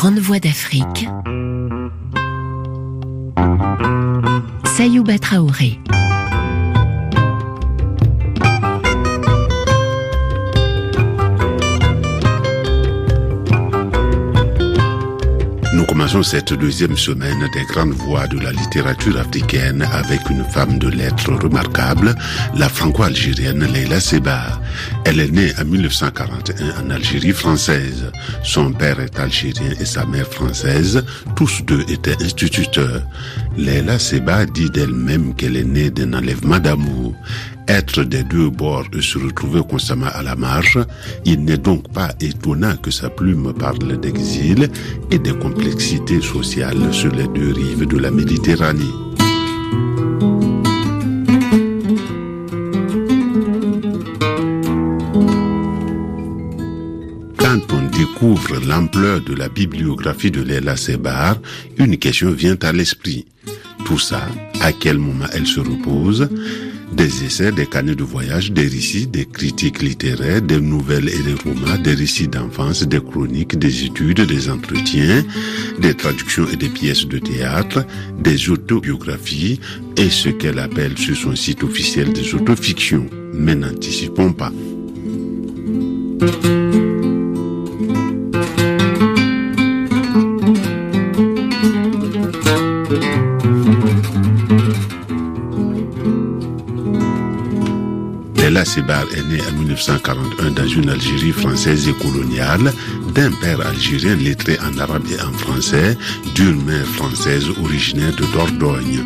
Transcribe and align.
Grande 0.00 0.18
voix 0.20 0.38
d'Afrique. 0.40 1.06
Sayouba 4.64 5.18
Traoré. 5.18 5.78
Nous 15.74 15.84
commençons 15.84 16.22
cette 16.22 16.54
deuxième 16.54 16.96
semaine 16.96 17.46
des 17.52 17.64
grandes 17.64 17.90
voix 17.90 18.26
de 18.26 18.38
la 18.38 18.52
littérature 18.52 19.18
africaine 19.18 19.86
avec 19.92 20.30
une 20.30 20.44
femme 20.44 20.78
de 20.78 20.88
lettres 20.88 21.34
remarquable, 21.34 22.14
la 22.56 22.70
franco-algérienne 22.70 23.66
Leila 23.70 24.00
Seba. 24.00 24.59
Elle 25.04 25.20
est 25.20 25.30
née 25.30 25.52
en 25.60 25.64
1941 25.64 26.86
en 26.86 26.90
Algérie 26.90 27.32
française. 27.32 28.10
Son 28.42 28.72
père 28.72 29.00
est 29.00 29.18
algérien 29.18 29.72
et 29.80 29.84
sa 29.84 30.04
mère 30.06 30.26
française. 30.26 31.04
Tous 31.36 31.62
deux 31.64 31.82
étaient 31.88 32.22
instituteurs. 32.22 33.02
Leila 33.56 33.98
Seba 33.98 34.46
dit 34.46 34.70
d'elle-même 34.70 35.34
qu'elle 35.34 35.56
est 35.56 35.64
née 35.64 35.90
d'un 35.90 36.12
enlèvement 36.14 36.58
d'amour 36.58 37.14
être 37.70 38.02
des 38.02 38.24
deux 38.24 38.50
bords 38.50 38.88
et 38.92 39.00
se 39.00 39.16
retrouver 39.16 39.62
constamment 39.62 40.10
à 40.12 40.22
la 40.22 40.34
marge, 40.34 40.78
il 41.24 41.44
n'est 41.44 41.56
donc 41.56 41.88
pas 41.92 42.10
étonnant 42.20 42.76
que 42.76 42.90
sa 42.90 43.08
plume 43.08 43.52
parle 43.52 44.00
d'exil 44.00 44.68
et 45.12 45.18
des 45.20 45.34
complexités 45.34 46.20
sociales 46.20 46.92
sur 46.92 47.14
les 47.14 47.28
deux 47.28 47.52
rives 47.52 47.86
de 47.86 47.98
la 47.98 48.10
Méditerranée. 48.10 49.09
L'ampleur 58.66 59.20
de 59.20 59.34
la 59.34 59.48
bibliographie 59.48 60.30
de 60.30 60.42
Léla 60.42 60.76
Sebar, 60.76 61.36
une 61.78 61.96
question 61.96 62.30
vient 62.30 62.56
à 62.62 62.72
l'esprit. 62.72 63.26
Tout 63.84 63.98
ça, 63.98 64.22
à 64.60 64.72
quel 64.72 64.98
moment 64.98 65.26
elle 65.32 65.46
se 65.46 65.60
repose? 65.60 66.28
Des 66.92 67.24
essais, 67.24 67.52
des 67.52 67.66
canaux 67.66 67.94
de 67.94 68.02
voyage, 68.02 68.52
des 68.52 68.66
récits, 68.66 69.06
des 69.06 69.24
critiques 69.24 69.80
littéraires, 69.80 70.42
des 70.42 70.60
nouvelles 70.60 71.08
et 71.08 71.22
des 71.22 71.34
romans, 71.34 71.78
des 71.82 71.94
récits 71.94 72.28
d'enfance, 72.28 72.82
des 72.82 73.00
chroniques, 73.00 73.58
des 73.58 73.84
études, 73.84 74.22
des 74.22 74.50
entretiens, 74.50 75.24
des 75.78 75.94
traductions 75.94 76.48
et 76.52 76.56
des 76.56 76.68
pièces 76.68 77.06
de 77.06 77.18
théâtre, 77.18 77.86
des 78.18 78.50
autobiographies 78.50 79.60
et 79.96 80.10
ce 80.10 80.30
qu'elle 80.30 80.58
appelle 80.58 80.98
sur 80.98 81.16
son 81.16 81.36
site 81.36 81.62
officiel 81.62 82.12
des 82.12 82.34
autofictions. 82.34 83.06
Mais 83.32 83.54
n'anticipons 83.54 84.32
pas. 84.32 84.52
Sebar 98.70 99.04
est 99.16 99.24
née 99.24 99.40
en 99.50 99.58
1941 99.58 100.52
dans 100.52 100.66
une 100.68 100.90
Algérie 100.90 101.32
française 101.32 101.88
et 101.88 101.92
coloniale, 101.92 102.72
d'un 103.16 103.32
père 103.32 103.66
algérien 103.66 104.14
lettré 104.14 104.58
en 104.60 104.78
arabe 104.78 105.02
et 105.10 105.20
en 105.20 105.32
français, 105.32 105.98
d'une 106.36 106.64
mère 106.64 106.86
française 106.86 107.46
originaire 107.60 108.14
de 108.14 108.24
Dordogne. 108.32 109.04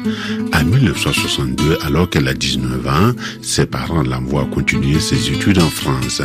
En 0.52 0.64
1962, 0.64 1.78
alors 1.80 2.10
qu'elle 2.10 2.28
a 2.28 2.34
19 2.34 2.86
ans, 2.86 3.12
ses 3.40 3.64
parents 3.64 4.02
l'envoient 4.02 4.44
continuer 4.52 5.00
ses 5.00 5.32
études 5.32 5.62
en 5.62 5.70
France. 5.70 6.20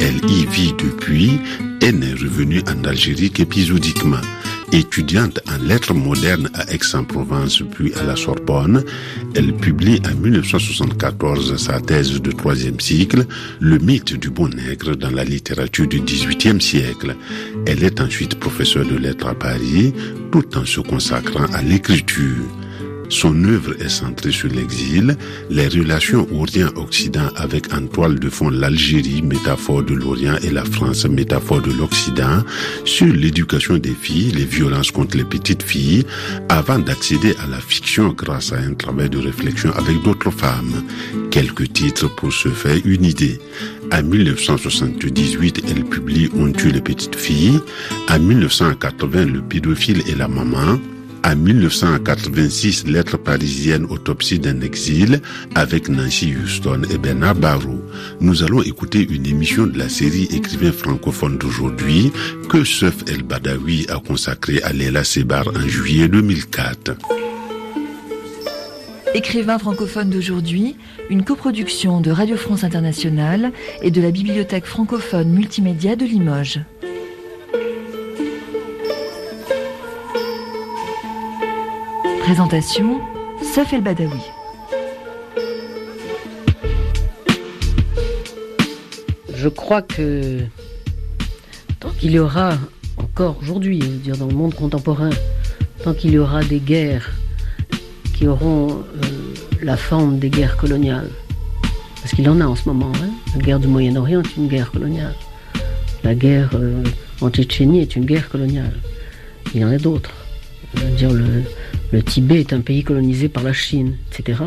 Elle 0.00 0.24
y 0.30 0.46
vit 0.46 0.72
depuis 0.72 1.40
et 1.82 1.92
n'est 1.92 2.12
revenue 2.12 2.62
en 2.68 2.88
Algérie 2.88 3.30
qu'épisodiquement. 3.30 4.22
Étudiante 4.72 5.40
en 5.48 5.56
lettres 5.64 5.94
modernes 5.94 6.50
à 6.52 6.70
Aix-en-Provence 6.72 7.62
puis 7.74 7.94
à 7.94 8.02
la 8.04 8.16
Sorbonne, 8.16 8.84
elle 9.34 9.54
publie 9.54 10.00
en 10.04 10.14
1974 10.14 11.56
sa 11.56 11.80
thèse 11.80 12.20
de 12.20 12.30
troisième 12.30 12.78
cycle, 12.78 13.24
Le 13.60 13.78
mythe 13.78 14.14
du 14.14 14.28
bon 14.28 14.48
nègre 14.48 14.94
dans 14.94 15.10
la 15.10 15.24
littérature 15.24 15.86
du 15.86 16.00
XVIIIe 16.00 16.60
siècle. 16.60 17.16
Elle 17.66 17.82
est 17.82 18.00
ensuite 18.00 18.38
professeure 18.38 18.86
de 18.86 18.96
lettres 18.96 19.28
à 19.28 19.34
Paris, 19.34 19.94
tout 20.30 20.56
en 20.58 20.66
se 20.66 20.80
consacrant 20.80 21.46
à 21.54 21.62
l'écriture. 21.62 22.44
Son 23.08 23.44
œuvre 23.44 23.74
est 23.80 23.88
centrée 23.88 24.32
sur 24.32 24.48
l'exil, 24.48 25.16
les 25.50 25.68
relations 25.68 26.26
Orient-Occident 26.32 27.28
avec 27.36 27.72
en 27.72 27.86
toile 27.86 28.18
de 28.18 28.28
fond 28.28 28.50
l'Algérie, 28.50 29.22
métaphore 29.22 29.82
de 29.82 29.94
l'Orient, 29.94 30.36
et 30.42 30.50
la 30.50 30.64
France, 30.64 31.06
métaphore 31.06 31.62
de 31.62 31.72
l'Occident, 31.72 32.42
sur 32.84 33.06
l'éducation 33.06 33.78
des 33.78 33.94
filles, 33.94 34.32
les 34.32 34.44
violences 34.44 34.90
contre 34.90 35.16
les 35.16 35.24
petites 35.24 35.62
filles, 35.62 36.04
avant 36.48 36.78
d'accéder 36.78 37.34
à 37.42 37.46
la 37.46 37.60
fiction 37.60 38.12
grâce 38.12 38.52
à 38.52 38.58
un 38.58 38.74
travail 38.74 39.08
de 39.08 39.18
réflexion 39.18 39.72
avec 39.72 40.02
d'autres 40.02 40.30
femmes. 40.30 40.84
Quelques 41.30 41.72
titres 41.72 42.14
pour 42.14 42.32
se 42.32 42.48
faire 42.48 42.78
une 42.84 43.04
idée. 43.04 43.38
En 43.90 44.02
1978, 44.02 45.64
elle 45.68 45.84
publie 45.84 46.28
On 46.36 46.52
tue 46.52 46.70
les 46.70 46.82
petites 46.82 47.16
filles. 47.16 47.60
En 48.10 48.18
1980, 48.18 49.24
Le 49.24 49.40
pédophile 49.40 50.02
et 50.06 50.14
la 50.14 50.28
maman. 50.28 50.78
En 51.24 51.36
1986, 51.36 52.86
Lettres 52.86 53.18
parisiennes, 53.18 53.86
autopsie 53.90 54.38
d'un 54.38 54.60
exil, 54.60 55.20
avec 55.54 55.88
Nancy 55.88 56.34
Houston 56.34 56.82
et 56.90 56.98
Bernard 56.98 57.34
Barrault. 57.34 57.82
Nous 58.20 58.42
allons 58.42 58.62
écouter 58.62 59.06
une 59.08 59.26
émission 59.26 59.66
de 59.66 59.78
la 59.78 59.88
série 59.88 60.28
Écrivain 60.30 60.72
francophone 60.72 61.36
d'aujourd'hui 61.38 62.12
que 62.48 62.64
Seuf 62.64 62.96
El 63.08 63.22
Badawi 63.22 63.86
a 63.90 63.98
consacrée 63.98 64.62
à 64.62 64.72
Léla 64.72 65.04
Sebar 65.04 65.48
en 65.48 65.68
juillet 65.68 66.08
2004. 66.08 66.92
Écrivain 69.14 69.58
francophone 69.58 70.10
d'aujourd'hui, 70.10 70.76
une 71.10 71.24
coproduction 71.24 72.00
de 72.00 72.10
Radio 72.10 72.36
France 72.36 72.62
Internationale 72.62 73.52
et 73.82 73.90
de 73.90 74.00
la 74.00 74.10
Bibliothèque 74.10 74.66
francophone 74.66 75.30
multimédia 75.30 75.96
de 75.96 76.04
Limoges. 76.04 76.60
Présentation, 82.28 83.00
Saf 83.40 83.72
El 83.72 83.80
Badawi. 83.80 84.20
Je 89.34 89.48
crois 89.48 89.80
que 89.80 90.40
tant 91.80 91.88
qu'il 91.88 92.10
y 92.10 92.18
aura, 92.18 92.58
encore 92.98 93.38
aujourd'hui, 93.40 93.78
dire 93.78 94.18
dans 94.18 94.26
le 94.26 94.34
monde 94.34 94.52
contemporain, 94.52 95.08
tant 95.82 95.94
qu'il 95.94 96.10
y 96.10 96.18
aura 96.18 96.44
des 96.44 96.58
guerres 96.58 97.12
qui 98.12 98.28
auront 98.28 98.72
euh, 98.72 99.06
la 99.62 99.78
forme 99.78 100.18
des 100.18 100.28
guerres 100.28 100.58
coloniales, 100.58 101.08
parce 102.02 102.14
qu'il 102.14 102.28
en 102.28 102.42
a 102.42 102.44
en 102.44 102.56
ce 102.56 102.68
moment, 102.68 102.92
hein, 102.96 103.08
la 103.36 103.40
guerre 103.40 103.58
du 103.58 103.68
Moyen-Orient 103.68 104.20
est 104.20 104.36
une 104.36 104.48
guerre 104.48 104.70
coloniale, 104.70 105.14
la 106.04 106.14
guerre 106.14 106.50
euh, 106.52 106.84
en 107.22 107.30
Tchétchénie 107.30 107.80
est 107.80 107.96
une 107.96 108.04
guerre 108.04 108.28
coloniale, 108.28 108.74
il 109.54 109.62
y 109.62 109.64
en 109.64 109.70
a 109.70 109.78
d'autres. 109.78 110.12
Le 111.92 112.02
Tibet 112.02 112.40
est 112.40 112.52
un 112.52 112.60
pays 112.60 112.84
colonisé 112.84 113.28
par 113.28 113.42
la 113.42 113.52
Chine, 113.52 113.96
etc. 114.12 114.42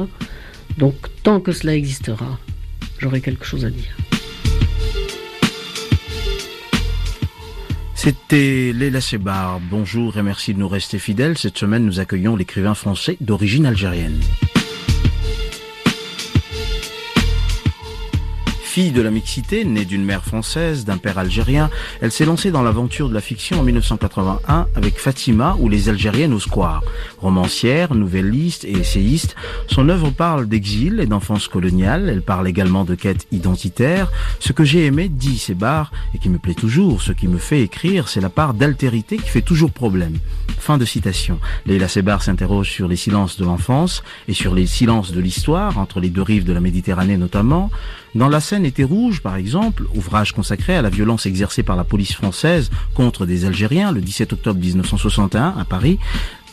Donc 0.77 0.95
tant 1.23 1.39
que 1.39 1.51
cela 1.51 1.75
existera, 1.75 2.39
j'aurai 2.99 3.21
quelque 3.21 3.45
chose 3.45 3.65
à 3.65 3.69
dire. 3.69 3.95
C'était 7.95 8.71
Léla 8.73 8.99
Sebar. 8.99 9.59
Bonjour 9.59 10.17
et 10.17 10.23
merci 10.23 10.55
de 10.55 10.59
nous 10.59 10.67
rester 10.67 10.97
fidèles. 10.97 11.37
Cette 11.37 11.57
semaine, 11.57 11.85
nous 11.85 11.99
accueillons 11.99 12.35
l'écrivain 12.35 12.73
français 12.73 13.15
d'origine 13.21 13.67
algérienne. 13.67 14.19
Fille 18.71 18.91
de 18.91 19.01
la 19.01 19.11
mixité, 19.11 19.65
née 19.65 19.83
d'une 19.83 20.05
mère 20.05 20.23
française, 20.23 20.85
d'un 20.85 20.95
père 20.95 21.17
algérien, 21.17 21.69
elle 21.99 22.13
s'est 22.13 22.23
lancée 22.23 22.51
dans 22.51 22.63
l'aventure 22.63 23.09
de 23.09 23.13
la 23.13 23.19
fiction 23.19 23.59
en 23.59 23.63
1981 23.63 24.67
avec 24.75 24.97
Fatima 24.97 25.57
ou 25.59 25.67
Les 25.67 25.89
Algériennes 25.89 26.31
au 26.31 26.39
Square. 26.39 26.81
Romancière, 27.17 27.93
nouvelliste 27.93 28.63
et 28.63 28.71
essayiste, 28.71 29.35
son 29.67 29.89
œuvre 29.89 30.09
parle 30.11 30.47
d'exil 30.47 31.01
et 31.01 31.05
d'enfance 31.05 31.49
coloniale, 31.49 32.07
elle 32.07 32.21
parle 32.21 32.47
également 32.47 32.85
de 32.85 32.95
quête 32.95 33.27
identitaire. 33.33 34.09
Ce 34.39 34.53
que 34.53 34.63
j'ai 34.63 34.85
aimé, 34.85 35.09
dit 35.09 35.37
Sébar, 35.37 35.91
et 36.15 36.17
qui 36.17 36.29
me 36.29 36.37
plaît 36.37 36.53
toujours, 36.53 37.01
ce 37.01 37.11
qui 37.11 37.27
me 37.27 37.39
fait 37.39 37.63
écrire, 37.63 38.07
c'est 38.07 38.21
la 38.21 38.29
part 38.29 38.53
d'altérité 38.53 39.17
qui 39.17 39.27
fait 39.27 39.41
toujours 39.41 39.71
problème. 39.71 40.17
Fin 40.59 40.77
de 40.77 40.85
citation. 40.85 41.39
Leila 41.65 41.89
Sébar 41.89 42.23
s'interroge 42.23 42.71
sur 42.71 42.87
les 42.87 42.95
silences 42.95 43.37
de 43.37 43.43
l'enfance 43.43 44.01
et 44.29 44.33
sur 44.33 44.55
les 44.55 44.65
silences 44.65 45.11
de 45.11 45.19
l'histoire, 45.19 45.77
entre 45.77 45.99
les 45.99 46.09
deux 46.09 46.21
rives 46.21 46.45
de 46.45 46.53
la 46.53 46.61
Méditerranée 46.61 47.17
notamment. 47.17 47.69
Dans 48.13 48.27
La 48.27 48.41
scène 48.41 48.60
était 48.65 48.83
rouge, 48.83 49.21
par 49.21 49.35
exemple, 49.35 49.85
ouvrage 49.95 50.33
consacré 50.33 50.75
à 50.75 50.81
la 50.81 50.89
violence 50.89 51.25
exercée 51.25 51.63
par 51.63 51.75
la 51.75 51.83
police 51.83 52.13
française 52.13 52.69
contre 52.93 53.25
des 53.25 53.45
Algériens 53.45 53.91
le 53.91 54.01
17 54.01 54.33
octobre 54.33 54.59
1961 54.59 55.55
à 55.57 55.65
Paris, 55.65 55.99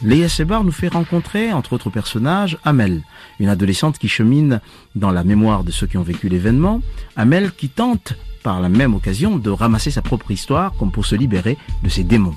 Léa 0.03 0.29
Sebar 0.29 0.63
nous 0.63 0.73
fait 0.73 0.89
rencontrer, 0.89 1.53
entre 1.53 1.73
autres 1.73 1.91
personnages, 1.91 2.57
Amel, 2.65 3.03
une 3.41 3.49
adolescente 3.49 3.99
qui 3.99 4.09
chemine 4.09 4.61
dans 4.95 5.11
la 5.11 5.25
mémoire 5.25 5.65
de 5.65 5.73
ceux 5.73 5.87
qui 5.87 5.97
ont 5.97 6.03
vécu 6.03 6.29
l'événement, 6.29 6.83
Amel 7.17 7.51
qui 7.53 7.69
tente, 7.69 8.15
par 8.45 8.61
la 8.61 8.69
même 8.69 8.95
occasion, 8.95 9.39
de 9.39 9.51
ramasser 9.51 9.91
sa 9.91 10.03
propre 10.03 10.31
histoire 10.31 10.73
comme 10.79 10.93
pour 10.93 11.05
se 11.05 11.17
libérer 11.17 11.59
de 11.83 11.89
ses 11.89 12.05
démons. 12.05 12.37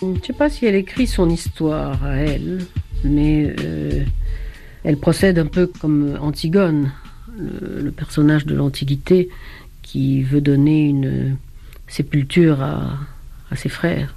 Je 0.00 0.06
ne 0.06 0.18
sais 0.20 0.32
pas 0.32 0.50
si 0.50 0.66
elle 0.66 0.74
écrit 0.74 1.06
son 1.06 1.30
histoire 1.30 2.04
à 2.04 2.16
elle, 2.16 2.66
mais 3.04 3.54
euh, 3.60 4.04
elle 4.82 4.96
procède 4.96 5.38
un 5.38 5.46
peu 5.46 5.66
comme 5.66 6.18
Antigone, 6.20 6.90
le, 7.38 7.90
personnage 7.90 8.46
de 8.46 8.54
l'Antiquité 8.54 9.28
qui 9.82 10.22
veut 10.22 10.40
donner 10.40 10.86
une 10.86 11.36
sépulture 11.86 12.62
à, 12.62 12.98
ses 13.56 13.68
frères 13.68 14.14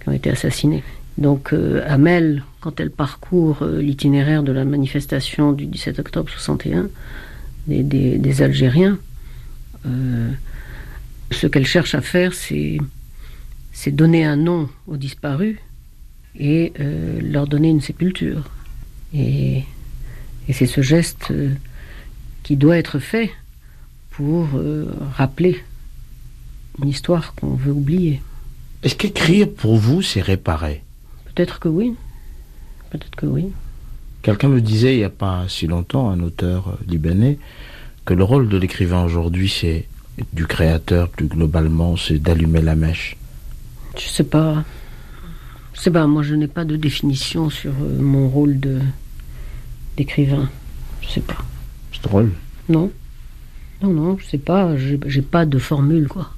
qui 0.00 0.08
ont 0.08 0.12
été 0.12 0.30
assassinés. 0.30 0.82
Donc 1.18 1.52
euh, 1.52 1.82
Amel, 1.86 2.44
quand 2.60 2.80
elle 2.80 2.90
parcourt 2.90 3.62
euh, 3.62 3.80
l'itinéraire 3.80 4.42
de 4.42 4.52
la 4.52 4.64
manifestation 4.64 5.52
du 5.52 5.66
17 5.66 5.98
octobre 5.98 6.30
61 6.30 6.88
des, 7.66 8.42
Algériens, 8.42 8.98
ce 11.30 11.46
qu'elle 11.46 11.66
cherche 11.66 11.94
à 11.94 12.00
faire, 12.00 12.34
c'est 12.34 12.80
donner 13.86 14.24
un 14.24 14.36
nom 14.36 14.68
aux 14.88 14.96
disparus 14.96 15.58
et 16.36 16.72
leur 17.20 17.46
donner 17.46 17.68
une 17.68 17.80
sépulture. 17.80 18.50
Et 19.14 19.62
et 20.48 20.52
c'est 20.52 20.66
ce 20.66 20.80
geste 20.80 21.28
euh, 21.30 21.50
qui 22.42 22.56
doit 22.56 22.78
être 22.78 22.98
fait 22.98 23.30
pour 24.10 24.48
euh, 24.54 24.86
rappeler 25.16 25.62
une 26.82 26.88
histoire 26.88 27.34
qu'on 27.34 27.54
veut 27.54 27.72
oublier. 27.72 28.22
Est-ce 28.82 28.96
qu'écrire 28.96 29.48
pour 29.48 29.76
vous, 29.76 30.02
c'est 30.02 30.20
réparer? 30.20 30.82
Peut-être 31.26 31.60
que 31.60 31.68
oui. 31.68 31.94
Peut-être 32.90 33.14
que 33.16 33.26
oui. 33.26 33.46
Quelqu'un 34.22 34.48
me 34.48 34.60
disait 34.60 34.94
il 34.94 34.98
n'y 34.98 35.04
a 35.04 35.10
pas 35.10 35.44
si 35.48 35.66
longtemps, 35.66 36.10
un 36.10 36.20
auteur 36.20 36.68
euh, 36.68 36.72
libanais, 36.86 37.38
que 38.04 38.14
le 38.14 38.24
rôle 38.24 38.48
de 38.48 38.56
l'écrivain 38.56 39.04
aujourd'hui, 39.04 39.48
c'est 39.48 39.88
du 40.32 40.46
créateur 40.46 41.08
plus 41.08 41.26
globalement, 41.26 41.96
c'est 41.96 42.18
d'allumer 42.18 42.60
la 42.60 42.74
mèche. 42.74 43.16
Je 43.96 44.08
sais 44.08 44.24
pas. 44.24 44.64
Je 45.74 45.80
sais 45.80 45.90
pas, 45.90 46.06
moi 46.06 46.22
je 46.22 46.34
n'ai 46.34 46.48
pas 46.48 46.64
de 46.64 46.76
définition 46.76 47.50
sur 47.50 47.72
mon 47.72 48.28
rôle 48.28 48.60
de, 48.60 48.80
d'écrivain. 49.96 50.50
Je 51.00 51.08
sais 51.08 51.20
pas. 51.20 51.38
Drôle. 52.02 52.30
Non. 52.68 52.90
Non, 53.82 53.92
non, 53.92 54.18
je 54.18 54.26
sais 54.26 54.38
pas. 54.38 54.76
J'ai 54.76 55.22
pas 55.22 55.46
de 55.46 55.58
formule, 55.58 56.08
quoi. 56.08 56.30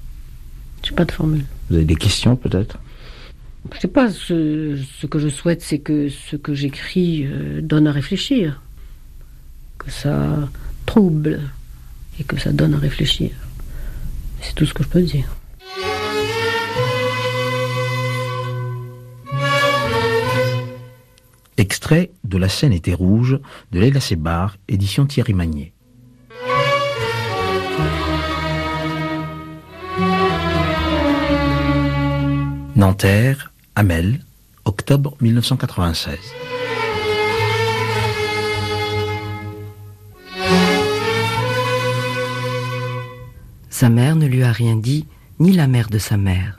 J'ai 0.83 0.93
pas 0.95 1.05
de 1.05 1.13
formule. 1.13 1.45
Vous 1.69 1.77
avez 1.77 1.85
des 1.85 1.97
questions, 1.97 2.37
peut-être? 2.37 2.79
Je 3.75 3.81
sais 3.81 3.89
pas. 3.89 4.11
Ce, 4.11 5.07
que 5.07 5.19
je 5.19 5.29
souhaite, 5.29 5.63
c'est 5.63 5.79
que 5.79 6.09
ce 6.09 6.37
que 6.37 6.55
j'écris 6.55 7.27
euh, 7.27 7.61
donne 7.63 7.87
à 7.87 7.93
réfléchir. 7.93 8.61
Que 9.79 9.91
ça 9.91 10.49
trouble 10.87 11.41
et 12.19 12.25
que 12.25 12.39
ça 12.39 12.53
donne 12.53 12.75
à 12.75 12.79
réfléchir. 12.79 13.31
C'est 14.41 14.55
tout 14.55 14.67
ce 14.67 14.75
que 14.75 14.83
je 14.83 14.89
peux 14.89 15.03
dire. 15.03 15.27
Extrait 21.85 22.13
de 22.25 22.39
La 22.39 22.49
scène 22.49 22.73
était 22.73 22.95
rouge 22.95 23.39
de 23.71 23.79
Leila 23.79 24.01
Sebar, 24.01 24.57
édition 24.69 25.05
Thierry 25.05 25.35
Magnier. 25.35 25.75
Nanterre, 32.75 33.53
Amel, 33.77 34.21
octobre 34.65 35.15
1996. 35.21 36.17
Sa 43.69 43.91
mère 43.91 44.17
ne 44.17 44.27
lui 44.27 44.43
a 44.43 44.53
rien 44.53 44.77
dit, 44.77 45.05
ni 45.39 45.53
la 45.53 45.67
mère 45.67 45.91
de 45.91 45.99
sa 45.99 46.17
mère. 46.17 46.59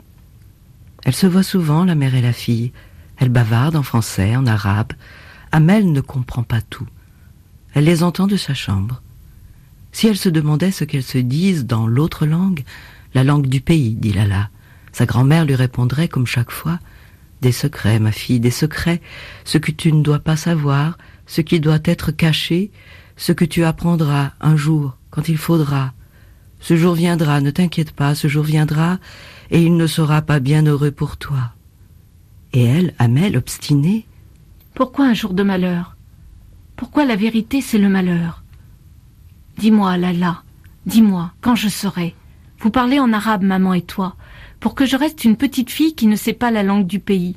Elle 1.04 1.16
se 1.16 1.26
voit 1.26 1.42
souvent, 1.42 1.84
la 1.84 1.96
mère 1.96 2.14
et 2.14 2.22
la 2.22 2.32
fille, 2.32 2.70
elle 3.18 3.30
bavarde 3.30 3.76
en 3.76 3.82
français, 3.82 4.36
en 4.36 4.46
arabe. 4.46 4.92
Amel 5.52 5.90
ne 5.90 6.00
comprend 6.00 6.42
pas 6.42 6.60
tout. 6.60 6.86
Elle 7.74 7.84
les 7.84 8.02
entend 8.02 8.26
de 8.26 8.36
sa 8.36 8.54
chambre. 8.54 9.02
Si 9.92 10.06
elle 10.06 10.16
se 10.16 10.28
demandait 10.28 10.72
ce 10.72 10.84
qu'elles 10.84 11.02
se 11.02 11.18
disent 11.18 11.64
dans 11.64 11.86
l'autre 11.86 12.26
langue, 12.26 12.64
la 13.14 13.24
langue 13.24 13.46
du 13.46 13.60
pays, 13.60 13.94
dit 13.94 14.12
Lala, 14.12 14.50
sa 14.92 15.06
grand-mère 15.06 15.46
lui 15.46 15.54
répondrait 15.54 16.08
comme 16.08 16.26
chaque 16.26 16.50
fois 16.50 16.78
Des 17.40 17.52
secrets, 17.52 17.98
ma 17.98 18.12
fille, 18.12 18.40
des 18.40 18.50
secrets, 18.50 19.00
ce 19.44 19.58
que 19.58 19.70
tu 19.70 19.92
ne 19.92 20.02
dois 20.02 20.18
pas 20.18 20.36
savoir, 20.36 20.98
ce 21.26 21.40
qui 21.40 21.60
doit 21.60 21.78
être 21.84 22.12
caché, 22.12 22.70
ce 23.16 23.32
que 23.32 23.44
tu 23.44 23.64
apprendras 23.64 24.32
un 24.40 24.56
jour, 24.56 24.96
quand 25.10 25.28
il 25.28 25.38
faudra. 25.38 25.94
Ce 26.60 26.76
jour 26.76 26.94
viendra, 26.94 27.40
ne 27.40 27.50
t'inquiète 27.50 27.92
pas, 27.92 28.14
ce 28.14 28.28
jour 28.28 28.44
viendra, 28.44 28.98
et 29.50 29.62
il 29.62 29.76
ne 29.76 29.86
sera 29.86 30.22
pas 30.22 30.40
bien 30.40 30.66
heureux 30.66 30.90
pour 30.90 31.16
toi. 31.16 31.55
Et 32.56 32.64
elle, 32.64 32.94
Amel, 32.98 33.36
obstinée 33.36 34.06
Pourquoi 34.72 35.04
un 35.04 35.12
jour 35.12 35.34
de 35.34 35.42
malheur? 35.42 35.94
Pourquoi 36.74 37.04
la 37.04 37.14
vérité, 37.14 37.60
c'est 37.60 37.76
le 37.76 37.90
malheur? 37.90 38.44
Dis-moi, 39.58 39.98
Lala, 39.98 40.42
dis-moi, 40.86 41.34
quand 41.42 41.54
je 41.54 41.68
serai. 41.68 42.14
Vous 42.60 42.70
parlez 42.70 42.98
en 42.98 43.12
arabe, 43.12 43.42
maman 43.42 43.74
et 43.74 43.82
toi, 43.82 44.16
pour 44.58 44.74
que 44.74 44.86
je 44.86 44.96
reste 44.96 45.26
une 45.26 45.36
petite 45.36 45.68
fille 45.68 45.94
qui 45.94 46.06
ne 46.06 46.16
sait 46.16 46.32
pas 46.32 46.50
la 46.50 46.62
langue 46.62 46.86
du 46.86 46.98
pays, 46.98 47.36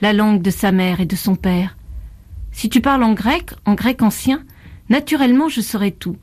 la 0.00 0.12
langue 0.12 0.42
de 0.42 0.50
sa 0.50 0.70
mère 0.70 1.00
et 1.00 1.06
de 1.06 1.16
son 1.16 1.34
père. 1.34 1.76
Si 2.52 2.68
tu 2.68 2.80
parles 2.80 3.02
en 3.02 3.14
grec, 3.14 3.50
en 3.64 3.74
grec 3.74 4.00
ancien, 4.00 4.44
naturellement 4.88 5.48
je 5.48 5.60
saurai 5.60 5.90
tout. 5.90 6.18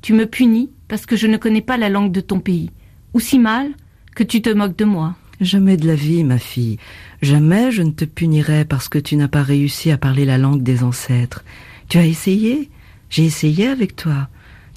Tu 0.00 0.14
me 0.14 0.24
punis 0.24 0.70
parce 0.88 1.04
que 1.04 1.14
je 1.14 1.26
ne 1.26 1.36
connais 1.36 1.60
pas 1.60 1.76
la 1.76 1.90
langue 1.90 2.10
de 2.10 2.22
ton 2.22 2.40
pays, 2.40 2.70
ou 3.12 3.20
si 3.20 3.38
mal 3.38 3.70
que 4.14 4.22
tu 4.24 4.40
te 4.40 4.48
moques 4.48 4.76
de 4.76 4.86
moi. 4.86 5.14
Jamais 5.40 5.78
de 5.78 5.86
la 5.86 5.94
vie, 5.94 6.22
ma 6.22 6.38
fille. 6.38 6.78
Jamais 7.22 7.72
je 7.72 7.82
ne 7.82 7.92
te 7.92 8.04
punirai 8.04 8.66
parce 8.66 8.90
que 8.90 8.98
tu 8.98 9.16
n'as 9.16 9.28
pas 9.28 9.42
réussi 9.42 9.90
à 9.90 9.96
parler 9.96 10.26
la 10.26 10.36
langue 10.36 10.62
des 10.62 10.82
ancêtres. 10.82 11.44
Tu 11.88 11.96
as 11.96 12.04
essayé 12.04 12.68
J'ai 13.08 13.24
essayé 13.24 13.66
avec 13.66 13.96
toi. 13.96 14.28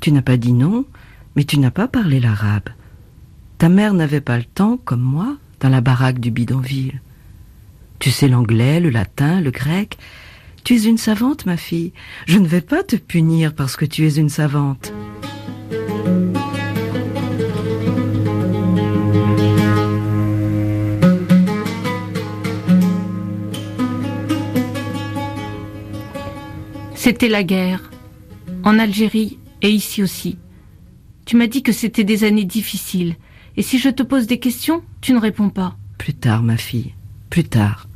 Tu 0.02 0.12
n'as 0.12 0.22
pas 0.22 0.38
dit 0.38 0.54
non, 0.54 0.86
mais 1.36 1.44
tu 1.44 1.60
n'as 1.60 1.72
pas 1.72 1.90
parlé 1.90 2.22
l'arabe. 2.22 2.70
Ta 3.58 3.68
mère 3.68 3.94
n'avait 3.94 4.22
pas 4.22 4.38
le 4.38 4.46
temps, 4.46 4.78
comme 4.78 5.02
moi, 5.02 5.38
dans 5.60 5.70
la 5.70 5.82
baraque 5.82 6.20
du 6.20 6.32
bidonville. 6.32 7.02
Tu 8.00 8.10
sais 8.10 8.28
l'anglais, 8.28 8.80
le 8.80 8.90
latin, 8.90 9.42
le 9.42 9.52
grec. 9.52 9.98
Tu 10.64 10.76
es 10.76 10.84
une 10.84 10.98
savante, 10.98 11.46
ma 11.46 11.58
fille. 11.58 11.92
Je 12.26 12.40
ne 12.40 12.48
vais 12.48 12.62
pas 12.62 12.84
te 12.84 12.96
punir 12.96 13.54
parce 13.54 13.76
que 13.76 13.86
tu 13.86 14.08
es 14.08 14.16
une 14.16 14.30
savante. 14.30 14.94
C'était 27.04 27.28
la 27.28 27.44
guerre, 27.44 27.92
en 28.64 28.80
Algérie 28.80 29.38
et 29.62 29.70
ici 29.70 30.02
aussi. 30.02 30.38
Tu 31.26 31.36
m'as 31.36 31.48
dit 31.48 31.62
que 31.62 31.74
c'était 31.74 32.06
des 32.06 32.24
années 32.24 32.46
difficiles, 32.46 33.18
et 33.58 33.62
si 33.62 33.78
je 33.78 33.90
te 33.90 34.04
pose 34.04 34.26
des 34.26 34.40
questions, 34.40 34.82
tu 35.02 35.12
ne 35.12 35.20
réponds 35.20 35.50
pas. 35.50 35.76
Plus 35.98 36.14
tard, 36.14 36.44
ma 36.44 36.56
fille, 36.56 36.94
plus 37.30 37.44
tard. 37.44 37.90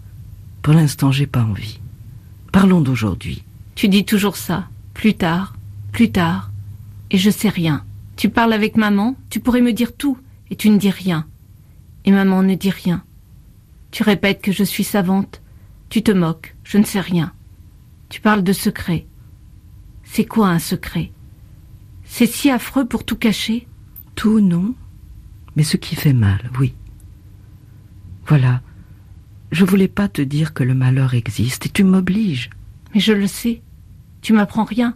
Pour 0.62 0.74
l'instant, 0.74 1.14
j'ai 1.14 1.26
pas 1.26 1.42
envie. 1.42 1.80
Parlons 2.52 2.82
d'aujourd'hui. 2.82 3.44
Tu 3.76 3.88
dis 3.88 4.04
toujours 4.04 4.36
ça, 4.36 4.68
plus 4.94 5.14
tard, 5.14 5.56
plus 5.94 6.12
tard, 6.12 6.52
et 7.10 7.18
je 7.18 7.30
sais 7.30 7.48
rien. 7.48 7.86
Tu 8.18 8.28
parles 8.28 8.52
avec 8.52 8.76
maman, 8.76 9.16
tu 9.30 9.40
pourrais 9.40 9.62
me 9.62 9.72
dire 9.72 9.96
tout, 9.96 10.18
et 10.52 10.58
tu 10.58 10.70
ne 10.70 10.78
dis 10.78 10.90
rien. 10.90 11.26
Et 12.04 12.12
maman 12.12 12.44
ne 12.44 12.56
dit 12.56 12.72
rien. 12.72 13.06
Tu 13.92 14.04
répètes 14.04 14.42
que 14.42 14.52
je 14.52 14.66
suis 14.66 14.84
savante, 14.84 15.42
tu 15.88 16.04
te 16.04 16.12
moques, 16.12 16.58
je 16.66 16.78
ne 16.78 16.84
sais 16.84 17.00
rien. 17.00 17.32
Tu 18.10 18.22
parles 18.22 18.44
de 18.44 18.54
secret. 18.54 19.06
C'est 20.04 20.26
quoi 20.26 20.50
un 20.50 20.60
secret? 20.60 21.12
C'est 22.06 22.26
si 22.26 22.50
affreux 22.50 22.86
pour 22.86 23.04
tout 23.04 23.18
cacher? 23.18 23.68
Tout, 24.16 24.40
non. 24.40 24.74
Mais 25.56 25.64
ce 25.64 25.78
qui 25.78 25.96
fait 25.96 26.14
mal, 26.14 26.50
oui. 26.60 26.74
Voilà. 28.26 28.62
Je 29.52 29.66
voulais 29.66 29.88
pas 29.88 30.08
te 30.08 30.22
dire 30.22 30.54
que 30.54 30.64
le 30.64 30.74
malheur 30.74 31.14
existe 31.14 31.66
et 31.66 31.70
tu 31.70 31.84
m'obliges. 31.84 32.50
Mais 32.94 33.00
je 33.00 33.14
le 33.14 33.28
sais. 33.28 33.62
Tu 34.22 34.34
m'apprends 34.34 34.64
rien. 34.66 34.96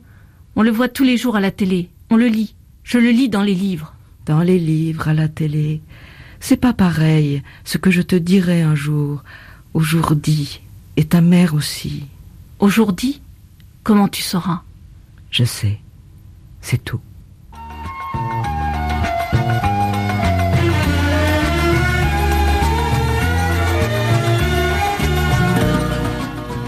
On 0.55 0.63
le 0.63 0.71
voit 0.71 0.89
tous 0.89 1.03
les 1.03 1.17
jours 1.17 1.35
à 1.35 1.41
la 1.41 1.51
télé. 1.51 1.89
On 2.09 2.17
le 2.17 2.27
lit. 2.27 2.55
Je 2.83 2.97
le 2.97 3.09
lis 3.09 3.29
dans 3.29 3.43
les 3.43 3.55
livres. 3.55 3.95
Dans 4.25 4.41
les 4.41 4.59
livres, 4.59 5.07
à 5.07 5.13
la 5.13 5.27
télé. 5.27 5.81
C'est 6.39 6.57
pas 6.57 6.73
pareil 6.73 7.43
ce 7.63 7.77
que 7.77 7.91
je 7.91 8.01
te 8.01 8.15
dirai 8.15 8.61
un 8.61 8.75
jour, 8.75 9.23
aujourd'hui, 9.73 10.61
et 10.97 11.05
ta 11.05 11.21
mère 11.21 11.53
aussi. 11.53 12.05
Aujourd'hui, 12.61 13.19
comment 13.81 14.07
tu 14.07 14.21
sauras? 14.21 14.61
Je 15.31 15.43
sais. 15.43 15.79
C'est 16.61 16.77
tout. 16.77 16.99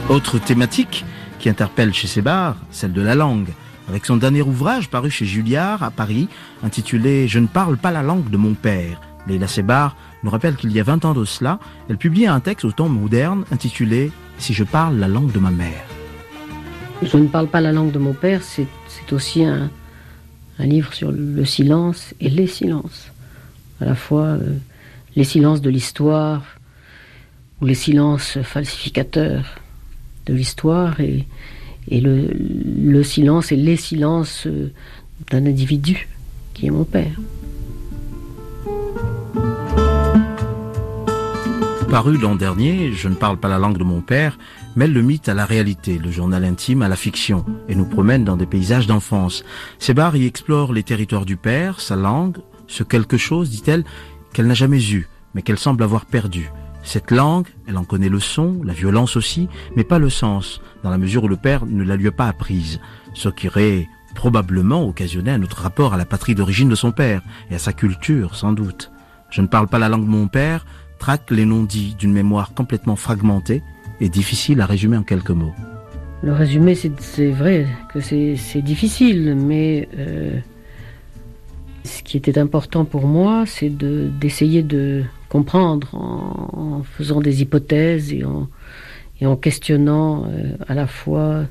Autre 0.09 0.39
thématique 0.39 1.05
qui 1.37 1.47
interpelle 1.47 1.93
chez 1.93 2.07
Sébar, 2.07 2.55
celle 2.71 2.91
de 2.91 3.01
la 3.01 3.13
langue, 3.13 3.49
avec 3.87 4.07
son 4.07 4.17
dernier 4.17 4.41
ouvrage 4.41 4.89
paru 4.89 5.11
chez 5.11 5.27
Julliard 5.27 5.83
à 5.83 5.91
Paris, 5.91 6.27
intitulé 6.63 7.27
Je 7.27 7.37
ne 7.37 7.45
parle 7.45 7.77
pas 7.77 7.91
la 7.91 8.01
langue 8.01 8.31
de 8.31 8.37
mon 8.37 8.55
père, 8.55 8.99
Leila 9.27 9.47
Sebar 9.47 9.95
nous 10.23 10.31
rappelle 10.31 10.55
qu'il 10.55 10.71
y 10.71 10.79
a 10.79 10.83
20 10.83 11.05
ans 11.05 11.13
de 11.13 11.25
cela, 11.25 11.59
elle 11.87 11.97
publiait 11.97 12.27
un 12.27 12.39
texte 12.39 12.65
au 12.65 12.71
temps 12.71 12.89
moderne 12.89 13.45
intitulé 13.51 14.11
Si 14.37 14.53
je 14.53 14.63
parle 14.63 14.97
la 14.97 15.07
langue 15.07 15.31
de 15.31 15.39
ma 15.39 15.51
mère. 15.51 15.85
Je 17.01 17.17
ne 17.17 17.27
parle 17.27 17.47
pas 17.47 17.61
la 17.61 17.71
langue 17.71 17.91
de 17.91 17.99
mon 17.99 18.13
père, 18.13 18.41
c'est 18.43 18.67
aussi 19.11 19.43
un, 19.43 19.69
livre 20.59 20.93
sur 20.93 21.11
le 21.11 21.45
silence 21.45 22.13
et 22.21 22.29
les 22.29 22.47
silences. 22.47 23.11
À 23.81 23.85
la 23.85 23.95
fois 23.95 24.25
euh, 24.25 24.55
les 25.15 25.23
silences 25.23 25.61
de 25.61 25.69
l'histoire 25.69 26.43
ou 27.61 27.65
les 27.65 27.75
silences 27.75 28.41
falsificateurs 28.41 29.59
de 30.25 30.33
l'histoire 30.33 30.99
et, 31.01 31.25
le, 31.89 33.03
silence 33.03 33.51
et 33.51 33.57
les 33.57 33.75
silences 33.75 34.47
euh, 34.47 34.71
d'un 35.31 35.45
individu 35.45 36.07
qui 36.53 36.67
est 36.67 36.71
mon 36.71 36.85
père. 36.85 37.19
Paru 41.93 42.17
l'an 42.17 42.33
dernier, 42.33 42.91
Je 42.91 43.07
ne 43.07 43.13
parle 43.13 43.37
pas 43.37 43.47
la 43.47 43.59
langue 43.59 43.77
de 43.77 43.83
mon 43.83 44.01
père, 44.01 44.39
mêle 44.75 44.93
le 44.93 45.03
mythe 45.03 45.29
à 45.29 45.35
la 45.35 45.45
réalité, 45.45 45.99
le 45.99 46.09
journal 46.09 46.43
intime 46.43 46.81
à 46.81 46.87
la 46.87 46.95
fiction, 46.95 47.45
et 47.69 47.75
nous 47.75 47.85
promène 47.85 48.23
dans 48.23 48.35
des 48.35 48.47
paysages 48.47 48.87
d'enfance. 48.87 49.43
Sébar 49.77 50.15
y 50.15 50.25
explore 50.25 50.73
les 50.73 50.81
territoires 50.81 51.23
du 51.23 51.37
père, 51.37 51.79
sa 51.79 51.95
langue, 51.95 52.39
ce 52.65 52.81
quelque 52.81 53.17
chose, 53.17 53.51
dit-elle, 53.51 53.83
qu'elle 54.33 54.47
n'a 54.47 54.55
jamais 54.55 54.83
eu, 54.83 55.07
mais 55.35 55.43
qu'elle 55.43 55.59
semble 55.59 55.83
avoir 55.83 56.07
perdu. 56.07 56.49
Cette 56.81 57.11
langue, 57.11 57.45
elle 57.67 57.77
en 57.77 57.83
connaît 57.83 58.09
le 58.09 58.19
son, 58.19 58.59
la 58.63 58.73
violence 58.73 59.15
aussi, 59.15 59.47
mais 59.75 59.83
pas 59.83 59.99
le 59.99 60.09
sens, 60.09 60.61
dans 60.81 60.89
la 60.89 60.97
mesure 60.97 61.25
où 61.25 61.27
le 61.27 61.37
père 61.37 61.67
ne 61.67 61.83
la 61.83 61.95
lui 61.95 62.07
a 62.07 62.11
pas 62.11 62.27
apprise, 62.27 62.79
ce 63.13 63.29
qui 63.29 63.49
aurait 63.49 63.87
probablement 64.15 64.83
occasionné 64.87 65.29
un 65.29 65.43
autre 65.43 65.61
rapport 65.61 65.93
à 65.93 65.97
la 65.97 66.05
patrie 66.05 66.33
d'origine 66.33 66.69
de 66.69 66.75
son 66.75 66.91
père, 66.91 67.21
et 67.51 67.55
à 67.55 67.59
sa 67.59 67.71
culture, 67.71 68.33
sans 68.33 68.51
doute. 68.51 68.89
Je 69.29 69.41
ne 69.41 69.47
parle 69.47 69.67
pas 69.67 69.79
la 69.79 69.89
langue 69.89 70.05
de 70.05 70.11
mon 70.11 70.27
père, 70.27 70.65
les 71.31 71.45
non-dits 71.45 71.95
d'une 71.97 72.13
mémoire 72.13 72.53
complètement 72.53 72.95
fragmentée 72.95 73.61
et 73.99 74.09
difficile 74.09 74.61
à 74.61 74.65
résumer 74.65 74.97
en 74.97 75.03
quelques 75.03 75.31
mots. 75.31 75.53
Le 76.21 76.33
résumé, 76.33 76.75
c'est 76.75 77.31
vrai 77.31 77.67
que 77.93 77.99
c'est 77.99 78.61
difficile, 78.61 79.35
mais 79.35 79.89
euh, 79.97 80.39
ce 81.83 82.01
qui 82.03 82.15
était 82.15 82.37
important 82.37 82.85
pour 82.85 83.07
moi, 83.07 83.43
c'est 83.45 83.69
d'essayer 83.69 84.63
de, 84.63 85.03
comprendre 85.33 85.95
en, 85.95 86.83
faisant 86.83 87.19
des 87.19 87.41
hypothèses 87.41 88.13
et 88.13 88.23
en, 88.23 88.47
et 89.19 89.25
en 89.25 89.35
questionnant 89.35 90.25
euh, 90.27 90.55
à 90.67 90.75
la 90.75 90.85
fois 90.85 91.45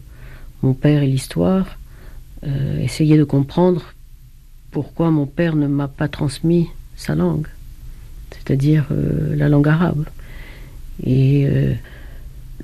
mon 0.62 0.72
père 0.72 1.02
et 1.02 1.08
l'histoire, 1.08 1.66
euh, 2.46 2.78
essayer 2.78 3.18
de 3.18 3.24
comprendre 3.24 3.92
pourquoi 4.70 5.10
mon 5.10 5.26
père 5.26 5.56
ne 5.56 5.66
m'a 5.66 5.88
pas 5.88 6.06
transmis 6.06 6.68
sa 6.94 7.16
langue, 7.16 7.48
c'est-à-dire 8.32 8.86
euh, 8.90 9.34
la 9.36 9.48
langue 9.48 9.68
arabe. 9.68 10.04
Et 11.04 11.48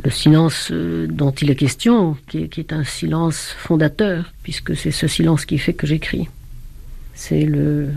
le 0.04 0.10
silence 0.10 0.70
dont 0.70 1.32
il 1.32 1.50
est 1.50 1.56
question, 1.56 2.16
qui 2.28 2.48
est 2.56 2.72
un 2.72 2.84
silence 2.84 3.54
fondateur, 3.58 4.32
puisque 4.42 4.76
c'est 4.76 4.90
ce 4.90 5.08
silence 5.08 5.44
qui 5.44 5.58
fait 5.58 5.72
que 5.72 5.86
j'écris. 5.86 6.28
C'est 7.14 7.44
le, 7.44 7.88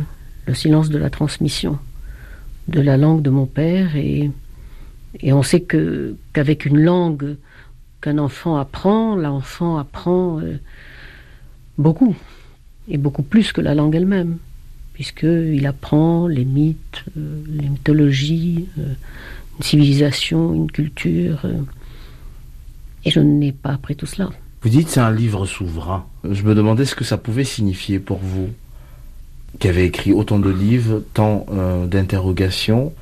silence 0.53 0.89
de 0.89 0.97
la 0.97 1.09
transmission 1.09 1.77
de 2.67 2.81
la 2.81 2.97
langue 2.97 3.21
de 3.21 3.29
mon 3.29 3.45
père. 3.45 3.95
Et, 3.95 4.31
on 5.23 5.43
sait 5.43 5.61
que 5.61 6.15
qu'avec 6.33 6.65
une 6.65 6.79
langue 6.79 7.35
qu'un 8.01 8.17
enfant 8.17 8.57
apprend, 8.57 9.15
l'enfant 9.15 9.77
apprend 9.77 10.39
euh, 10.39 10.57
beaucoup 11.77 12.15
et 12.87 12.97
beaucoup 12.97 13.21
plus 13.21 13.51
que 13.51 13.61
la 13.61 13.75
langue 13.75 13.95
elle-même 13.95 14.37
puisqu'il 14.93 15.65
apprend 15.65 16.27
les 16.27 16.45
mythes, 16.45 17.03
euh, 17.17 17.41
les 17.47 17.69
mythologies, 17.69 18.67
euh, 18.77 18.93
une 19.57 19.63
civilisation, 19.63 20.53
une 20.53 20.71
culture. 20.71 21.45
et 23.05 23.11
je 23.11 23.19
n'ai 23.19 23.51
pas 23.51 23.71
appris 23.71 23.95
tout 23.95 24.05
cela. 24.05 24.29
Vous 24.61 24.69
dites 24.69 24.89
c'est 24.89 24.99
un 24.99 25.11
livre 25.11 25.45
souverain. 25.45 26.05
Je 26.29 26.43
me 26.43 26.53
demandais 26.53 26.85
ce 26.85 26.95
que 26.95 27.03
ça 27.03 27.17
pouvait 27.17 27.43
signifier 27.43 27.99
pour 27.99 28.19
vous 28.19 28.49
qui 29.59 29.67
avait 29.67 29.85
écrit 29.85 30.13
autant 30.13 30.39
de 30.39 30.49
livres, 30.49 31.03
tant 31.13 31.45
euh, 31.51 31.85
d'interrogations, 31.85 32.93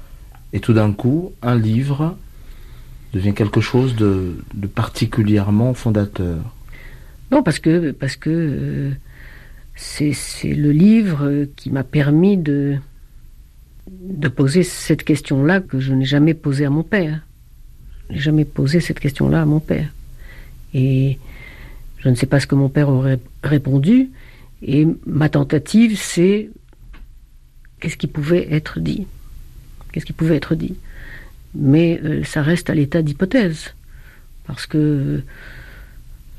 et 0.54 0.60
tout 0.60 0.74
d'un 0.74 0.92
coup, 0.92 1.32
un 1.42 1.56
livre 1.56 2.18
devient 3.14 3.34
quelque 3.34 3.62
chose 3.62 3.96
de, 3.96 4.36
particulièrement 4.74 5.74
fondateur. 5.74 6.38
Non, 7.32 7.44
parce 7.44 7.60
que 7.60 7.92
parce 7.92 8.16
que 8.16 8.30
euh, 8.30 8.92
c'est 9.82 10.54
le 10.54 10.72
livre 10.72 11.48
qui 11.56 11.70
m'a 11.72 11.84
permis 11.84 12.38
de 12.38 12.80
poser 14.36 14.64
cette 14.64 15.04
question-là 15.04 15.62
que 15.62 15.80
je 15.80 15.94
n'ai 15.94 16.06
jamais 16.06 16.34
posée 16.34 16.66
à 16.66 16.70
mon 16.70 16.84
père. 16.84 17.22
Je 18.10 18.16
n'ai 18.16 18.20
jamais 18.20 18.46
posé 18.46 18.82
cette 18.82 19.00
question-là 19.00 19.42
à 19.42 19.46
mon 19.46 19.60
père. 19.60 19.90
Et 20.74 21.18
je 22.00 22.10
ne 22.10 22.16
sais 22.16 22.26
pas 22.26 22.40
ce 22.40 22.48
que 22.48 22.56
mon 22.56 22.70
père 22.70 22.90
aurait 22.90 23.20
répondu, 23.44 24.10
et 24.62 24.86
ma 25.06 25.30
tentative, 25.30 25.98
c'est 25.98 26.50
qu'est-ce 27.80 27.98
qui 27.98 28.08
pouvait 28.08 28.52
être 28.52 28.80
dit? 28.80 29.08
Qu'est-ce 29.92 30.06
qui 30.06 30.14
pouvait 30.14 30.36
être 30.36 30.56
dit? 30.56 30.76
Mais 31.56 32.00
euh, 32.04 32.24
ça 32.24 32.42
reste 32.42 32.70
à 32.70 32.76
l'état 32.76 33.02
d'hypothèse. 33.02 33.74
Parce 34.46 34.66
que 34.68 35.22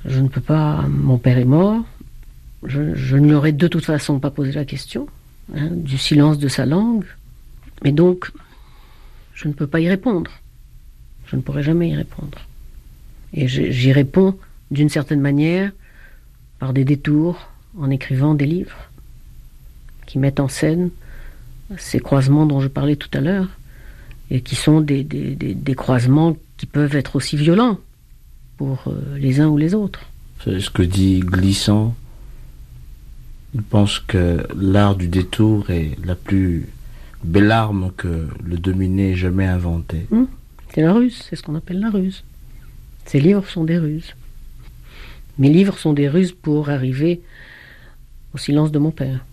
je 0.04 0.20
ne 0.20 0.28
peux 0.28 0.40
pas. 0.40 0.85
Mon 0.88 1.18
père 1.18 1.38
est 1.38 1.44
mort. 1.44 1.85
Je, 2.64 3.16
ne 3.16 3.26
lui 3.26 3.34
aurais 3.34 3.52
de 3.52 3.68
toute 3.68 3.84
façon 3.84 4.20
pas 4.20 4.30
posé 4.30 4.52
la 4.52 4.64
question 4.64 5.06
hein, 5.54 5.68
du 5.70 5.96
silence 5.96 6.38
de 6.38 6.48
sa 6.48 6.66
langue. 6.66 7.06
Mais 7.82 7.92
donc, 7.92 8.30
je 9.34 9.48
ne 9.48 9.52
peux 9.52 9.66
pas 9.66 9.80
y 9.80 9.88
répondre. 9.88 10.30
Je 11.26 11.36
ne 11.36 11.40
pourrai 11.40 11.62
jamais 11.62 11.90
y 11.90 11.94
répondre. 11.94 12.38
Et 13.32 13.48
j'y 13.48 13.92
réponds 13.92 14.36
d'une 14.70 14.88
certaine 14.88 15.20
manière 15.20 15.72
par 16.58 16.72
des 16.72 16.84
détours, 16.84 17.48
en 17.78 17.88
écrivant 17.88 18.34
des 18.34 18.46
livres 18.46 18.90
qui 20.06 20.18
mettent 20.18 20.40
en 20.40 20.48
scène 20.48 20.90
ces 21.78 22.00
croisements 22.00 22.46
dont 22.46 22.60
je 22.60 22.68
parlais 22.68 22.96
tout 22.96 23.08
à 23.12 23.20
l'heure, 23.20 23.48
et 24.30 24.40
qui 24.40 24.56
sont 24.56 24.80
des, 24.80 25.04
des, 25.04 25.74
croisements 25.74 26.36
qui 26.56 26.66
peuvent 26.66 26.94
être 26.94 27.16
aussi 27.16 27.36
violents 27.36 27.78
pour 28.56 28.84
euh, 28.86 29.16
les 29.18 29.40
uns 29.40 29.48
ou 29.48 29.56
les 29.56 29.74
autres. 29.74 30.00
C'est 30.44 30.60
ce 30.60 30.70
que 30.70 30.82
dit 30.82 31.20
Glissant. 31.20 31.94
Il 33.54 33.62
pense 33.62 33.99
que 33.99 34.47
l'art 34.57 34.95
du 34.95 35.09
détour 35.09 35.71
est 35.71 35.97
la 36.04 36.14
plus 36.14 36.69
belle 37.25 37.50
arme 37.50 37.92
que 37.97 38.28
le 38.45 38.59
dominé 38.59 39.12
ait 39.12 39.16
jamais 39.16 39.47
inventée. 39.47 40.07
Hum, 40.12 40.28
c'est 40.73 40.83
la 40.83 40.92
ruse, 40.92 41.26
c'est 41.28 41.37
ce 41.37 41.42
qu'on 41.42 41.57
appelle 41.57 41.80
la 41.80 41.90
ruse. 41.90 42.23
Ces 43.07 43.21
livres 43.21 43.49
sont 43.49 43.64
des 43.64 43.78
ruses. 43.78 44.14
Mes 45.38 45.49
livres 45.49 45.78
sont 45.78 45.92
des 45.92 46.09
ruses 46.09 46.33
pour 46.33 46.71
arriver 46.71 47.23
au 48.35 48.38
silence 48.38 48.71
de 48.71 48.78
mon 48.78 48.92
père. 48.92 49.25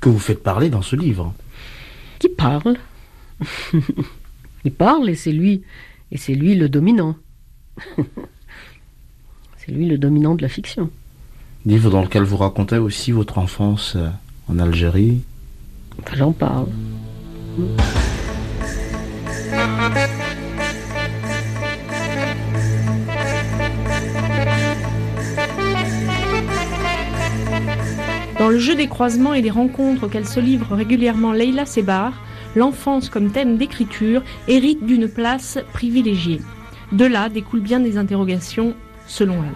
Que 0.00 0.08
vous 0.08 0.18
faites 0.18 0.42
parler 0.42 0.70
dans 0.70 0.82
ce 0.82 0.96
livre 0.96 1.34
Qui 2.18 2.28
parle? 2.28 2.76
Il 4.64 4.72
parle 4.72 5.10
et 5.10 5.14
c'est 5.14 5.32
lui, 5.32 5.62
et 6.10 6.16
c'est 6.16 6.34
lui 6.34 6.54
le 6.54 6.68
dominant. 6.68 7.16
c'est 9.58 9.70
lui 9.70 9.86
le 9.86 9.98
dominant 9.98 10.34
de 10.34 10.42
la 10.42 10.48
fiction. 10.48 10.90
Livre 11.66 11.90
dans 11.90 12.02
lequel 12.02 12.22
vous 12.22 12.36
racontez 12.36 12.78
aussi 12.78 13.10
votre 13.10 13.38
enfance 13.38 13.94
euh, 13.96 14.08
en 14.48 14.60
Algérie. 14.60 15.22
J'en 16.14 16.30
parle. 16.30 16.68
Dans 28.38 28.48
le 28.48 28.58
jeu 28.58 28.76
des 28.76 28.86
croisements 28.86 29.34
et 29.34 29.42
des 29.42 29.50
rencontres 29.50 30.04
auxquelles 30.04 30.28
se 30.28 30.38
livre 30.38 30.76
régulièrement 30.76 31.32
Leila 31.32 31.66
Sebar, 31.66 32.12
l'enfance 32.54 33.08
comme 33.08 33.32
thème 33.32 33.56
d'écriture 33.56 34.22
hérite 34.46 34.86
d'une 34.86 35.08
place 35.08 35.58
privilégiée. 35.72 36.40
De 36.92 37.06
là 37.06 37.28
découlent 37.28 37.58
bien 37.58 37.80
des 37.80 37.98
interrogations 37.98 38.74
selon 39.08 39.42
elle. 39.42 39.50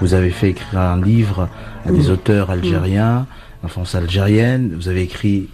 Vous 0.00 0.14
avez 0.14 0.30
fait 0.30 0.50
écrire 0.50 0.80
un 0.80 1.00
livre 1.00 1.48
à 1.86 1.90
des 1.90 2.10
auteurs 2.10 2.50
algériens 2.50 3.26
enfance 3.62 3.94
algérienne. 3.94 4.74
Vous 4.74 4.88
avez 4.88 5.02
écrit, 5.02 5.48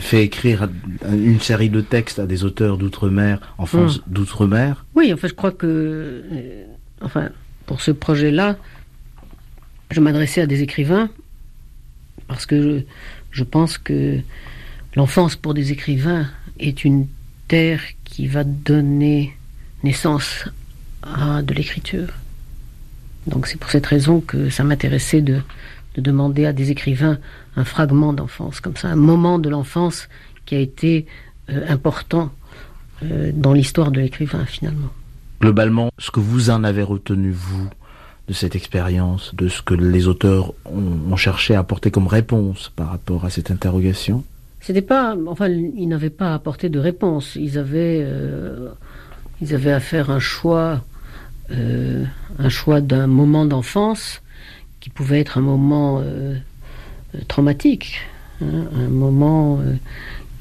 fait 0.00 0.24
écrire 0.24 0.68
une 1.10 1.40
série 1.40 1.70
de 1.70 1.80
textes 1.80 2.18
à 2.18 2.26
des 2.26 2.44
auteurs 2.44 2.78
d'outre-mer, 2.78 3.40
enfance 3.58 3.98
hmm. 3.98 4.12
d'outre-mer. 4.12 4.84
Oui, 4.94 5.12
en 5.12 5.16
fait, 5.16 5.28
je 5.28 5.34
crois 5.34 5.52
que, 5.52 5.66
euh, 5.66 6.64
enfin, 7.00 7.30
pour 7.66 7.80
ce 7.80 7.90
projet-là, 7.90 8.56
je 9.90 10.00
m'adressais 10.00 10.40
à 10.40 10.46
des 10.46 10.62
écrivains 10.62 11.08
parce 12.26 12.46
que 12.46 12.84
je, 13.30 13.44
pense 13.44 13.78
que 13.78 14.20
l'enfance 14.94 15.34
pour 15.34 15.54
des 15.54 15.72
écrivains 15.72 16.26
est 16.60 16.84
une 16.84 17.06
terre 17.48 17.80
qui 18.18 18.26
va 18.26 18.42
donner 18.42 19.32
naissance 19.84 20.44
à 21.04 21.40
de 21.40 21.54
l'écriture. 21.54 22.08
Donc 23.28 23.46
c'est 23.46 23.60
pour 23.60 23.70
cette 23.70 23.86
raison 23.86 24.20
que 24.20 24.50
ça 24.50 24.64
m'intéressait 24.64 25.22
de, 25.22 25.40
demander 25.96 26.44
à 26.44 26.52
des 26.52 26.72
écrivains 26.72 27.18
un 27.54 27.64
fragment 27.64 28.12
d'enfance, 28.12 28.58
comme 28.58 28.76
ça, 28.76 28.88
un 28.88 28.96
moment 28.96 29.38
de 29.38 29.48
l'enfance 29.48 30.08
qui 30.46 30.56
a 30.56 30.58
été 30.58 31.06
euh, 31.48 31.64
important 31.68 32.32
euh, 33.04 33.30
dans 33.32 33.52
l'histoire 33.52 33.92
de 33.92 34.00
l'écrivain 34.00 34.44
finalement. 34.46 34.90
Globalement, 35.40 35.92
ce 35.98 36.10
que 36.10 36.18
vous 36.18 36.50
en 36.50 36.64
avez 36.64 36.82
retenu, 36.82 37.30
vous, 37.30 37.68
de 38.26 38.32
cette 38.32 38.56
expérience, 38.56 39.32
de 39.36 39.46
ce 39.46 39.62
que 39.62 39.74
les 39.74 40.08
auteurs 40.08 40.54
ont, 40.64 41.14
cherché 41.14 41.54
à 41.54 41.60
apporter 41.60 41.92
comme 41.92 42.08
réponse 42.08 42.72
par 42.74 42.90
rapport 42.90 43.24
à 43.24 43.30
cette 43.30 43.52
interrogation? 43.52 44.24
C'était 44.60 44.82
pas, 44.82 45.16
enfin, 45.26 45.48
ils 45.48 45.88
n'avaient 45.88 46.10
pas 46.10 46.34
apporté 46.34 46.68
de 46.68 46.78
réponse. 46.78 47.36
Ils 47.36 47.58
avaient, 47.58 48.02
euh, 48.02 48.68
ils 49.40 49.54
avaient 49.54 49.72
à 49.72 49.80
faire 49.80 50.10
un 50.10 50.18
choix, 50.18 50.84
euh, 51.50 52.04
un 52.38 52.48
choix 52.48 52.80
d'un 52.80 53.06
moment 53.06 53.44
d'enfance 53.44 54.20
qui 54.80 54.90
pouvait 54.90 55.20
être 55.20 55.38
un 55.38 55.42
moment 55.42 56.00
euh, 56.02 56.36
traumatique, 57.28 58.00
hein, 58.42 58.66
un 58.74 58.88
moment 58.88 59.60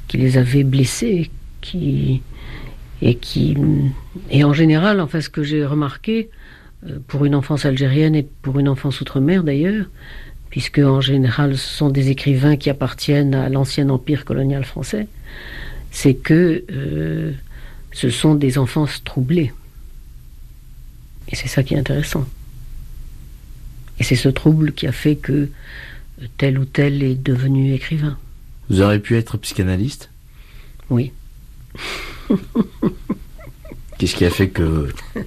qui 0.07 0.17
les 0.17 0.37
avait 0.37 0.63
blessés, 0.63 1.29
qui 1.61 2.21
et 3.01 3.15
qui 3.15 3.55
et 4.31 4.43
en 4.43 4.53
général, 4.53 4.99
enfin, 4.99 5.21
ce 5.21 5.29
que 5.29 5.43
j'ai 5.43 5.65
remarqué, 5.65 6.29
euh, 6.85 6.99
pour 7.07 7.25
une 7.25 7.33
enfance 7.33 7.65
algérienne 7.65 8.15
et 8.15 8.27
pour 8.43 8.59
une 8.59 8.69
enfance 8.69 9.01
outre-mer 9.01 9.43
d'ailleurs, 9.43 9.85
puisque 10.49 10.79
en 10.79 11.01
général 11.01 11.57
ce 11.57 11.67
sont 11.67 11.89
des 11.89 12.09
écrivains 12.09 12.57
qui 12.57 12.69
appartiennent 12.69 13.35
à 13.35 13.49
l'ancien 13.49 13.89
empire 13.89 14.25
colonial 14.25 14.63
français, 14.63 15.07
c'est 15.91 16.15
que 16.15 16.63
euh, 16.71 17.31
ce 17.91 18.09
sont 18.09 18.35
des 18.35 18.57
enfances 18.57 19.03
troublées. 19.03 19.53
Et 21.29 21.35
c'est 21.35 21.47
ça 21.47 21.63
qui 21.63 21.73
est 21.73 21.77
intéressant. 21.77 22.25
Et 23.99 24.03
c'est 24.03 24.15
ce 24.15 24.29
trouble 24.29 24.73
qui 24.73 24.87
a 24.87 24.91
fait 24.91 25.15
que 25.15 25.49
tel 26.37 26.59
ou 26.59 26.65
tel 26.65 27.03
est 27.03 27.15
devenu 27.15 27.73
écrivain. 27.73 28.17
Vous 28.69 28.81
auriez 28.81 28.99
pu 28.99 29.15
être 29.17 29.37
psychanalyste? 29.37 30.09
Oui. 30.89 31.11
Qu'est-ce 33.97 34.15
qui 34.15 34.25
a 34.25 34.29
fait 34.29 34.49
que 34.49 34.89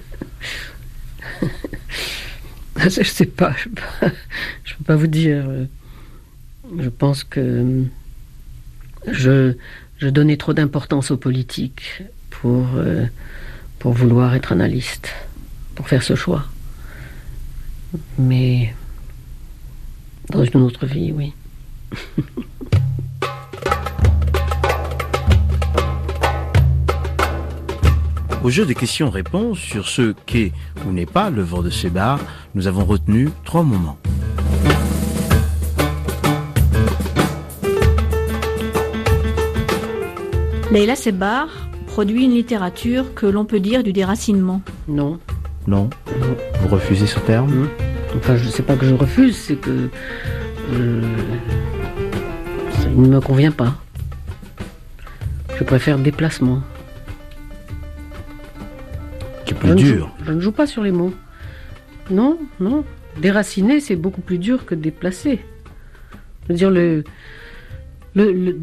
je 2.89 3.03
sais 3.03 3.25
pas, 3.25 3.53
je 3.57 3.69
peux 3.69 3.81
peux 4.77 4.83
pas 4.85 4.95
vous 4.95 5.07
dire. 5.07 5.45
Je 6.79 6.89
pense 6.89 7.23
que 7.23 7.83
je, 9.07 9.53
donnais 10.01 10.37
trop 10.37 10.53
d'importance 10.53 11.11
aux 11.11 11.17
politiques 11.17 12.03
euh, 12.45 13.05
pour 13.79 13.93
vouloir 13.93 14.33
être 14.35 14.51
analyste, 14.51 15.09
pour 15.75 15.87
faire 15.87 16.01
ce 16.01 16.15
choix. 16.15 16.45
Mais 18.17 18.73
dans 20.29 20.43
une 20.43 20.61
autre 20.61 20.85
vie, 20.85 21.11
oui. 21.11 21.33
Au 28.43 28.49
jeu 28.49 28.65
des 28.65 28.73
questions-réponses 28.73 29.59
sur 29.59 29.87
ce 29.87 30.15
qu'est 30.25 30.51
ou 30.87 30.91
n'est 30.91 31.05
pas 31.05 31.29
l'œuvre 31.29 31.61
de 31.61 31.69
Sébar, 31.69 32.19
nous 32.55 32.65
avons 32.65 32.83
retenu 32.85 33.29
trois 33.45 33.61
moments. 33.61 33.99
Leila 40.71 40.95
Sebar 40.95 41.49
produit 41.85 42.23
une 42.23 42.31
littérature 42.31 43.13
que 43.13 43.27
l'on 43.27 43.45
peut 43.45 43.59
dire 43.59 43.83
du 43.83 43.93
déracinement. 43.93 44.63
Non. 44.87 45.19
Non. 45.67 45.91
Vous 46.61 46.67
refusez 46.69 47.05
ce 47.05 47.19
terme? 47.19 47.67
Enfin, 48.17 48.37
je 48.37 48.45
ne 48.45 48.49
sais 48.49 48.63
pas 48.63 48.75
que 48.75 48.87
je 48.87 48.95
refuse, 48.95 49.37
c'est 49.37 49.57
que 49.57 49.89
euh, 50.73 51.01
ça 52.71 52.87
ne 52.89 53.07
me 53.07 53.21
convient 53.21 53.51
pas. 53.51 53.75
Je 55.59 55.63
préfère 55.63 55.99
déplacement 55.99 56.63
plus 59.53 59.75
dur. 59.75 60.15
je 60.25 60.31
ne 60.31 60.39
joue 60.39 60.51
pas 60.51 60.67
sur 60.67 60.83
les 60.83 60.91
mots. 60.91 61.13
Non, 62.09 62.37
non. 62.59 62.83
Déraciner, 63.19 63.79
c'est 63.79 63.95
beaucoup 63.95 64.21
plus 64.21 64.37
dur 64.37 64.65
que 64.65 64.75
déplacer. 64.75 65.39
Je 66.43 66.53
veux 66.53 66.55
dire, 66.55 66.71
le, 66.71 67.03
le, 68.15 68.53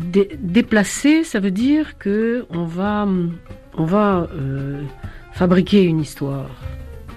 déplacer, 0.40 1.24
ça 1.24 1.40
veut 1.40 1.50
dire 1.50 1.98
que 1.98 2.46
on 2.50 2.64
va, 2.64 3.06
on 3.76 3.84
va 3.84 4.28
euh, 4.34 4.82
fabriquer 5.32 5.84
une 5.84 6.00
histoire 6.00 6.50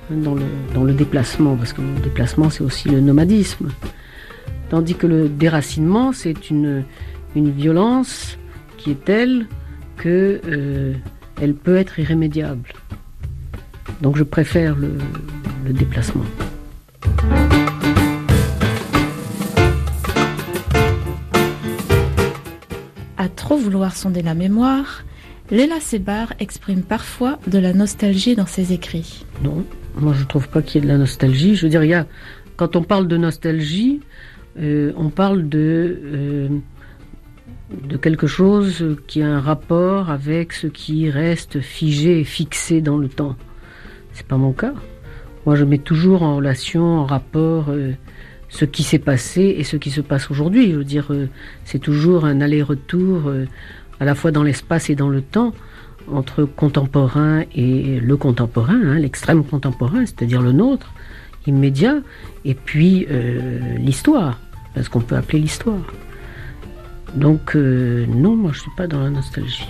dans 0.10 0.36
le, 0.36 0.44
dans 0.74 0.84
le 0.84 0.94
déplacement, 0.94 1.56
parce 1.56 1.74
que 1.74 1.82
le 1.82 2.02
déplacement, 2.04 2.50
c'est 2.50 2.64
aussi 2.64 2.90
le 2.90 3.00
nomadisme. 3.00 3.70
Tandis 4.70 4.96
que 4.96 5.08
le 5.08 5.28
déracinement, 5.28 6.14
c'est 6.14 6.50
une, 6.50 6.84
une 7.36 7.52
violence 7.52 8.38
qui 8.78 8.92
est 8.92 9.04
telle 9.04 9.48
que 9.98 10.42
euh, 10.48 10.94
elle 11.42 11.54
peut 11.54 11.76
être 11.76 12.00
irrémédiable. 12.00 12.74
Donc 14.02 14.18
je 14.18 14.24
préfère 14.24 14.76
le, 14.76 14.94
déplacement. 15.74 16.26
À 23.18 23.30
trop 23.30 23.58
vouloir 23.58 23.96
sonder 23.96 24.24
la 24.24 24.34
mémoire, 24.34 25.04
Léla 25.52 25.80
Sebar 25.80 26.34
exprime 26.40 26.82
parfois 26.82 27.40
de 27.48 27.60
la 27.60 27.74
nostalgie 27.74 28.36
dans 28.36 28.48
ses 28.48 28.74
écrits. 28.74 29.24
Non, 29.44 29.64
moi 29.96 30.14
je 30.14 30.22
ne 30.22 30.28
trouve 30.28 30.50
pas 30.50 30.64
qu'il 30.64 30.82
y 30.82 30.84
ait 30.84 30.88
de 30.88 30.92
la 30.92 30.98
nostalgie. 30.98 31.56
Je 31.56 31.68
veux 31.68 31.70
dire, 31.70 31.84
il 31.84 31.92
y 31.92 31.94
a, 31.94 32.08
quand 32.56 32.76
on 32.76 32.82
parle 32.82 33.08
de 33.08 33.18
nostalgie, 33.18 34.02
euh, 34.60 34.94
on 34.98 35.10
parle 35.10 35.48
de, 35.48 36.00
euh, 36.04 36.50
de 37.88 37.98
quelque 37.98 38.26
chose 38.26 38.98
qui 39.06 39.22
a 39.22 39.28
un 39.28 39.40
rapport 39.40 40.10
avec 40.10 40.54
ce 40.54 40.66
qui 40.66 41.10
reste 41.12 41.62
figé 41.62 42.22
et 42.22 42.24
fixé 42.24 42.82
dans 42.82 42.98
le 42.98 43.08
temps. 43.08 43.36
C'est 44.14 44.26
pas 44.26 44.38
mon 44.38 44.52
cas. 44.52 44.74
Moi, 45.46 45.56
je 45.56 45.64
mets 45.64 45.80
toujours 45.80 46.22
en 46.22 46.36
relation, 46.36 47.00
en 47.00 47.06
rapport, 47.06 47.66
euh, 47.70 47.94
ce 48.50 48.66
qui 48.66 48.84
s'est 48.84 49.00
passé 49.00 49.56
et 49.58 49.64
ce 49.64 49.76
qui 49.76 49.90
se 49.90 50.02
passe 50.02 50.30
aujourd'hui. 50.30 50.72
Je 50.72 50.78
veux 50.78 50.84
dire, 50.84 51.08
euh, 51.12 51.28
c'est 51.66 51.80
toujours 51.80 52.26
un 52.26 52.42
aller-retour, 52.42 53.28
euh, 53.28 53.48
à 54.00 54.06
la 54.06 54.14
fois 54.14 54.32
dans 54.32 54.44
l'espace 54.44 54.90
et 54.90 54.96
dans 54.96 55.10
le 55.10 55.22
temps, 55.22 55.54
entre 56.12 56.44
contemporain 56.44 57.44
et 57.56 58.00
le 58.00 58.18
contemporain, 58.18 58.80
hein, 58.84 59.00
l'extrême 59.00 59.44
contemporain, 59.44 60.06
c'est-à-dire 60.06 60.42
le 60.42 60.52
nôtre, 60.52 60.94
immédiat, 61.48 61.98
et 62.46 62.54
puis 62.54 63.08
l'histoire, 63.78 64.40
parce 64.76 64.90
qu'on 64.90 65.00
peut 65.00 65.16
appeler 65.16 65.40
l'histoire. 65.40 65.82
Donc, 67.16 67.56
non, 67.56 68.36
moi, 68.36 68.52
je 68.54 68.62
suis 68.62 68.72
pas 68.76 68.88
dans 68.88 69.00
la 69.00 69.10
nostalgie. 69.10 69.68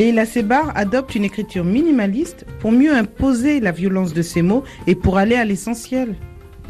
Leila 0.00 0.24
Sebar 0.24 0.72
adopte 0.76 1.14
une 1.14 1.24
écriture 1.24 1.62
minimaliste 1.62 2.46
pour 2.60 2.72
mieux 2.72 2.94
imposer 2.94 3.60
la 3.60 3.70
violence 3.70 4.14
de 4.14 4.22
ses 4.22 4.40
mots 4.40 4.64
et 4.86 4.94
pour 4.94 5.18
aller 5.18 5.34
à 5.34 5.44
l'essentiel. 5.44 6.14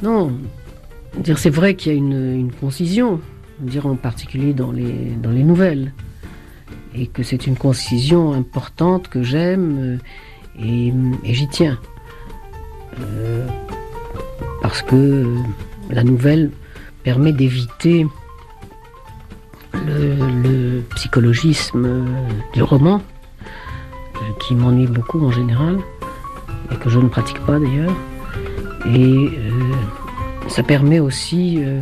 Non, 0.02 0.32
c'est 1.36 1.48
vrai 1.48 1.76
qu'il 1.76 1.92
y 1.92 1.94
a 1.94 1.98
une, 1.98 2.50
concision, 2.58 3.20
dire 3.60 3.86
en 3.86 3.94
particulier 3.94 4.52
dans 4.52 4.72
les, 4.72 5.12
dans 5.22 5.30
les 5.30 5.44
nouvelles, 5.44 5.92
et 6.92 7.06
que 7.06 7.22
c'est 7.22 7.46
une 7.46 7.54
concision 7.54 8.32
importante 8.32 9.06
que 9.06 9.22
j'aime 9.22 10.00
euh, 10.60 10.92
et, 11.24 11.32
j'y 11.32 11.46
tiens. 11.46 11.78
Euh, 12.98 13.46
parce 14.60 14.82
que 14.82 15.36
la 15.88 16.02
nouvelle 16.02 16.50
permet 17.04 17.32
d'éviter 17.32 18.08
le, 19.86 20.82
psychologisme 20.96 22.04
du 22.52 22.62
roman 22.64 23.00
qui 24.40 24.54
m'ennuie 24.54 24.87
beaucoup 24.87 25.24
en 25.24 25.30
général, 25.30 25.78
et 26.70 26.76
que 26.76 26.90
je 26.90 26.98
ne 26.98 27.09
pratique 27.09 27.40
pas 27.40 27.59
d'ailleurs. 27.59 27.94
Et 28.87 29.30
euh, 29.38 30.48
ça 30.48 30.62
permet 30.62 31.00
aussi 31.00 31.59
euh, 31.61 31.80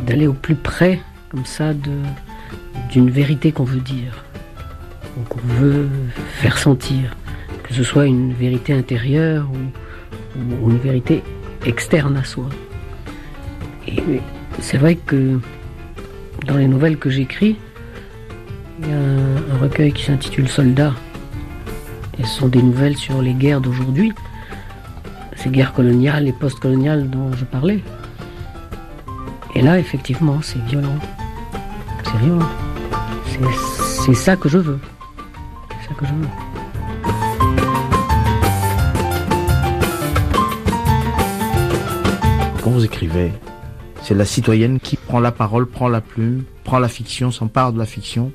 d'aller 0.00 0.26
au 0.26 0.32
plus 0.32 0.54
près, 0.54 1.00
comme 1.30 1.44
ça, 1.44 1.72
d'une 2.90 3.10
vérité 3.10 3.52
qu'on 3.52 3.64
veut 3.64 3.80
dire, 3.80 4.24
ou 5.16 5.22
qu'on 5.22 5.40
veut 5.40 5.88
faire 6.34 6.58
sentir, 6.58 7.16
que 7.62 7.74
ce 7.74 7.82
soit 7.82 8.06
une 8.06 8.32
vérité 8.32 8.72
intérieure 8.72 9.48
ou, 9.52 10.70
une 10.70 10.78
vérité 10.78 11.22
externe 11.66 12.16
à 12.16 12.24
soi. 12.24 12.46
Et 13.86 14.20
c'est 14.60 14.78
vrai 14.78 14.94
que 14.94 15.38
dans 16.46 16.56
les 16.56 16.68
nouvelles 16.68 16.96
que 16.96 17.10
j'écris, 17.10 17.56
il 18.82 18.88
y 18.88 18.92
a 18.92 18.96
un, 18.96 19.58
recueil 19.58 19.92
qui 19.92 20.04
s'intitule 20.04 20.48
Soldats. 20.48 20.94
Et 22.18 22.24
ce 22.24 22.40
sont 22.40 22.48
des 22.48 22.62
nouvelles 22.62 22.96
sur 22.96 23.22
les 23.22 23.32
guerres 23.32 23.60
d'aujourd'hui, 23.60 24.12
ces 25.36 25.50
guerres 25.50 25.72
coloniales 25.72 26.28
et 26.28 26.32
post-coloniales 26.32 27.08
dont 27.08 27.32
je 27.32 27.44
parlais. 27.44 27.82
Et 29.54 29.62
là, 29.62 29.78
effectivement, 29.78 30.40
c'est 30.42 30.62
violent. 30.64 30.98
C'est 32.04 32.18
violent. 32.18 32.48
C'est 34.04 34.14
ça 34.14 34.36
que 34.36 34.48
je 34.48 34.58
veux. 34.58 34.78
ça 35.88 35.94
que 35.94 36.06
je 36.06 36.12
veux. 36.12 36.28
Quand 42.62 42.70
vous 42.70 42.84
écrivez, 42.84 43.32
c'est 44.02 44.14
la 44.14 44.24
citoyenne 44.24 44.78
qui 44.80 44.96
prend 44.96 45.20
la 45.20 45.32
parole, 45.32 45.66
prend 45.66 45.88
la 45.88 46.00
plume, 46.00 46.44
prend 46.64 46.78
la 46.78 46.88
fiction, 46.88 47.30
s'empare 47.30 47.72
de 47.72 47.78
la 47.78 47.86
fiction. 47.86 48.32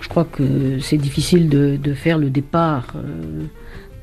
Je 0.00 0.08
crois 0.08 0.24
que 0.24 0.78
c'est 0.80 0.96
difficile 0.96 1.48
de, 1.48 1.94
faire 1.94 2.18
le 2.18 2.30
départ 2.30 2.94
euh, 2.96 3.44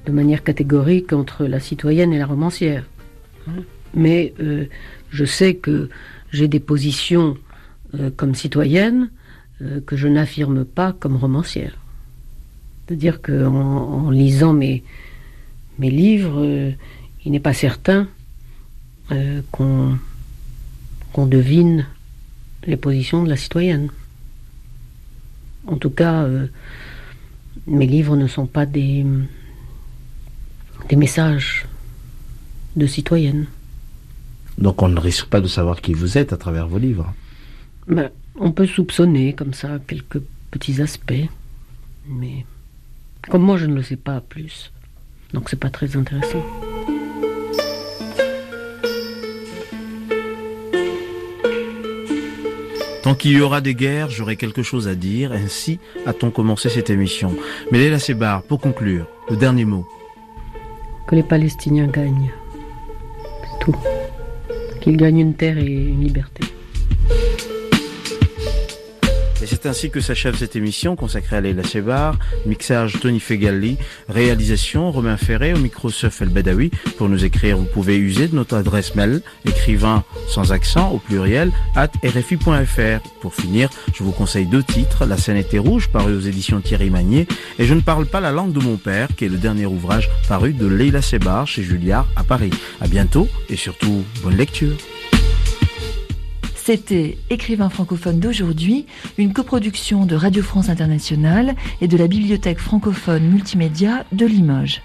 de 0.05 0.11
manière 0.11 0.43
catégorique 0.43 1.13
entre 1.13 1.45
la 1.45 1.59
citoyenne 1.59 2.13
et 2.13 2.19
la 2.19 2.25
romancière. 2.25 2.85
Mais 3.93 4.33
euh, 4.39 4.65
je 5.09 5.25
sais 5.25 5.55
que 5.55 5.89
j'ai 6.31 6.47
des 6.47 6.59
positions 6.59 7.37
euh, 7.95 8.09
comme 8.15 8.35
citoyenne 8.35 9.09
que 9.85 9.95
je 9.95 10.07
n'affirme 10.07 10.65
pas 10.65 10.91
comme 10.91 11.17
romancière. 11.17 11.77
C'est-à-dire 12.87 13.21
qu'en 13.21 13.53
en 13.53 14.09
lisant 14.09 14.53
mes, 14.53 14.83
mes 15.77 15.91
livres, 15.91 16.73
il 17.23 17.31
n'est 17.31 17.39
pas 17.39 17.53
certain 17.53 18.07
qu'on 19.51 19.99
devine 21.27 21.85
les 22.65 22.75
positions 22.75 23.23
de 23.23 23.29
la 23.29 23.37
citoyenne. 23.37 23.89
En 25.67 25.77
tout 25.77 25.89
cas, 25.89 26.23
euh, 26.23 26.47
mes 27.67 27.87
livres 27.87 28.15
ne 28.15 28.27
sont 28.27 28.47
pas 28.47 28.65
des, 28.65 29.05
des 30.89 30.95
messages 30.95 31.65
de 32.75 32.87
citoyenne. 32.87 33.45
Donc 34.57 34.81
on 34.81 34.89
ne 34.89 34.99
risque 34.99 35.27
pas 35.27 35.41
de 35.41 35.47
savoir 35.47 35.81
qui 35.81 35.93
vous 35.93 36.17
êtes 36.17 36.33
à 36.33 36.37
travers 36.37 36.67
vos 36.67 36.77
livres. 36.77 37.13
Ben, 37.87 38.09
on 38.35 38.51
peut 38.51 38.67
soupçonner 38.67 39.33
comme 39.33 39.53
ça 39.53 39.79
quelques 39.87 40.21
petits 40.51 40.81
aspects, 40.81 41.29
mais 42.07 42.45
comme 43.29 43.43
moi 43.43 43.57
je 43.57 43.65
ne 43.65 43.75
le 43.75 43.83
sais 43.83 43.95
pas 43.95 44.21
plus, 44.21 44.71
donc 45.33 45.49
c'est 45.49 45.59
pas 45.59 45.69
très 45.69 45.95
intéressant. 45.95 46.43
Tant 53.11 53.17
qu'il 53.17 53.33
y 53.33 53.41
aura 53.41 53.59
des 53.59 53.75
guerres, 53.75 54.09
j'aurai 54.09 54.37
quelque 54.37 54.63
chose 54.63 54.87
à 54.87 54.95
dire. 54.95 55.33
Ainsi 55.33 55.81
a-t-on 56.05 56.31
commencé 56.31 56.69
cette 56.69 56.89
émission. 56.89 57.35
Mais 57.69 57.77
Léla 57.77 57.99
Sebar, 57.99 58.41
pour 58.41 58.61
conclure, 58.61 59.05
le 59.29 59.35
dernier 59.35 59.65
mot. 59.65 59.85
Que 61.07 61.15
les 61.15 61.23
Palestiniens 61.23 61.87
gagnent. 61.87 62.31
C'est 63.43 63.65
tout. 63.65 63.75
Qu'ils 64.79 64.95
gagnent 64.95 65.19
une 65.19 65.33
terre 65.33 65.57
et 65.57 65.65
une 65.65 66.05
liberté. 66.05 66.45
Et 69.41 69.47
c'est 69.47 69.65
ainsi 69.65 69.89
que 69.89 69.99
s'achève 69.99 70.37
cette 70.37 70.55
émission 70.55 70.95
consacrée 70.95 71.37
à 71.37 71.41
Leila 71.41 71.63
Sebar, 71.63 72.17
mixage 72.45 72.99
Tony 73.01 73.19
Fegali, 73.19 73.77
réalisation 74.07 74.91
Romain 74.91 75.17
Ferré 75.17 75.53
au 75.53 75.57
micro 75.57 75.89
Seuf 75.89 76.21
El 76.21 76.29
Bedawi. 76.29 76.69
Pour 76.97 77.09
nous 77.09 77.25
écrire, 77.25 77.57
vous 77.57 77.65
pouvez 77.65 77.97
user 77.97 78.27
de 78.27 78.35
notre 78.35 78.55
adresse 78.55 78.93
mail, 78.93 79.21
écrivain 79.45 80.03
sans 80.27 80.51
accent 80.51 80.91
au 80.91 80.99
pluriel, 80.99 81.51
at 81.75 81.89
rfi.fr. 82.03 83.01
Pour 83.19 83.33
finir, 83.33 83.69
je 83.95 84.03
vous 84.03 84.11
conseille 84.11 84.45
deux 84.45 84.63
titres, 84.63 85.05
La 85.05 85.17
scène 85.17 85.37
était 85.37 85.57
rouge, 85.57 85.89
paru 85.89 86.15
aux 86.15 86.21
éditions 86.21 86.61
Thierry 86.61 86.91
Magnier, 86.91 87.27
et 87.57 87.65
Je 87.65 87.73
ne 87.73 87.81
parle 87.81 88.05
pas 88.05 88.19
la 88.19 88.31
langue 88.31 88.53
de 88.53 88.59
mon 88.59 88.77
père, 88.77 89.07
qui 89.15 89.25
est 89.25 89.29
le 89.29 89.37
dernier 89.37 89.65
ouvrage 89.65 90.09
paru 90.27 90.53
de 90.53 90.67
Leila 90.67 91.01
Sebar 91.01 91.47
chez 91.47 91.63
Julliard 91.63 92.07
à 92.15 92.23
Paris. 92.23 92.51
À 92.79 92.87
bientôt, 92.87 93.27
et 93.49 93.55
surtout, 93.55 94.03
bonne 94.23 94.37
lecture. 94.37 94.77
C'était 96.63 97.17
Écrivain 97.31 97.69
francophone 97.69 98.19
d'aujourd'hui, 98.19 98.85
une 99.17 99.33
coproduction 99.33 100.05
de 100.05 100.15
Radio 100.15 100.43
France 100.43 100.69
Internationale 100.69 101.55
et 101.81 101.87
de 101.87 101.97
la 101.97 102.07
Bibliothèque 102.07 102.59
francophone 102.59 103.23
multimédia 103.23 104.05
de 104.11 104.27
Limoges. 104.27 104.83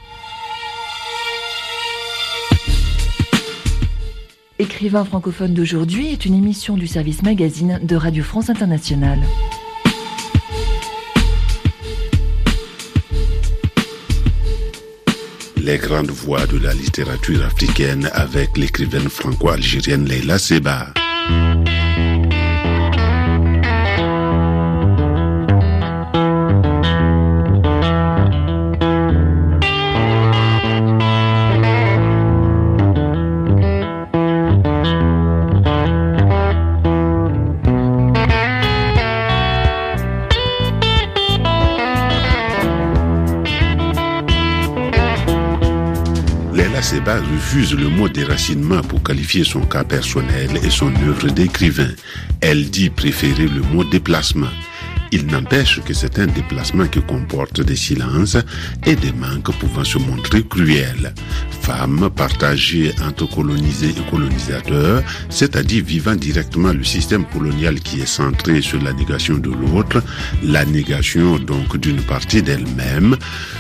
Écrivain 4.59 5.05
francophone 5.05 5.53
d'aujourd'hui 5.53 6.13
est 6.13 6.25
une 6.25 6.35
émission 6.35 6.79
du 6.79 6.87
service 6.87 7.23
magazine 7.23 7.79
de 7.83 7.95
Radio 7.95 8.25
France 8.25 8.49
Internationale. 8.49 9.21
Les 15.59 15.77
grandes 15.77 16.11
voix 16.11 16.47
de 16.47 16.57
la 16.57 16.73
littérature 16.73 17.45
africaine 17.45 18.09
avec 18.15 18.57
l'écrivaine 18.57 19.11
franco-algérienne 19.11 20.07
Leila 20.07 20.39
Seba. 20.39 20.95
Thank 21.29 21.69
you. 21.69 21.86
Leila 46.57 46.81
Seba 46.81 47.21
refuse 47.21 47.75
le 47.75 47.91
mot 47.91 48.09
déracinement 48.09 48.81
pour 48.81 49.03
qualifier 49.03 49.45
son 49.45 49.61
cas 49.61 49.85
personnel 49.85 50.49
et 50.65 50.71
son 50.71 50.91
œuvre 51.07 51.29
d'écrivain. 51.29 51.91
Elle 52.41 52.71
dit 52.71 52.89
préférer 52.89 53.47
le 53.47 53.61
mot 53.61 53.85
déplacement. 53.85 54.49
Il 55.13 55.27
n'empêche 55.27 55.81
que 55.83 55.95
c'est 55.95 56.19
un 56.19 56.27
déplacement 56.27 56.87
qui 56.87 57.01
comporte 57.01 57.61
des 57.61 57.77
silences 57.77 58.37
et 58.85 58.97
des 58.97 59.13
manques 59.13 59.57
pouvant 59.59 59.85
se 59.85 59.99
montrer 59.99 60.43
cruels. 60.43 61.15
Femme 61.63 62.11
partagée 62.15 62.93
entre 63.03 63.29
colonisés 63.29 63.91
et 63.91 64.11
colonisateurs, 64.11 65.03
c'est-à-dire 65.31 65.85
vivant 65.85 66.15
directement 66.15 66.73
le 66.73 66.85
système 66.85 67.25
colonial 67.25 67.81
qui 67.81 68.01
est 68.01 68.07
centré 68.07 68.63
sur 68.63 68.81
la 68.83 68.93
négation 68.93 69.37
de 69.39 69.51
l'autre, 69.51 70.03
la 70.43 70.65
négation 70.65 71.39
donc 71.39 71.77
d'une 71.79 72.03
partie 72.03 72.43
d'elle-même, 72.43 73.17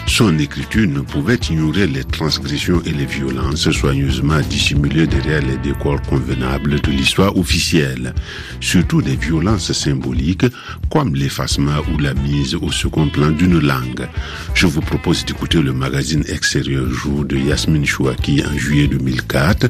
son 0.07 0.39
écriture 0.39 0.87
ne 0.89 1.01
pouvait 1.01 1.41
ignorer 1.51 1.87
les 1.89 2.05
transgressions 2.05 2.81
et 2.85 2.93
les 2.93 3.07
violences 3.07 3.71
soigneusement 3.71 4.41
dissimulées 4.49 5.09
derrière 5.09 5.43
les 5.43 5.59
décors 5.59 6.01
convenables 6.03 6.81
de 6.81 6.91
l'histoire 6.93 7.37
officielle, 7.37 8.15
surtout 8.61 9.03
des 9.03 9.17
violences 9.17 9.73
symboliques 9.73 10.47
comme 10.91 11.15
ou 11.38 11.99
la 11.99 12.14
mise 12.14 12.55
au 12.55 12.70
second 12.72 13.09
plan 13.09 13.31
d'une 13.31 13.59
langue. 13.59 14.09
Je 14.55 14.66
vous 14.66 14.81
propose 14.81 15.25
d'écouter 15.25 15.61
le 15.61 15.75
magazine 15.75 16.25
Extérieur 16.29 16.88
Jour 16.88 17.27
de 17.27 17.37
Yasmine 17.37 17.85
Chouaki 17.85 18.42
en 18.42 18.57
juillet 18.57 18.87
2004 18.87 19.68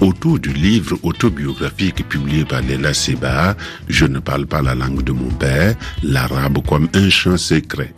autour 0.00 0.40
du 0.40 0.52
livre 0.52 0.98
autobiographique 1.04 2.08
publié 2.08 2.44
par 2.44 2.62
Léla 2.62 2.92
Seba, 2.92 3.56
Je 3.88 4.06
ne 4.06 4.18
parle 4.18 4.46
pas 4.46 4.60
la 4.60 4.74
langue 4.74 5.04
de 5.04 5.12
mon 5.12 5.30
père, 5.30 5.76
l'arabe 6.02 6.58
comme 6.66 6.88
un 6.94 7.08
chant 7.08 7.36
secret. 7.36 7.94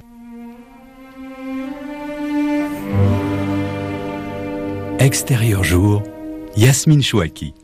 Extérieur 4.98 5.64
jour, 5.64 6.02
Yasmine 6.56 7.02
Chouaki. 7.02 7.54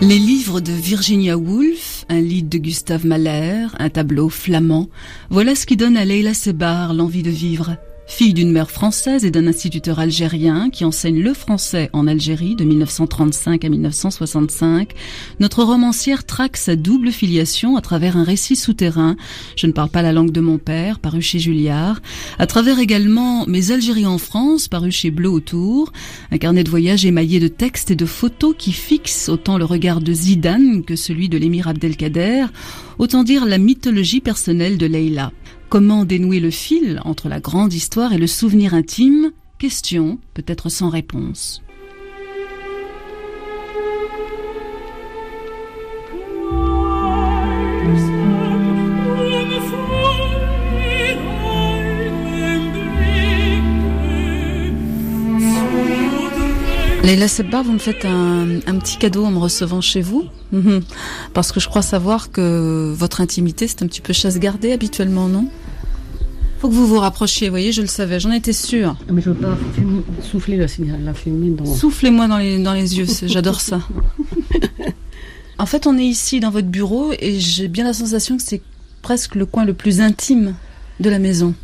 Les 0.00 0.20
livres 0.20 0.60
de 0.60 0.72
Virginia 0.72 1.36
Woolf, 1.36 2.04
un 2.08 2.20
livre 2.20 2.48
de 2.48 2.58
Gustave 2.58 3.04
Mahler, 3.04 3.66
un 3.80 3.90
tableau 3.90 4.28
flamand, 4.28 4.88
voilà 5.28 5.56
ce 5.56 5.66
qui 5.66 5.76
donne 5.76 5.96
à 5.96 6.04
Leila 6.04 6.34
Sebar 6.34 6.94
l'envie 6.94 7.24
de 7.24 7.30
vivre. 7.30 7.76
Fille 8.08 8.32
d'une 8.32 8.50
mère 8.50 8.70
française 8.70 9.26
et 9.26 9.30
d'un 9.30 9.46
instituteur 9.46 9.98
algérien 9.98 10.70
qui 10.70 10.86
enseigne 10.86 11.20
le 11.20 11.34
français 11.34 11.90
en 11.92 12.08
Algérie 12.08 12.56
de 12.56 12.64
1935 12.64 13.64
à 13.64 13.68
1965, 13.68 14.94
notre 15.40 15.62
romancière 15.62 16.24
traque 16.24 16.56
sa 16.56 16.74
double 16.74 17.12
filiation 17.12 17.76
à 17.76 17.82
travers 17.82 18.16
un 18.16 18.24
récit 18.24 18.56
souterrain, 18.56 19.14
Je 19.56 19.66
ne 19.66 19.72
parle 19.72 19.90
pas 19.90 20.02
la 20.02 20.12
langue 20.12 20.32
de 20.32 20.40
mon 20.40 20.56
père, 20.56 20.98
paru 20.98 21.20
chez 21.20 21.38
Julliard, 21.38 22.00
à 22.38 22.46
travers 22.46 22.78
également 22.80 23.46
Mes 23.46 23.72
Algéries 23.72 24.06
en 24.06 24.18
France, 24.18 24.68
paru 24.68 24.90
chez 24.90 25.10
Bleu 25.10 25.28
Autour, 25.28 25.92
un 26.32 26.38
carnet 26.38 26.64
de 26.64 26.70
voyage 26.70 27.04
émaillé 27.04 27.40
de 27.40 27.48
textes 27.48 27.90
et 27.90 27.96
de 27.96 28.06
photos 28.06 28.54
qui 28.56 28.72
fixent 28.72 29.28
autant 29.28 29.58
le 29.58 29.66
regard 29.66 30.00
de 30.00 30.14
Zidane 30.14 30.82
que 30.82 30.96
celui 30.96 31.28
de 31.28 31.36
l'émir 31.36 31.68
Abdelkader, 31.68 32.46
autant 32.98 33.22
dire 33.22 33.44
la 33.44 33.58
mythologie 33.58 34.20
personnelle 34.20 34.78
de 34.78 34.86
Leila. 34.86 35.30
Comment 35.68 36.06
dénouer 36.06 36.40
le 36.40 36.50
fil 36.50 36.98
entre 37.04 37.28
la 37.28 37.40
grande 37.40 37.74
histoire 37.74 38.14
et 38.14 38.18
le 38.18 38.26
souvenir 38.26 38.72
intime? 38.72 39.32
Question, 39.58 40.18
peut-être 40.32 40.70
sans 40.70 40.88
réponse. 40.88 41.62
Leila 57.02 57.28
Sebbar, 57.28 57.62
vous 57.62 57.72
me 57.72 57.78
faites 57.78 58.04
un, 58.04 58.58
petit 58.78 58.96
cadeau 58.96 59.24
en 59.24 59.30
me 59.30 59.38
recevant 59.38 59.80
chez 59.80 60.00
vous. 60.00 60.24
Mhm. 60.52 60.82
Parce 61.32 61.52
que 61.52 61.60
je 61.60 61.68
crois 61.68 61.82
savoir 61.82 62.30
que 62.30 62.92
votre 62.94 63.20
intimité, 63.20 63.68
c'est 63.68 63.82
un 63.82 63.86
petit 63.86 64.00
peu 64.00 64.12
chasse 64.12 64.38
gardée 64.38 64.72
habituellement, 64.72 65.28
non? 65.28 65.48
Faut 66.58 66.68
que 66.68 66.74
vous 66.74 66.88
vous 66.88 66.98
rapprochiez, 66.98 67.48
vous 67.48 67.52
voyez, 67.52 67.70
je 67.70 67.82
le 67.82 67.86
savais, 67.86 68.18
j'en 68.18 68.32
étais 68.32 68.52
sûre. 68.52 68.96
Mais 69.12 69.22
je 69.22 69.30
veux 69.30 69.36
pas 69.36 69.56
souffler 70.22 70.56
la, 70.56 70.66
la 70.98 71.14
fumée 71.14 71.50
dans... 71.50 71.64
Soufflez-moi 71.64 72.26
dans 72.26 72.38
les, 72.38 72.60
dans 72.60 72.72
les 72.72 72.98
yeux, 72.98 73.06
j'adore 73.26 73.60
ça. 73.60 73.80
en 75.58 75.66
fait, 75.66 75.86
on 75.86 75.96
est 75.96 76.04
ici 76.04 76.40
dans 76.40 76.50
votre 76.50 76.66
bureau 76.66 77.12
et 77.20 77.38
j'ai 77.38 77.68
bien 77.68 77.84
la 77.84 77.92
sensation 77.92 78.36
que 78.36 78.42
c'est 78.42 78.60
presque 79.02 79.36
le 79.36 79.46
coin 79.46 79.64
le 79.64 79.72
plus 79.72 80.00
intime 80.00 80.56
de 80.98 81.08
la 81.08 81.20
maison. 81.20 81.54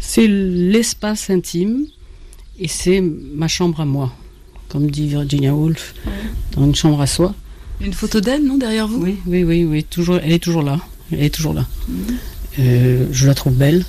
C'est 0.00 0.26
l'espace 0.26 1.30
intime 1.30 1.86
et 2.58 2.68
c'est 2.68 3.00
ma 3.00 3.48
chambre 3.48 3.80
à 3.80 3.86
moi 3.86 4.12
comme 4.68 4.90
dit 4.90 5.08
Virginia 5.08 5.54
Woolf, 5.54 5.94
dans 6.52 6.64
une 6.64 6.74
chambre 6.74 7.00
à 7.00 7.06
soi. 7.06 7.34
Une 7.80 7.92
photo 7.92 8.20
d'elle, 8.20 8.44
non, 8.44 8.56
derrière 8.56 8.88
vous? 8.88 9.02
Oui, 9.02 9.18
oui, 9.26 9.44
oui, 9.44 9.64
oui, 9.64 9.84
toujours, 9.84 10.18
elle 10.22 10.32
est 10.32 10.42
toujours 10.42 10.62
là. 10.62 10.78
Elle 11.12 11.24
est 11.24 11.34
toujours 11.34 11.52
là. 11.52 11.66
Mhm. 11.88 11.96
Euh, 12.58 13.06
je 13.12 13.26
la 13.26 13.34
trouve 13.34 13.54
belle 13.54 13.84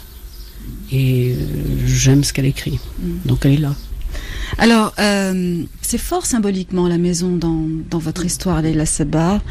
et 0.91 1.31
euh, 1.31 1.35
j'aime 1.85 2.23
ce 2.23 2.33
qu'elle 2.33 2.45
écrit. 2.45 2.79
Mhm. 2.99 3.19
Donc 3.25 3.45
elle 3.45 3.53
est 3.53 3.57
là. 3.57 3.75
Alors, 4.57 4.93
euh, 4.99 5.63
c'est 5.81 5.97
fort 5.97 6.25
symboliquement 6.25 6.87
la 6.87 6.97
maison 6.97 7.35
dans, 7.35 7.65
dans 7.89 7.99
votre 7.99 8.25
histoire, 8.25 8.61
Leila 8.61 8.85
Sabah. 8.85 9.41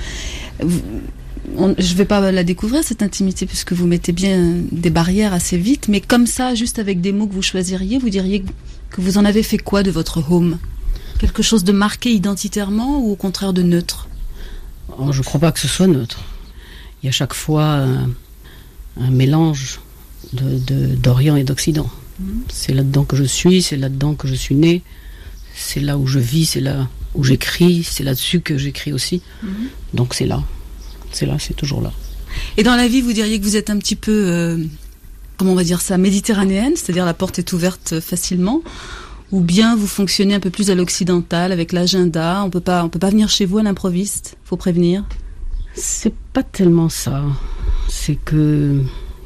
je 0.60 0.64
ne 1.56 1.96
vais 1.96 2.04
pas 2.04 2.32
la 2.32 2.44
découvrir, 2.44 2.82
cette 2.82 3.02
intimité, 3.02 3.46
puisque 3.46 3.72
vous 3.72 3.86
mettez 3.86 4.12
bien 4.12 4.54
des 4.72 4.90
barrières 4.90 5.32
assez 5.32 5.58
vite, 5.58 5.88
mais 5.88 6.00
comme 6.00 6.26
ça, 6.26 6.54
juste 6.54 6.78
avec 6.78 7.00
des 7.00 7.12
mots 7.12 7.26
que 7.26 7.34
vous 7.34 7.42
choisiriez, 7.42 7.98
vous 7.98 8.10
diriez 8.10 8.44
que 8.90 9.00
vous 9.00 9.18
en 9.18 9.24
avez 9.24 9.42
fait 9.42 9.58
quoi 9.58 9.82
de 9.82 9.90
votre 9.90 10.22
home? 10.30 10.58
Quelque 11.18 11.42
chose 11.42 11.64
de 11.64 11.72
marqué 11.72 12.12
identitairement 12.12 12.98
ou 13.00 13.12
au 13.12 13.16
contraire 13.16 13.52
de 13.52 13.62
neutre 13.62 14.08
oh, 14.98 15.12
Je 15.12 15.18
ne 15.18 15.24
crois 15.24 15.40
pas 15.40 15.52
que 15.52 15.60
ce 15.60 15.68
soit 15.68 15.86
neutre. 15.86 16.20
Il 17.02 17.06
y 17.06 17.08
a 17.08 17.12
chaque 17.12 17.34
fois 17.34 17.84
un, 18.98 19.10
mélange 19.10 19.80
d'Orient 20.32 21.34
de, 21.34 21.40
et 21.40 21.44
d'Occident. 21.44 21.88
Mhm. 22.20 22.42
C'est 22.48 22.72
là-dedans 22.72 23.04
que 23.04 23.16
je 23.16 23.24
suis, 23.24 23.62
c'est 23.62 23.76
là-dedans 23.76 24.14
que 24.14 24.26
je 24.28 24.34
suis 24.34 24.54
né, 24.54 24.82
c'est 25.54 25.80
là 25.80 25.96
où 25.98 26.06
je 26.06 26.18
vis, 26.18 26.46
c'est 26.46 26.60
là 26.60 26.88
où 27.14 27.24
j'écris, 27.24 27.82
c'est 27.82 28.04
là-dessus 28.04 28.40
que 28.40 28.58
j'écris 28.58 28.92
aussi. 28.92 29.22
Mhm. 29.42 29.50
Donc 29.94 30.14
c'est 30.14 30.26
là, 30.26 30.42
c'est 31.12 31.26
là, 31.26 31.36
c'est 31.38 31.54
toujours 31.54 31.80
là. 31.80 31.92
Et 32.56 32.62
dans 32.62 32.76
la 32.76 32.88
vie, 32.88 33.00
vous 33.00 33.12
diriez 33.12 33.38
que 33.38 33.44
vous 33.44 33.56
êtes 33.56 33.70
un 33.70 33.78
petit 33.78 33.96
peu, 33.96 34.12
euh, 34.26 34.58
comment 35.36 35.52
on 35.52 35.56
va 35.56 35.64
dire 35.64 35.80
ça, 35.80 35.96
méditerranéenne, 35.96 36.76
c'est-à-dire 36.76 37.06
la 37.06 37.14
porte 37.14 37.38
est 37.38 37.52
ouverte 37.52 38.00
facilement 38.00 38.62
ou 39.32 39.40
bien 39.40 39.76
vous 39.76 39.86
fonctionnez 39.86 40.34
un 40.34 40.40
peu 40.40 40.50
plus 40.50 40.70
à 40.70 40.74
l'occidental 40.74 41.52
avec 41.52 41.72
l'agenda 41.72 42.42
On 42.44 42.50
peut 42.50 42.60
pas, 42.60 42.84
on 42.84 42.88
peut 42.88 42.98
pas 42.98 43.10
venir 43.10 43.28
chez 43.28 43.44
vous 43.44 43.58
à 43.58 43.62
l'improviste. 43.62 44.36
Faut 44.44 44.56
prévenir. 44.56 45.04
C'est 45.74 46.14
pas 46.32 46.42
tellement 46.42 46.88
ça. 46.88 47.22
C'est 47.88 48.16
que 48.16 48.82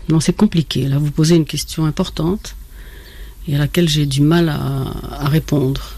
non, 0.08 0.20
c'est 0.20 0.32
compliqué. 0.32 0.88
Là, 0.88 0.98
vous 0.98 1.10
posez 1.10 1.36
une 1.36 1.44
question 1.44 1.84
importante 1.84 2.56
et 3.46 3.54
à 3.54 3.58
laquelle 3.58 3.88
j'ai 3.88 4.06
du 4.06 4.20
mal 4.20 4.48
à, 4.48 5.28
répondre 5.28 5.92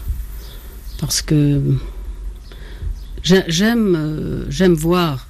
parce 0.99 1.21
que 1.21 1.61
j'aime, 3.23 3.95
euh, 3.95 4.45
j'aime 4.49 4.73
voir 4.73 5.27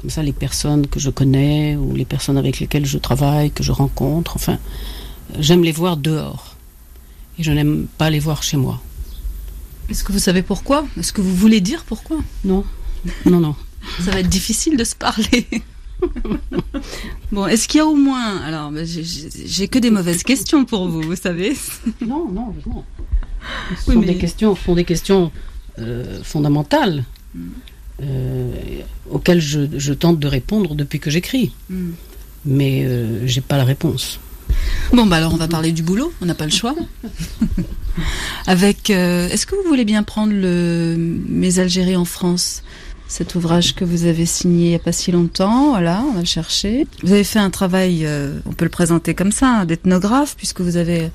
comme 0.00 0.10
ça 0.10 0.22
les 0.22 0.32
personnes 0.32 0.86
que 0.86 0.98
je 0.98 1.10
connais 1.10 1.76
ou 1.76 1.94
les 1.94 2.04
personnes 2.04 2.36
avec 2.36 2.58
lesquelles 2.60 2.86
je 2.86 2.98
travaille, 2.98 3.50
que 3.50 3.62
je 3.62 3.72
rencontre. 3.72 4.36
Enfin, 4.36 4.58
j'aime 5.38 5.62
les 5.62 5.72
voir 5.72 5.96
dehors 5.96 6.55
et 7.38 7.42
je 7.42 7.52
n'aime 7.52 7.86
pas 7.98 8.10
les 8.10 8.18
voir 8.18 8.42
chez 8.42 8.56
moi. 8.56 8.80
Est-ce 9.88 10.02
que 10.02 10.12
vous 10.12 10.18
savez 10.18 10.42
pourquoi? 10.42 10.86
Est-ce 10.98 11.12
que 11.12 11.20
vous 11.20 11.34
voulez 11.34 11.60
dire 11.60 11.84
pourquoi? 11.84 12.18
Non, 12.44 12.64
non, 13.24 13.40
non. 13.40 13.54
Ça 14.04 14.10
va 14.10 14.20
être 14.20 14.28
difficile 14.28 14.76
de 14.76 14.84
se 14.84 14.96
parler. 14.96 15.46
bon, 17.32 17.46
est-ce 17.46 17.68
qu'il 17.68 17.78
y 17.78 17.80
a 17.80 17.86
au 17.86 17.94
moins... 17.94 18.38
Alors, 18.38 18.70
ben, 18.70 18.84
j'ai 18.86 19.68
que 19.68 19.78
des 19.78 19.90
mauvaises 19.90 20.22
questions 20.22 20.64
pour 20.64 20.88
vous, 20.88 21.02
vous 21.02 21.16
savez. 21.16 21.56
Non, 22.00 22.28
non, 22.30 22.54
non. 22.66 22.84
Ce 23.76 23.92
sont, 23.92 24.00
des 24.00 24.16
questions, 24.16 24.56
sont 24.56 24.74
des 24.74 24.84
questions 24.84 25.30
euh, 25.78 26.22
fondamentales 26.24 27.04
mm. 27.34 27.40
euh, 28.02 28.80
auxquelles 29.10 29.40
je, 29.40 29.92
tente 29.92 30.18
de 30.18 30.26
répondre 30.26 30.74
depuis 30.74 30.98
que 30.98 31.10
j'écris. 31.10 31.52
Mm. 31.70 31.90
Mais 32.44 32.84
euh, 32.84 33.26
j'ai 33.26 33.40
pas 33.40 33.56
la 33.56 33.64
réponse. 33.64 34.18
Bon, 34.92 35.06
bah 35.06 35.16
alors 35.16 35.34
on 35.34 35.36
va 35.36 35.48
parler 35.48 35.72
du 35.72 35.82
boulot, 35.82 36.12
on 36.20 36.26
n'a 36.26 36.34
pas 36.34 36.44
le 36.44 36.50
choix. 36.50 36.74
Avec, 38.46 38.90
euh, 38.90 39.28
est-ce 39.28 39.46
que 39.46 39.54
vous 39.56 39.68
voulez 39.68 39.84
bien 39.84 40.02
prendre 40.02 40.32
le 40.32 40.94
Mes 40.96 41.58
Algéries 41.58 41.96
en 41.96 42.04
France 42.04 42.62
cet 43.08 43.36
ouvrage 43.36 43.76
que 43.76 43.84
vous 43.84 44.06
avez 44.06 44.26
signé 44.26 44.64
il 44.64 44.68
n'y 44.70 44.74
a 44.74 44.80
pas 44.80 44.90
si 44.90 45.12
longtemps, 45.12 45.70
voilà, 45.70 46.02
on 46.08 46.12
va 46.12 46.20
le 46.20 46.26
chercher. 46.26 46.88
Vous 47.04 47.12
avez 47.12 47.22
fait 47.22 47.38
un 47.38 47.50
travail, 47.50 48.04
euh, 48.04 48.40
on 48.46 48.52
peut 48.52 48.64
le 48.64 48.70
présenter 48.70 49.14
comme 49.14 49.30
ça, 49.30 49.60
hein, 49.60 49.64
d'ethnographe, 49.64 50.34
puisque 50.36 50.60
vous 50.60 50.76
avez 50.76 51.10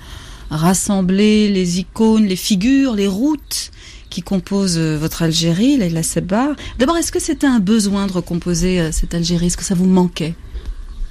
rassemblé 0.50 1.50
les 1.50 1.80
icônes, 1.80 2.26
les 2.26 2.38
figures, 2.38 2.96
les 2.96 3.08
routes 3.08 3.72
qui 4.10 4.22
composent 4.22 4.78
euh, 4.78 4.98
votre 4.98 5.22
Algérie, 5.22 5.78
la 5.78 6.04
Sebbar. 6.04 6.56
D'abord, 6.80 6.96
est-ce 6.96 7.12
que 7.12 7.20
c'était 7.20 7.48
un 7.48 7.60
besoin 7.60 8.08
de 8.08 8.14
recomposer 8.14 8.92
cette 8.94 9.14
Algérie? 9.14 9.48
Est-ce 9.48 9.58
que 9.58 9.66
ça 9.66 9.76
vous 9.76 9.86
manquait? 9.86 10.34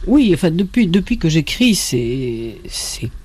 Oui, 0.06 0.30
enfin, 0.34 0.50
depuis, 0.50 0.86
depuis 0.86 1.18
que 1.18 1.28
j'écris, 1.28 1.74
c'est, 1.74 2.56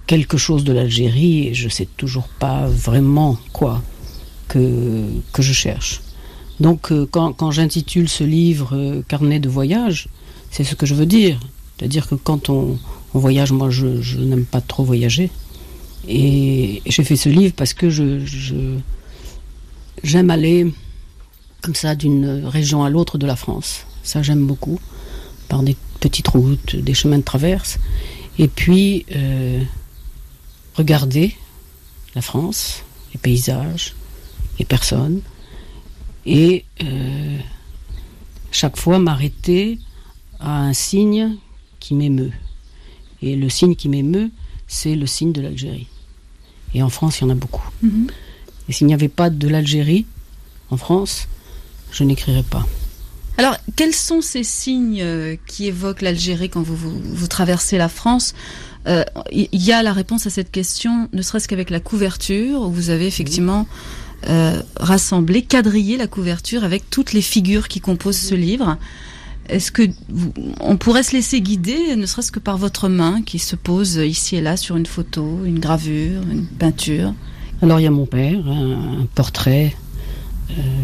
quelque 0.08 0.38
chose 0.38 0.64
de 0.64 0.72
l'Algérie 0.72 1.48
et 1.48 1.54
je 1.54 1.68
sais 1.68 1.88
toujours 1.98 2.28
pas 2.28 2.68
vraiment 2.68 3.40
quoi 3.54 3.82
que, 4.48 5.04
que 5.34 5.42
je 5.42 5.54
cherche. 5.54 6.02
Donc, 6.60 6.92
euh, 6.92 7.08
quand, 7.10 7.34
quand 7.34 7.52
j'intitule 7.52 8.08
ce 8.08 8.24
livre 8.24 8.76
euh, 8.76 9.02
Carnet 9.08 9.40
de 9.40 9.50
voyage, 9.50 10.08
c'est 10.52 10.64
ce 10.64 10.76
que 10.76 10.86
je 10.86 10.94
veux 10.94 11.08
dire. 11.08 11.40
C'est-à-dire 11.78 12.08
que 12.08 12.16
quand 12.16 12.50
on, 12.50 12.78
voyage, 13.14 13.52
moi 13.52 13.70
je, 13.70 14.02
je, 14.02 14.20
n'aime 14.20 14.46
pas 14.46 14.62
trop 14.62 14.84
voyager. 14.84 15.32
Et, 16.08 16.82
j'ai 16.86 17.04
fait 17.04 17.16
ce 17.16 17.30
livre 17.30 17.54
parce 17.56 17.74
que 17.74 17.90
je 17.90 18.20
j'aime 20.04 20.30
aller 20.30 20.72
comme 21.62 21.76
ça 21.76 21.96
d'une 21.96 22.46
région 22.46 22.84
à 22.84 22.90
l'autre 22.90 23.18
de 23.18 23.26
la 23.26 23.36
France. 23.36 23.86
Ça, 24.04 24.22
j'aime 24.22 24.46
beaucoup. 24.46 24.80
Par 25.50 25.64
des 25.64 25.76
petites 26.00 26.28
routes, 26.28 26.76
des 26.76 26.94
chemins 26.94 27.18
de 27.18 27.24
traverse, 27.24 27.80
et 28.38 28.48
puis 28.48 29.06
euh, 29.16 29.64
regarder 30.76 31.36
la 32.16 32.22
France, 32.22 32.84
les 33.14 33.20
paysages, 33.20 33.96
les 34.60 34.66
personnes, 34.66 35.22
et 36.26 36.66
euh, 36.84 37.38
chaque 38.52 38.78
fois 38.78 39.00
m'arrêter 39.00 39.80
à 40.40 40.62
un 40.62 40.74
signe 40.74 41.38
qui 41.80 41.94
m'émeut. 41.94 42.32
Et 43.22 43.36
le 43.36 43.50
signe 43.50 43.76
qui 43.76 43.90
m'émeut, 43.90 44.32
c'est 44.68 44.96
le 44.96 45.06
signe 45.06 45.32
de 45.32 45.42
l'Algérie. 45.42 45.88
Et 46.74 46.84
en 46.84 46.90
France, 46.90 47.20
il 47.20 47.24
y 47.24 47.28
en 47.28 47.30
a 47.30 47.36
beaucoup. 47.36 47.68
Mhm. 47.82 48.08
Et 48.68 48.74
s'il 48.74 48.88
n'y 48.88 48.94
avait 48.94 49.08
pas 49.08 49.30
de 49.30 49.48
l'Algérie 49.48 50.06
en 50.70 50.78
France, 50.78 51.28
je 51.92 52.04
n'écrirais 52.04 52.44
pas. 52.44 52.66
Alors, 53.38 53.58
quels 53.76 53.94
sont 53.94 54.22
ces 54.22 54.44
signes 54.44 55.02
euh, 55.02 55.36
qui 55.46 55.68
évoquent 55.68 56.02
l'Algérie 56.02 56.50
quand 56.50 56.62
vous, 56.62 56.76
vous, 56.76 57.28
traversez 57.28 57.78
la 57.78 57.90
France? 57.90 58.34
Euh, 58.88 59.04
Il 59.32 59.50
y 59.52 59.72
a 59.72 59.84
la 59.84 59.94
réponse 59.94 60.26
à 60.26 60.30
cette 60.30 60.52
question, 60.52 61.10
ne 61.12 61.22
serait-ce 61.22 61.48
qu'avec 61.48 61.70
la 61.70 61.80
couverture, 61.82 62.62
où 62.62 62.72
vous 62.72 62.90
avez 62.90 63.08
effectivement 63.08 63.68
euh, 64.30 64.62
rassemblé, 64.78 65.42
quadrillé 65.42 65.98
la 65.98 66.08
couverture 66.08 66.64
avec 66.64 66.90
toutes 66.90 67.12
les 67.12 67.22
figures 67.22 67.68
qui 67.68 67.82
composent 67.82 68.18
ce 68.18 68.36
livre. 68.36 68.78
Est-ce 69.50 69.72
que 69.72 69.84
on 70.62 70.78
pourrait 70.78 71.04
se 71.04 71.12
laisser 71.12 71.42
guider, 71.42 71.96
ne 71.96 72.06
serait-ce 72.06 72.32
que 72.32 72.40
par 72.40 72.58
votre 72.58 72.90
main 72.90 73.22
qui 73.22 73.38
se 73.38 73.56
pose 73.56 73.98
ici 73.98 74.38
et 74.38 74.42
là 74.42 74.58
sur 74.58 74.76
une 74.76 74.88
photo, 74.88 75.42
une 75.46 75.60
gravure, 75.60 76.22
une 76.32 76.48
peinture? 76.48 77.14
Alors 77.62 77.80
il 77.80 77.84
y 77.84 77.88
a 77.88 77.92
mon 77.92 78.08
père, 78.08 78.40
un, 78.48 79.06
portrait. 79.14 79.76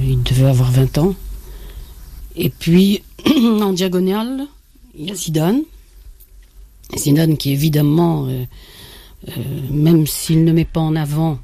il 0.05 0.21
devait 0.21 0.45
avoir 0.45 0.69
20 0.71 0.97
ans. 0.99 1.15
Et 2.35 2.49
puis, 2.49 3.03
en 3.25 3.73
diagonale, 3.73 4.47
il 4.97 5.09
y 5.09 5.11
a 5.11 5.15
Zidane. 5.15 5.61
Zidane 6.97 7.37
qui 7.37 7.51
évidemment, 7.51 8.27
euh, 8.27 8.43
euh, 9.29 9.31
même 9.69 10.07
s'il 10.07 10.43
ne 10.43 10.51
met 10.51 10.65
pas 10.65 10.81
en 10.81 10.95
avant 10.95 11.39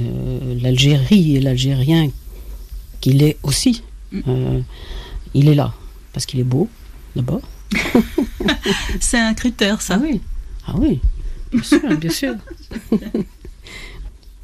euh, 0.00 0.58
l'Algérie 0.60 1.36
et 1.36 1.40
l'Algérien 1.40 2.10
qu'il 3.00 3.22
est 3.22 3.36
aussi, 3.42 3.82
il 5.34 5.48
est 5.48 5.54
là. 5.54 5.74
Parce 6.12 6.26
qu'il 6.26 6.40
est 6.40 6.44
beau, 6.44 6.68
d'abord. 7.16 7.42
C'est 9.00 9.18
un 9.18 9.34
critère, 9.34 9.82
ça. 9.82 9.94
Ah 9.94 10.02
oui, 10.02 10.20
ah 10.66 10.74
oui, 10.78 11.00
bien 11.52 11.62
sûr, 11.62 11.96
bien 11.98 12.10
sûr. 12.10 12.34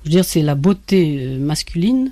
Je 0.03 0.09
veux 0.09 0.11
dire, 0.11 0.25
c'est 0.25 0.41
la 0.41 0.55
beauté 0.55 1.37
masculine 1.39 2.11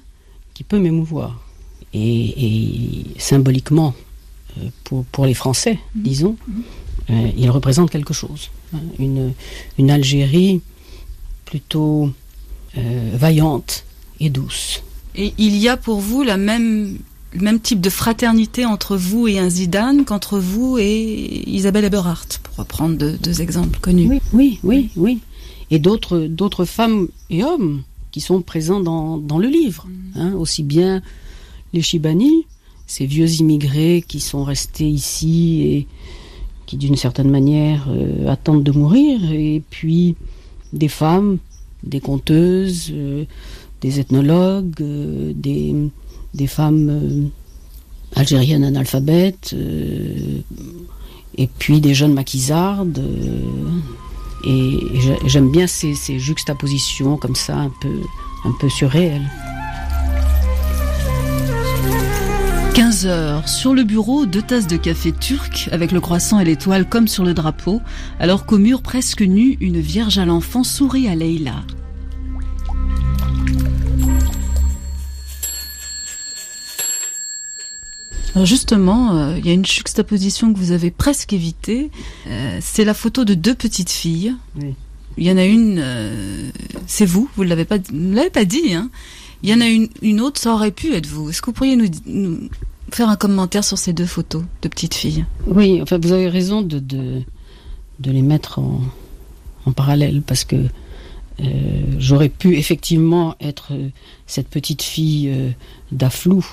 qui 0.52 0.62
peut 0.62 0.78
m'émouvoir 0.78 1.47
et, 1.94 3.04
symboliquement, 3.18 3.94
euh, 4.58 4.68
pour, 4.84 5.04
pour, 5.06 5.26
les 5.26 5.34
Français, 5.34 5.78
mhm. 5.94 6.02
disons, 6.02 6.36
mhm. 6.46 6.62
Euh, 7.10 7.30
il 7.36 7.50
représente 7.50 7.90
quelque 7.90 8.12
chose. 8.12 8.50
Hein. 8.74 8.80
Une, 8.98 9.90
Algérie 9.90 10.60
plutôt 11.44 12.10
euh, 12.76 13.10
vaillante 13.14 13.84
et 14.20 14.28
douce. 14.30 14.82
Et 15.14 15.32
il 15.38 15.56
y 15.56 15.68
a 15.68 15.76
pour 15.76 16.00
vous 16.00 16.22
la 16.22 16.36
même, 16.36 16.98
le 17.32 17.40
même 17.40 17.60
type 17.60 17.80
de 17.80 17.90
fraternité 17.90 18.66
entre 18.66 18.96
vous 18.96 19.26
et 19.26 19.38
un 19.38 19.48
Zidane 19.48 20.04
qu'entre 20.04 20.38
vous 20.38 20.76
et 20.78 21.48
Isabelle 21.48 21.84
Eberhardt, 21.84 22.40
pour 22.42 22.56
reprendre 22.56 22.96
deux, 22.96 23.40
exemples 23.40 23.78
connus. 23.80 24.08
Oui, 24.08 24.20
oui, 24.32 24.60
oui, 24.62 24.90
oui. 24.96 25.18
Et 25.70 25.78
d'autres, 25.78 26.18
d'autres 26.18 26.64
femmes 26.64 27.08
et 27.30 27.42
hommes 27.42 27.82
qui 28.10 28.20
sont 28.20 28.42
présents 28.42 28.80
dans, 28.80 29.16
dans 29.16 29.38
le 29.38 29.48
livre. 29.48 29.86
Mm. 29.86 30.20
Hein, 30.20 30.32
aussi 30.34 30.62
bien 30.62 31.02
les 31.72 31.82
Chibani, 31.82 32.46
ces 32.86 33.06
vieux 33.06 33.28
immigrés 33.28 34.02
qui 34.06 34.20
sont 34.20 34.44
restés 34.44 34.88
ici 34.88 35.62
et 35.62 35.86
qui 36.66 36.76
d'une 36.76 36.96
certaine 36.96 37.30
manière 37.30 37.86
euh, 37.88 38.28
attendent 38.28 38.62
de 38.62 38.72
mourir, 38.72 39.32
et 39.32 39.62
puis 39.70 40.16
des 40.74 40.88
femmes, 40.88 41.38
des 41.82 42.00
conteuses, 42.00 42.90
euh, 42.92 43.24
des 43.80 44.00
ethnologues, 44.00 44.74
euh, 44.82 45.32
des, 45.34 46.46
femmes 46.46 47.30
algériennes 48.14 48.64
analphabètes, 48.64 49.54
et 51.38 51.48
puis 51.58 51.80
des 51.80 51.94
jeunes 51.94 52.12
maquisardes. 52.12 53.02
et 54.46 54.78
j'aime 55.26 55.50
bien 55.50 55.66
ces, 55.66 55.94
ces, 55.94 56.18
juxtapositions 56.18 57.16
comme 57.16 57.34
ça, 57.34 57.56
un 57.56 57.72
peu, 57.80 58.00
un 58.44 58.52
peu 58.60 58.68
surréelles. 58.68 59.28
15 62.98 63.06
heures, 63.06 63.48
sur 63.48 63.74
le 63.74 63.84
bureau, 63.84 64.26
deux 64.26 64.42
tasses 64.42 64.66
de 64.66 64.76
café 64.76 65.12
turc 65.12 65.68
avec 65.70 65.92
le 65.92 66.00
croissant 66.00 66.40
et 66.40 66.44
l'étoile 66.44 66.88
comme 66.88 67.06
sur 67.06 67.24
le 67.24 67.32
drapeau, 67.32 67.80
alors 68.18 68.44
qu'au 68.44 68.58
mur 68.58 68.82
presque 68.82 69.22
nu, 69.22 69.56
une 69.60 69.78
vierge 69.78 70.18
à 70.18 70.24
l'enfant 70.24 70.64
sourit 70.64 71.06
à 71.06 71.14
Leïla. 71.14 71.62
Alors 78.34 78.46
justement, 78.46 79.16
euh, 79.16 79.38
il 79.38 79.46
y 79.46 79.50
a 79.50 79.52
une 79.52 79.66
juxtaposition 79.66 80.52
que 80.52 80.58
vous 80.58 80.72
avez 80.72 80.90
presque 80.90 81.32
évitée. 81.32 81.92
Euh, 82.26 82.58
c'est 82.60 82.84
la 82.84 82.94
photo 82.94 83.24
de 83.24 83.34
deux 83.34 83.54
petites 83.54 83.90
filles. 83.90 84.34
Il 85.16 85.24
y 85.24 85.30
en 85.30 85.36
a 85.36 85.44
une, 85.44 85.78
euh, 85.78 86.50
c'est 86.88 87.06
vous, 87.06 87.28
vous 87.36 87.44
ne 87.44 87.48
l'avez 87.48 87.64
pas, 87.64 87.78
l'avez 87.92 88.30
pas 88.30 88.44
dit. 88.44 88.74
Hein. 88.74 88.90
Il 89.44 89.50
y 89.50 89.54
en 89.54 89.60
a 89.60 89.68
une, 89.68 89.88
une 90.02 90.20
autre, 90.20 90.40
ça 90.40 90.52
aurait 90.52 90.72
pu 90.72 90.94
être 90.94 91.06
vous. 91.06 91.30
Est-ce 91.30 91.40
que 91.40 91.46
vous 91.46 91.52
pourriez 91.52 91.76
nous, 91.76 92.48
faire 92.90 93.08
un 93.08 93.16
commentaire 93.16 93.64
sur 93.64 93.78
ces 93.78 93.92
deux 93.92 94.06
photos 94.06 94.44
de 94.62 94.68
petites 94.68 94.94
filles 94.94 95.24
Oui, 95.46 95.80
enfin, 95.82 95.98
vous 95.98 96.12
avez 96.12 96.28
raison 96.28 96.62
de, 96.62 96.78
de, 96.78 97.22
de 97.98 98.10
les 98.10 98.22
mettre 98.22 98.58
en, 98.58 98.80
en, 99.66 99.72
parallèle 99.72 100.22
parce 100.22 100.44
que 100.44 100.56
euh, 101.40 101.44
j'aurais 101.98 102.28
pu 102.28 102.56
effectivement 102.56 103.36
être 103.40 103.72
euh, 103.72 103.88
cette 104.26 104.48
petite 104.48 104.82
fille 104.82 105.28
euh, 105.30 105.50
d'Aflou 105.92 106.44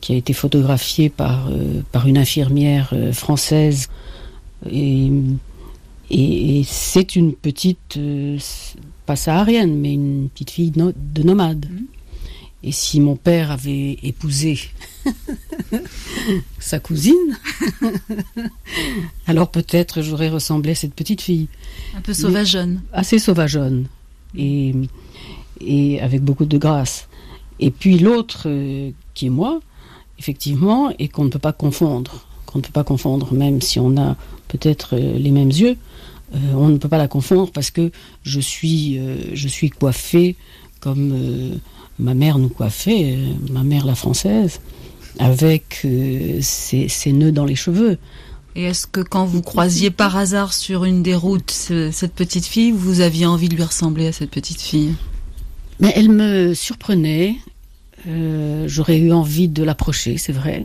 qui 0.00 0.12
a 0.12 0.16
été 0.16 0.32
photographiée 0.32 1.08
par, 1.08 1.48
euh, 1.48 1.82
par 1.92 2.06
une 2.06 2.18
infirmière 2.18 2.94
française. 3.12 3.88
Et, 4.70 5.10
et, 6.10 6.62
c'est 6.64 7.16
une 7.16 7.34
petite, 7.34 7.98
pas 9.04 9.16
saharienne, 9.16 9.76
mais 9.78 9.94
une 9.94 10.28
petite 10.28 10.50
fille 10.50 10.70
de 10.70 11.22
nomade. 11.22 11.66
Mmh. 11.68 11.95
Et 12.66 12.72
si 12.72 13.00
mon 13.00 13.14
père 13.14 13.52
avait 13.52 13.96
épousé 14.02 14.58
sa 16.58 16.80
cousine, 16.80 17.38
alors 19.28 19.52
peut-être 19.52 20.02
j'aurais 20.02 20.28
ressemblé 20.28 20.72
à 20.72 20.74
cette 20.74 20.92
petite 20.92 21.20
fille. 21.20 21.46
Un 21.96 22.00
peu 22.00 22.12
sauvageonne. 22.12 22.82
Assez 22.92 23.20
sauvageonne. 23.20 23.86
Et, 24.36 24.74
et 25.60 26.00
avec 26.00 26.22
beaucoup 26.22 26.44
de 26.44 26.58
grâce. 26.58 27.08
Et 27.60 27.70
puis 27.70 28.00
l'autre, 28.00 28.46
euh, 28.46 28.90
qui 29.14 29.26
est 29.26 29.30
moi, 29.30 29.60
effectivement, 30.18 30.92
et 30.98 31.06
qu'on 31.06 31.22
ne 31.22 31.30
peut 31.30 31.38
pas 31.38 31.52
confondre. 31.52 32.26
Qu'on 32.46 32.58
ne 32.58 32.64
peut 32.64 32.72
pas 32.72 32.84
confondre, 32.84 33.32
même 33.32 33.62
si 33.62 33.78
on 33.78 33.96
a 33.96 34.16
peut-être 34.48 34.96
euh, 34.96 35.18
les 35.18 35.30
mêmes 35.30 35.50
yeux. 35.50 35.76
Euh, 36.34 36.38
on 36.54 36.66
ne 36.66 36.78
peut 36.78 36.88
pas 36.88 36.98
la 36.98 37.06
confondre 37.06 37.52
parce 37.52 37.70
que 37.70 37.92
je 38.24 38.40
suis, 38.40 39.00
je 39.34 39.46
suis 39.46 39.70
coiffée 39.70 40.34
comme 40.80 41.60
ma 41.98 42.14
mère 42.14 42.38
nous 42.38 42.48
coiffait, 42.48 43.16
euh, 43.16 43.34
ma 43.50 43.62
mère 43.62 43.86
la 43.86 43.94
française, 43.94 44.60
avec 45.18 45.80
euh, 45.84 46.38
ses, 46.40 47.12
nœuds 47.12 47.32
dans 47.32 47.44
les 47.44 47.54
cheveux. 47.54 47.98
Et 48.54 48.64
est-ce 48.64 48.86
que 48.86 49.00
quand 49.00 49.26
vous 49.26 49.42
croisiez 49.42 49.90
par 49.90 50.16
hasard 50.16 50.52
sur 50.52 50.84
une 50.84 51.02
des 51.02 51.14
routes 51.14 51.50
cette 51.50 52.14
petite 52.14 52.46
fille, 52.46 52.72
vous 52.72 53.00
aviez 53.00 53.26
envie 53.26 53.48
de 53.48 53.54
lui 53.54 53.62
ressembler 53.62 54.06
à 54.06 54.12
cette 54.12 54.30
petite 54.30 54.60
fille? 54.60 54.94
Mais 55.78 55.92
elle 55.94 56.08
me 56.08 56.54
surprenait. 56.54 57.36
Euh, 58.08 58.64
j'aurais 58.66 58.96
eu 58.96 59.12
envie 59.12 59.48
de 59.48 59.62
l'approcher, 59.62 60.16
c'est 60.16 60.32
vrai. 60.32 60.64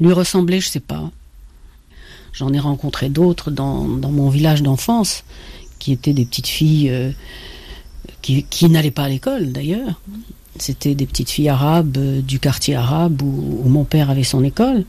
Lui 0.00 0.12
ressembler, 0.12 0.60
je 0.60 0.68
sais 0.68 0.80
pas. 0.80 1.10
J'en 2.32 2.52
ai 2.52 2.58
rencontré 2.58 3.10
d'autres 3.10 3.50
dans, 3.50 3.84
mon 3.84 4.30
village 4.30 4.62
d'enfance, 4.62 5.24
qui 5.78 5.92
étaient 5.92 6.14
des 6.14 6.24
petites 6.24 6.48
filles 6.48 7.14
qui, 8.24 8.68
n'allaient 8.68 8.90
pas 8.90 9.04
à 9.04 9.08
l'école 9.08 9.52
d'ailleurs. 9.52 10.00
C'était 10.58 10.94
des 10.94 11.06
petites 11.06 11.30
filles 11.30 11.48
arabes 11.48 11.96
euh, 11.98 12.20
du 12.22 12.38
quartier 12.38 12.76
arabe 12.76 13.22
où, 13.22 13.68
mon 13.68 13.84
père 13.84 14.08
avait 14.08 14.24
son 14.24 14.44
école, 14.44 14.84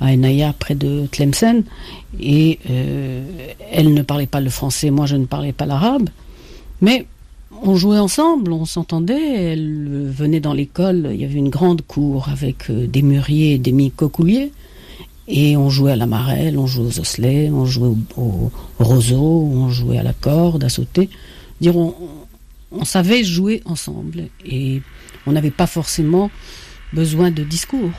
à 0.00 0.12
Enaya, 0.12 0.52
près 0.52 0.74
de 0.74 1.06
Tlemcen. 1.10 1.64
Et 2.20 2.58
euh, 2.70 3.24
elles 3.72 3.94
ne 3.94 4.02
parlaient 4.02 4.26
pas 4.26 4.40
le 4.40 4.50
français, 4.50 4.90
moi 4.90 5.06
je 5.06 5.16
ne 5.16 5.24
parlais 5.24 5.52
pas 5.52 5.66
l'arabe. 5.66 6.10
Mais 6.82 7.06
on 7.62 7.76
jouait 7.76 7.98
ensemble, 7.98 8.52
on 8.52 8.66
s'entendait. 8.66 9.52
Elles 9.52 10.10
venaient 10.10 10.40
dans 10.40 10.52
l'école, 10.52 11.08
il 11.12 11.20
y 11.20 11.24
avait 11.24 11.38
une 11.38 11.48
grande 11.48 11.82
cour 11.82 12.28
avec 12.28 12.70
euh, 12.70 12.86
des 12.86 13.02
mûriers 13.02 13.54
et 13.54 13.58
des 13.58 13.72
micocouliers. 13.72 14.52
Et 15.28 15.56
on 15.56 15.70
jouait 15.70 15.92
à 15.92 15.96
la 15.96 16.06
marelle, 16.06 16.56
on 16.56 16.66
jouait 16.66 16.86
aux 16.86 17.00
osselets, 17.00 17.50
on 17.50 17.64
jouait 17.64 17.90
au, 18.16 18.52
roseau, 18.78 19.50
on 19.52 19.70
jouait 19.70 19.98
à 19.98 20.04
la 20.04 20.12
corde, 20.12 20.62
à 20.62 20.68
sauter. 20.68 21.08
Dire, 21.60 21.74
savait 22.84 23.24
jouer 23.24 23.62
ensemble 23.64 24.28
et 24.44 24.82
on 25.26 25.32
n'avait 25.32 25.50
pas 25.50 25.66
forcément 25.66 26.30
besoin 26.92 27.30
de 27.30 27.42
discours. 27.42 27.92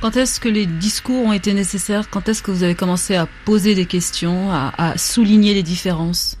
Quand 0.00 0.16
est-ce 0.16 0.40
que 0.40 0.48
les 0.48 0.66
discours 0.66 1.26
ont 1.26 1.32
été 1.32 1.54
nécessaires? 1.54 2.10
Quand 2.10 2.28
est-ce 2.28 2.42
que 2.42 2.50
vous 2.50 2.64
avez 2.64 2.74
commencé 2.74 3.14
à 3.14 3.28
poser 3.44 3.74
des 3.74 3.86
questions, 3.86 4.50
à, 4.50 4.94
souligner 4.96 5.54
les 5.54 5.62
différences? 5.62 6.38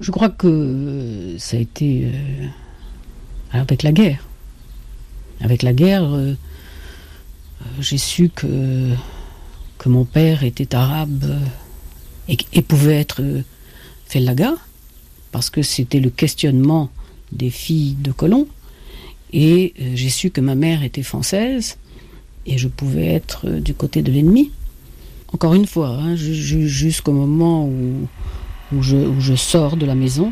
Je 0.00 0.10
crois 0.10 0.28
que 0.28 0.46
euh, 0.46 1.38
ça 1.38 1.56
a 1.56 1.60
été 1.60 2.10
euh, 2.12 2.46
avec 3.52 3.82
la 3.82 3.92
guerre. 3.92 4.26
Avec 5.40 5.62
la 5.62 5.72
guerre, 5.72 6.04
euh, 6.04 6.34
j'ai 7.80 7.98
su 7.98 8.28
que, 8.28 8.90
que 9.78 9.88
mon 9.88 10.04
père 10.04 10.42
était 10.42 10.74
arabe 10.74 11.38
et, 12.28 12.36
et 12.52 12.62
pouvait 12.62 13.00
être 13.00 13.22
fellaga 14.06 14.54
parce 15.32 15.50
que 15.50 15.62
c'était 15.62 15.98
le 15.98 16.10
questionnement 16.10 16.90
des 17.32 17.50
filles 17.50 17.96
de 17.98 18.12
colons. 18.12 18.46
Et 19.32 19.72
euh, 19.80 19.92
j'ai 19.94 20.10
su 20.10 20.30
que 20.30 20.40
ma 20.40 20.54
mère 20.54 20.82
était 20.84 21.02
française 21.02 21.78
et 22.44 22.58
je 22.58 22.68
pouvais 22.68 23.06
être 23.06 23.48
euh, 23.48 23.60
du 23.60 23.74
côté 23.74 24.02
de 24.02 24.12
l'ennemi. 24.12 24.52
Encore 25.32 25.54
une 25.54 25.66
fois, 25.66 25.88
hein, 25.88 26.14
jusqu'au 26.14 27.12
moment 27.12 27.64
où, 27.66 28.06
où, 28.74 28.82
je, 28.82 29.34
sors 29.34 29.78
de 29.78 29.86
la 29.86 29.94
maison, 29.94 30.30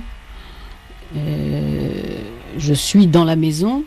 euh, 1.17 2.19
je 2.59 2.75
suis 2.75 3.07
dans 3.07 3.25
la 3.25 3.35
maison 3.35 3.85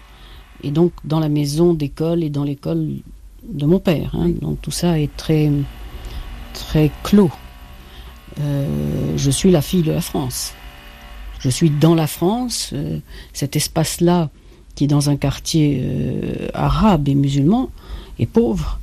et 0.64 0.72
donc 0.72 0.92
dans 1.04 1.20
la 1.20 1.30
maison 1.30 1.76
d'école 1.76 2.24
et 2.24 2.32
dans 2.32 2.44
l'école 2.44 2.88
de 3.48 3.66
mon 3.68 3.78
père. 3.78 4.16
Hein. 4.16 4.30
donc 4.42 4.60
tout 4.64 4.72
ça 4.72 5.00
est 5.00 5.16
très, 5.16 5.52
très 6.54 6.90
clos. 7.04 7.30
je 8.38 9.30
suis 9.30 9.52
la 9.52 9.62
fille 9.62 9.84
de 9.84 9.92
la 9.92 10.02
France 10.02 10.56
je 11.44 11.50
suis 11.50 11.70
dans 11.70 11.94
la 11.94 12.08
France, 12.08 12.70
euh, 12.72 13.00
cet 13.34 13.58
espace-là, 13.58 14.30
qui 14.76 14.86
est 14.86 14.88
dans 14.88 15.10
un 15.10 15.18
quartier 15.18 15.82
euh, 15.84 16.48
arabe 16.54 17.10
et 17.10 17.16
musulman, 17.16 17.70
et 18.18 18.26
pauvre, 18.26 18.80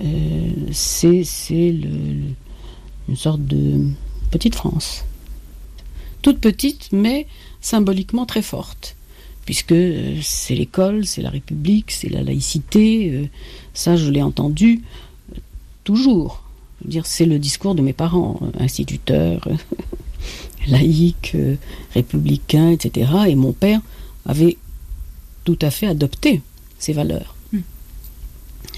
euh, 0.00 0.50
c'est 0.72 1.22
une 1.60 3.16
sorte 3.16 3.44
de 3.44 3.90
petite 4.30 4.54
France. 4.54 5.04
Toute 6.22 6.40
petite, 6.40 6.88
mais 6.92 7.26
symboliquement 7.60 8.24
très 8.24 8.42
forte, 8.42 8.96
puisque 9.44 9.74
c'est 10.22 10.54
l'école, 10.54 11.04
c'est 11.04 11.20
la 11.20 11.30
République, 11.30 11.90
c'est 11.90 12.08
la 12.08 12.22
laïcité, 12.22 13.30
ça 13.74 13.96
je 13.96 14.10
l'ai 14.10 14.22
entendu 14.22 14.82
toujours. 15.84 16.42
c'est 17.04 17.26
le 17.26 17.38
discours 17.38 17.74
de 17.74 17.82
mes 17.82 17.92
parents, 17.92 18.40
instituteurs. 18.58 19.46
Laïque, 20.68 21.32
euh, 21.34 21.56
républicain, 21.94 22.70
etc. 22.70 23.10
Et 23.28 23.34
mon 23.34 23.52
père 23.52 23.80
avait 24.26 24.56
tout 25.44 25.58
à 25.62 25.70
fait 25.70 25.86
adopté 25.86 26.42
ces 26.78 26.92
valeurs. 26.92 27.34
Hmm. 27.52 27.60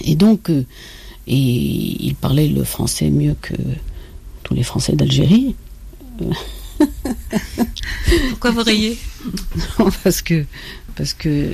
Et 0.03 0.15
donc, 0.15 0.51
euh, 0.51 0.65
et 1.27 1.37
il 1.37 2.15
parlait 2.15 2.49
le 2.49 2.65
français 2.65 3.11
mieux 3.11 3.37
que 3.41 3.55
tous 4.43 4.55
les 4.55 4.63
Français 4.63 4.95
d'Algérie. 4.95 5.55
Pourquoi 8.31 8.51
vous 8.51 8.63
riez? 8.63 8.97
Parce 10.03 10.23
que 10.23 10.45
parce 10.97 11.15
que 11.15 11.49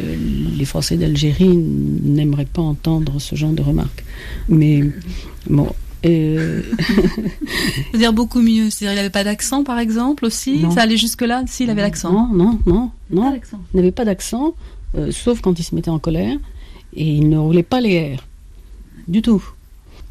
les 0.59 0.65
Français 0.65 0.97
d'Algérie 0.97 1.57
n'aimeraient 1.57 2.47
pas 2.47 2.63
entendre 2.63 3.21
ce 3.21 3.37
genre 3.37 3.53
de 3.53 3.63
remarques. 3.63 4.05
Mais 4.49 4.83
bon. 5.49 5.73
Euh... 6.07 6.63
dire 7.95 8.13
beaucoup 8.13 8.41
mieux. 8.41 8.71
C'est-à-dire 8.71 8.93
il 8.93 8.97
n'avait 8.97 9.11
pas 9.11 9.25
d'accent, 9.25 9.65
par 9.65 9.79
exemple, 9.79 10.25
aussi? 10.25 10.65
Ça 10.73 10.83
allait 10.83 10.97
jusque-là? 10.97 11.45
S'il 11.47 11.71
avait 11.71 11.83
l'accent 11.83 12.13
Non, 12.13 12.29
non, 12.33 12.59
non. 12.67 12.91
non. 13.11 13.41
Il 13.73 13.77
n'avait 13.77 13.93
pas 13.93 14.05
d'accent, 14.05 14.55
euh, 14.97 15.11
sauf 15.11 15.41
quand 15.41 15.59
il 15.59 15.63
se 15.63 15.75
mettait 15.75 15.91
en 15.91 15.99
colère. 15.99 16.37
Et 16.95 17.07
il 17.07 17.29
ne 17.29 17.39
roulait 17.39 17.63
pas 17.63 17.81
les 17.81 17.93
airs. 17.93 18.27
Du 19.09 19.23
tout. 19.23 19.43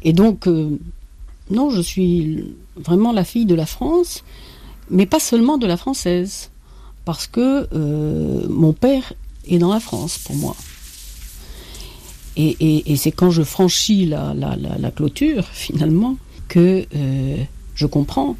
Et 0.02 0.12
donc, 0.12 0.46
euh, 0.46 0.78
non, 1.50 1.70
je 1.70 1.80
suis 1.80 2.44
vraiment 2.76 3.12
la 3.12 3.24
fille 3.24 3.46
de 3.46 3.54
la 3.54 3.66
France, 3.66 4.22
mais 4.90 5.06
pas 5.06 5.20
seulement 5.20 5.58
de 5.58 5.66
la 5.66 5.76
française 5.76 6.50
parce 7.04 7.26
que 7.26 7.68
euh, 7.72 8.46
mon 8.48 8.72
père 8.72 9.12
est 9.48 9.58
dans 9.58 9.72
la 9.72 9.80
France 9.80 10.18
pour 10.18 10.36
moi. 10.36 10.56
Et, 12.36 12.96
c'est 12.96 13.12
quand 13.12 13.30
je 13.30 13.42
franchis 13.42 14.06
la, 14.06 14.90
clôture, 14.94 15.46
finalement, 15.52 16.16
que 16.48 16.84
euh, 16.94 17.36
je 17.74 17.86
comprends 17.86 18.36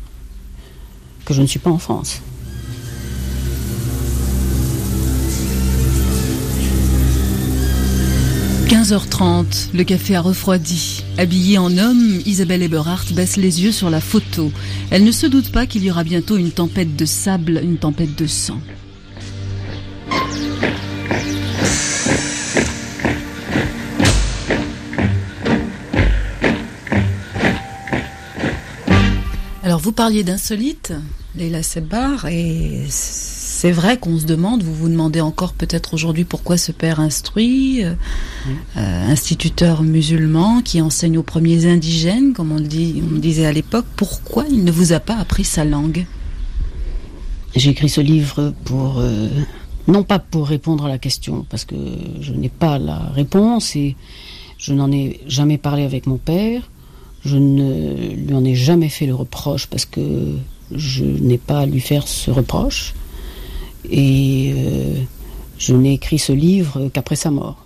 que 1.24 1.34
je 1.34 1.42
ne 1.42 1.46
suis 1.46 1.58
pas 1.58 1.70
en 1.70 1.78
France. 1.78 2.20
15h30, 8.68 9.68
le 9.74 9.84
café 9.84 10.16
a 10.16 10.20
refroidi. 10.20 11.04
Habillée 11.18 11.56
en 11.56 11.78
homme, 11.78 12.20
Isabelle 12.26 12.62
Eberhardt 12.62 13.14
baisse 13.14 13.36
les 13.36 13.62
yeux 13.62 13.72
sur 13.72 13.90
la 13.90 14.00
photo. 14.00 14.50
Elle 14.90 15.04
ne 15.04 15.12
se 15.12 15.26
doute 15.26 15.50
pas 15.50 15.66
qu'il 15.66 15.84
y 15.84 15.90
aura 15.90 16.04
bientôt 16.04 16.36
une 16.36 16.50
tempête 16.50 16.94
de 16.94 17.04
sable, 17.04 17.60
une 17.62 17.78
tempête 17.78 18.14
de 18.16 18.26
sang. 18.26 18.60
Vous 29.86 29.92
parliez 29.92 30.24
d'insolite, 30.24 30.92
Leila 31.36 31.62
Sebar, 31.62 32.26
et 32.26 32.86
c'est 32.88 33.70
vrai 33.70 33.98
qu'on 33.98 34.18
se 34.18 34.26
demande, 34.26 34.64
vous 34.64 34.74
vous 34.74 34.88
demandez 34.88 35.20
encore 35.20 35.52
peut-être 35.52 35.94
aujourd'hui 35.94 36.24
pourquoi 36.24 36.56
ce 36.56 36.72
père 36.72 36.98
instruit, 36.98 37.84
euh, 37.84 37.94
euh, 38.76 39.08
instituteur 39.08 39.84
musulman 39.84 40.60
qui 40.62 40.80
enseigne 40.80 41.18
aux 41.18 41.22
premiers 41.22 41.66
indigènes, 41.70 42.32
comme 42.32 42.50
on 42.50 42.56
le, 42.56 42.66
dit, 42.66 43.00
on 43.00 43.20
disait 43.20 43.46
à 43.46 43.52
l'époque, 43.52 43.86
pourquoi 43.94 44.46
il 44.50 44.64
ne 44.64 44.72
vous 44.72 44.92
a 44.92 44.98
pas 44.98 45.14
appris 45.14 45.44
sa 45.44 45.64
langue? 45.64 46.04
J'ai 47.54 47.70
écrit 47.70 47.88
ce 47.88 48.00
livre 48.00 48.54
pour, 48.64 48.98
euh, 48.98 49.28
non 49.86 50.02
pas 50.02 50.18
pour 50.18 50.48
répondre 50.48 50.86
à 50.86 50.88
la 50.88 50.98
question, 50.98 51.46
parce 51.48 51.64
que 51.64 51.76
je 52.20 52.32
n'ai 52.32 52.48
pas 52.48 52.80
la 52.80 52.98
réponse 53.14 53.76
et 53.76 53.94
je 54.58 54.72
n'en 54.72 54.90
ai 54.90 55.20
jamais 55.28 55.58
parlé 55.58 55.84
avec 55.84 56.08
mon 56.08 56.16
père. 56.16 56.68
Je 57.26 57.36
ne 57.38 58.14
lui 58.14 58.34
en 58.34 58.44
ai 58.44 58.54
jamais 58.54 58.88
fait 58.88 59.06
le 59.06 59.14
reproche 59.14 59.66
parce 59.66 59.84
que 59.84 60.36
je 60.70 61.04
n'ai 61.04 61.38
pas 61.38 61.60
à 61.60 61.66
lui 61.66 61.80
faire 61.80 62.06
ce 62.06 62.30
reproche. 62.30 62.94
Et 63.90 64.52
euh, 64.56 64.94
je 65.58 65.74
n'ai 65.74 65.94
écrit 65.94 66.20
ce 66.20 66.32
livre 66.32 66.88
qu'après 66.92 67.16
sa 67.16 67.32
mort. 67.32 67.64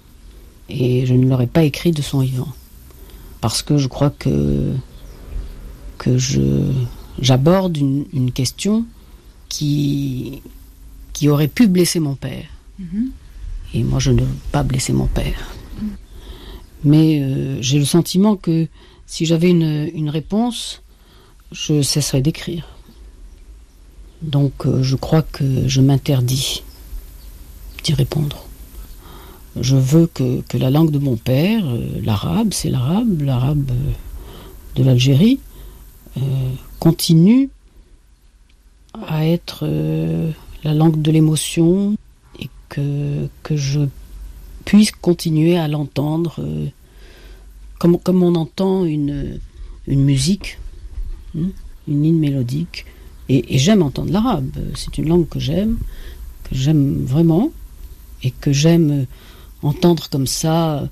Et 0.70 1.04
je 1.04 1.12
ne 1.12 1.26
l'aurais 1.26 1.46
pas 1.46 1.64
écrit 1.64 1.92
de 1.92 2.00
son 2.00 2.20
vivant. 2.20 2.48
Parce 3.42 3.60
que 3.60 3.76
je 3.76 3.86
crois 3.88 4.10
que, 4.10 4.72
que 5.98 6.16
j'aborde 7.20 7.76
une, 7.76 8.32
question 8.32 8.86
qui, 9.50 10.40
qui 11.12 11.28
aurait 11.28 11.48
pu 11.48 11.66
blesser 11.66 12.00
mon 12.00 12.14
père. 12.14 12.46
Mm-hmm. 12.80 13.08
Et 13.74 13.82
moi, 13.84 13.98
je 13.98 14.10
ne 14.10 14.22
veux 14.22 14.36
pas 14.52 14.62
blesser 14.62 14.94
mon 14.94 15.06
père. 15.06 15.54
Mais 16.82 17.20
euh, 17.20 17.60
j'ai 17.60 17.78
le 17.78 17.84
sentiment 17.84 18.36
que 18.36 18.66
si 19.10 19.26
j'avais 19.26 19.50
une, 19.50 20.08
réponse, 20.08 20.82
je 21.50 21.82
cesserais 21.82 22.22
d'écrire. 22.22 22.68
Donc 24.22 24.66
euh, 24.66 24.84
je 24.84 24.94
crois 24.94 25.22
que 25.22 25.66
je 25.66 25.80
m'interdis 25.80 26.62
d'y 27.82 27.92
répondre. 27.92 28.46
Je 29.60 29.74
veux 29.74 30.06
que, 30.06 30.44
la 30.56 30.70
langue 30.70 30.92
de 30.92 31.00
mon 31.00 31.16
père, 31.16 31.66
euh, 31.66 32.00
l'arabe, 32.04 32.52
c'est 32.52 32.70
l'arabe, 32.70 33.22
l'arabe 33.22 33.68
euh, 33.72 33.92
de 34.76 34.84
l'Algérie, 34.84 35.40
continue 36.78 37.50
à 39.06 39.26
être 39.26 39.66
la 40.64 40.74
langue 40.74 41.00
de 41.00 41.10
l'émotion 41.10 41.96
et 42.38 42.48
que 42.68 43.56
je 43.56 43.80
puisse 44.64 44.90
continuer 44.90 45.56
à 45.56 45.68
l'entendre 45.68 46.40
comme, 47.80 47.98
comme 47.98 48.22
on 48.22 48.36
entend 48.36 48.84
une, 48.84 49.40
une 49.88 50.04
musique, 50.04 50.58
hein, 51.36 51.48
une 51.88 52.02
ligne 52.04 52.18
mélodique. 52.18 52.84
Et, 53.28 53.58
j'aime 53.58 53.82
entendre 53.82 54.12
l'arabe. 54.12 54.50
C'est 54.76 54.98
une 54.98 55.08
langue 55.08 55.28
que 55.28 55.40
j'aime, 55.40 55.78
que 56.44 56.54
j'aime 56.54 57.02
vraiment, 57.04 57.50
et 58.22 58.30
que 58.30 58.52
j'aime 58.52 59.06
entendre 59.62 60.08
comme 60.10 60.26
ça 60.26 60.88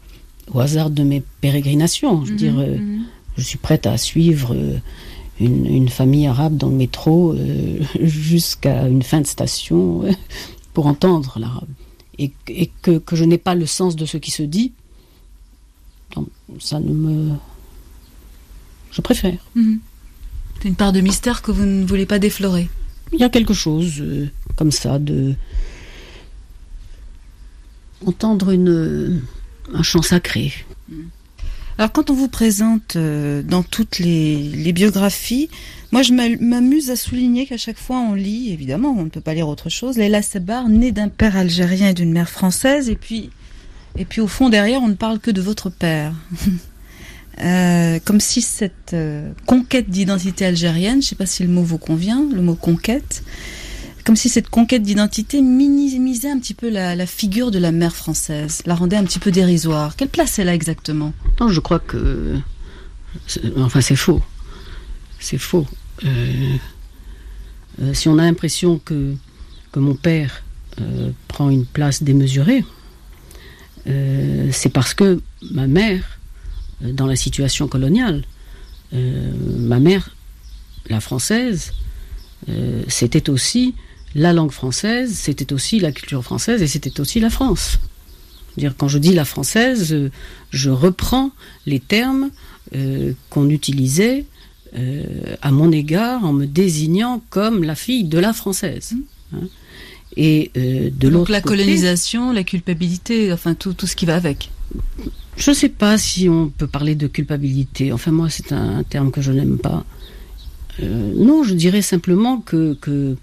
au 0.52 0.60
hasard 0.60 0.90
de 0.90 1.02
mes 1.02 1.22
pérégrinations. 1.40 2.24
Je 2.24 2.30
veux 2.30 2.36
dire, 2.36 2.54
mhm, 2.54 2.60
euh, 2.60 2.78
mhm. 2.78 3.04
je 3.36 3.42
suis 3.42 3.58
prête 3.58 3.86
à 3.86 3.98
suivre 3.98 4.54
euh, 4.54 4.78
une, 5.40 5.90
famille 5.90 6.26
arabe 6.26 6.56
dans 6.56 6.68
le 6.68 6.76
métro 6.76 7.34
euh, 7.34 7.82
jusqu'à 8.00 8.88
une 8.88 9.02
fin 9.02 9.20
de 9.20 9.26
station 9.26 10.04
pour 10.72 10.86
entendre 10.86 11.36
l'arabe. 11.38 11.68
Et, 12.18 12.32
que, 12.82 13.00
je 13.12 13.24
n'ai 13.24 13.38
pas 13.38 13.54
le 13.54 13.66
sens 13.66 13.94
de 13.94 14.06
ce 14.06 14.16
qui 14.16 14.30
se 14.30 14.42
dit, 14.42 14.72
ça 16.60 16.80
ne 16.80 16.92
me... 16.92 17.34
Je 18.90 19.00
préfère. 19.00 19.38
Mhm. 19.54 19.80
C'est 20.60 20.68
une 20.68 20.74
part 20.74 20.92
de 20.92 21.00
mystère 21.00 21.42
que 21.42 21.50
vous 21.50 21.64
ne 21.64 21.86
voulez 21.86 22.06
pas 22.06 22.18
déflorer. 22.18 22.68
Il 23.12 23.20
y 23.20 23.24
a 23.24 23.28
quelque 23.28 23.54
chose 23.54 24.00
euh, 24.00 24.28
comme 24.56 24.72
ça 24.72 24.98
de 24.98 25.34
entendre 28.04 28.50
une 28.50 29.22
un 29.74 29.82
chant 29.82 30.02
sacré. 30.02 30.52
Alors 31.78 31.92
quand 31.92 32.10
on 32.10 32.14
vous 32.14 32.28
présente 32.28 32.96
euh, 32.96 33.42
dans 33.42 33.62
toutes 33.62 34.00
les, 34.00 34.72
biographies, 34.72 35.48
moi 35.92 36.02
je 36.02 36.12
m'amuse 36.12 36.90
à 36.90 36.96
souligner 36.96 37.46
qu'à 37.46 37.56
chaque 37.56 37.78
fois 37.78 37.98
on 37.98 38.14
lit, 38.14 38.52
évidemment 38.52 38.94
on 38.98 39.04
ne 39.04 39.10
peut 39.10 39.20
pas 39.20 39.34
lire 39.34 39.48
autre 39.48 39.68
chose, 39.68 39.96
Leila 39.96 40.22
Sabar, 40.22 40.68
née 40.68 40.90
d'un 40.90 41.08
père 41.08 41.36
algérien 41.36 41.90
et 41.90 41.94
d'une 41.94 42.12
mère 42.12 42.28
française, 42.28 42.88
et 42.88 42.96
puis, 42.96 43.30
et 43.98 44.04
puis 44.04 44.20
au 44.20 44.28
fond 44.28 44.48
derrière 44.48 44.80
on 44.82 44.88
ne 44.88 44.94
parle 44.94 45.18
que 45.18 45.30
de 45.30 45.40
votre 45.40 45.70
père. 45.70 46.14
Euh, 47.40 48.00
comme 48.04 48.18
si 48.18 48.42
cette 48.42 48.94
euh, 48.94 49.30
conquête 49.46 49.88
d'identité 49.88 50.44
algérienne, 50.44 50.94
je 50.94 50.96
ne 50.96 51.02
sais 51.02 51.14
pas 51.14 51.24
si 51.24 51.44
le 51.44 51.48
mot 51.48 51.62
vous 51.62 51.78
convient, 51.78 52.26
le 52.32 52.42
mot 52.42 52.56
conquête, 52.56 53.22
comme 54.04 54.16
si 54.16 54.28
cette 54.28 54.48
conquête 54.48 54.82
d'identité 54.82 55.40
minimisait 55.40 56.30
un 56.30 56.40
petit 56.40 56.54
peu 56.54 56.68
la, 56.68 57.06
figure 57.06 57.52
de 57.52 57.60
la 57.60 57.70
mère 57.70 57.94
française, 57.94 58.62
la 58.66 58.74
rendait 58.74 58.96
un 58.96 59.04
petit 59.04 59.20
peu 59.20 59.30
dérisoire. 59.30 59.94
Quelle 59.94 60.08
place 60.08 60.40
elle 60.40 60.48
a 60.48 60.54
exactement? 60.54 61.12
Non, 61.38 61.48
je 61.48 61.60
crois 61.60 61.78
que, 61.78 62.38
enfin, 63.58 63.82
c'est 63.82 63.94
faux. 63.94 64.20
C'est 65.20 65.38
faux. 65.38 65.66
Euh, 66.04 66.56
si 67.92 68.08
on 68.08 68.18
a 68.18 68.22
l'impression 68.22 68.80
que 68.84 69.14
que 69.70 69.78
mon 69.78 69.94
père 69.94 70.42
prend 71.28 71.50
une 71.50 71.66
place 71.66 72.02
démesurée, 72.02 72.64
c'est 73.84 74.72
parce 74.72 74.94
que 74.94 75.20
ma 75.50 75.66
mère 75.66 76.18
euh, 76.84 76.92
dans 76.92 77.06
la 77.06 77.16
situation 77.16 77.68
coloniale. 77.68 78.24
Euh, 78.94 79.30
ma 79.58 79.80
mère, 79.80 80.14
la 80.88 81.00
française, 81.00 81.72
euh, 82.48 82.82
c'était 82.88 83.30
aussi 83.30 83.74
la 84.14 84.32
langue 84.32 84.52
française, 84.52 85.12
c'était 85.12 85.52
aussi 85.52 85.80
la 85.80 85.92
culture 85.92 86.22
française 86.22 86.62
et 86.62 86.66
c'était 86.66 87.00
aussi 87.00 87.20
la 87.20 87.30
France. 87.30 87.78
Dire, 88.56 88.74
quand 88.76 88.88
je 88.88 88.98
dis 88.98 89.12
la 89.12 89.24
française, 89.24 90.10
je 90.50 90.70
reprends 90.70 91.30
les 91.66 91.78
termes 91.78 92.30
qu'on 93.30 93.48
utilisait 93.50 94.24
à 95.42 95.50
mon 95.52 95.70
égard 95.70 96.24
en 96.24 96.32
me 96.32 96.44
désignant 96.46 97.22
comme 97.30 97.62
la 97.62 97.76
fille 97.76 98.04
de 98.04 98.18
la 98.18 98.32
française. 98.32 98.94
Hein. 99.32 99.46
Et 100.16 100.50
de 100.54 101.08
l'autre 101.08 101.30
la 101.30 101.40
colonisation, 101.40 102.32
la 102.32 102.42
culpabilité, 102.42 103.32
enfin 103.32 103.54
tout, 103.54 103.72
tout 103.72 103.86
ce 103.86 103.94
qui 103.94 104.06
va 104.06 104.16
avec. 104.16 104.50
Je 105.38 105.50
ne 105.50 105.54
sais 105.54 105.68
pas 105.68 105.96
si 105.98 106.28
on 106.28 106.48
peut 106.48 106.66
parler 106.66 106.96
de 106.96 107.06
culpabilité. 107.06 107.92
Enfin, 107.92 108.10
moi, 108.10 108.28
c'est 108.28 108.52
un, 108.52 108.82
terme 108.82 109.12
que 109.12 109.20
je 109.20 109.30
n'aime 109.30 109.58
pas. 109.58 109.84
Euh, 110.82 111.12
non, 111.14 111.44
je 111.44 111.54
dirais 111.54 111.82
simplement 111.82 112.38
que, 112.40 112.74
que, 112.80 113.16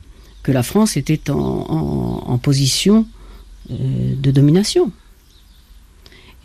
la 0.47 0.63
France 0.63 0.95
était 0.95 1.29
en, 1.29 2.39
position 2.41 3.05
euh, 3.71 4.13
de 4.15 4.31
domination. 4.31 4.91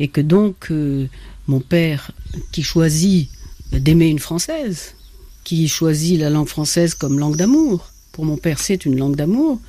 Et 0.01 0.09
que 0.09 0.21
donc, 0.21 0.69
euh, 0.71 1.07
mon 1.47 1.61
père, 1.61 2.11
qui 2.51 2.63
choisit 2.63 3.29
d'aimer 3.71 4.09
une 4.09 4.19
Française, 4.19 4.97
qui 5.45 5.69
choisit 5.69 6.19
la 6.19 6.31
langue 6.31 6.49
française 6.49 6.95
comme 6.95 7.19
langue 7.19 7.37
d'amour, 7.37 7.91
pour 8.13 8.25
mon 8.25 8.37
père, 8.37 8.59
c'est 8.59 8.85
une 8.87 8.99
langue 8.99 9.17
d'amour, 9.17 9.61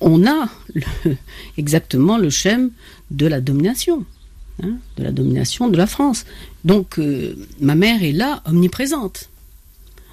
on 0.00 0.26
a 0.26 0.48
exactement 1.58 2.18
le 2.18 2.30
schème 2.30 2.70
de 3.10 3.26
la 3.26 3.40
domination, 3.40 4.04
hein, 4.62 4.76
de 4.96 5.04
la 5.04 5.12
domination 5.12 5.68
de 5.68 5.76
la 5.76 5.86
France. 5.86 6.24
Donc 6.64 6.98
euh, 6.98 7.36
ma 7.60 7.74
mère 7.74 8.02
est 8.02 8.12
là, 8.12 8.42
omniprésente. 8.46 9.28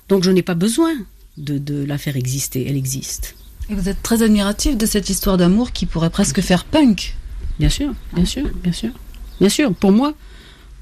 Donc 0.10 0.24
je 0.24 0.32
n'ai 0.32 0.44
pas 0.44 0.56
besoin 0.56 0.94
de, 1.38 1.84
la 1.84 1.98
faire 1.98 2.16
exister, 2.16 2.66
elle 2.68 2.76
existe. 2.76 3.36
Et 3.70 3.76
vous 3.76 3.90
êtes 3.90 4.02
très 4.02 4.24
admiratif 4.24 4.78
de 4.78 4.86
cette 4.86 5.10
histoire 5.10 5.38
d'amour 5.38 5.72
qui 5.72 5.86
pourrait 5.86 6.10
presque 6.10 6.42
faire 6.42 6.66
punk. 6.66 7.16
Bien 7.60 7.70
sûr, 7.70 7.94
bien 8.14 8.26
sûr, 8.26 8.48
bien 8.64 8.72
sûr. 8.72 8.92
Bien 9.40 9.50
sûr, 9.50 9.74
pour 9.74 9.92
moi, 9.92 10.14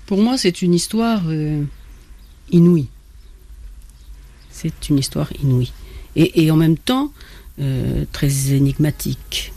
pour 0.05 0.19
moi 0.21 0.37
c'est 0.37 0.61
une 0.61 0.73
histoire 0.73 1.23
euh, 1.27 1.63
inouïe. 2.51 2.87
C'est 4.51 4.89
une 4.89 4.97
histoire 4.97 5.29
inouïe. 5.43 5.73
Et, 6.15 6.49
en 6.49 6.55
même 6.55 6.77
temps, 6.77 7.11
euh, 7.59 8.05
très 8.11 8.53
énigmatique. 8.53 9.53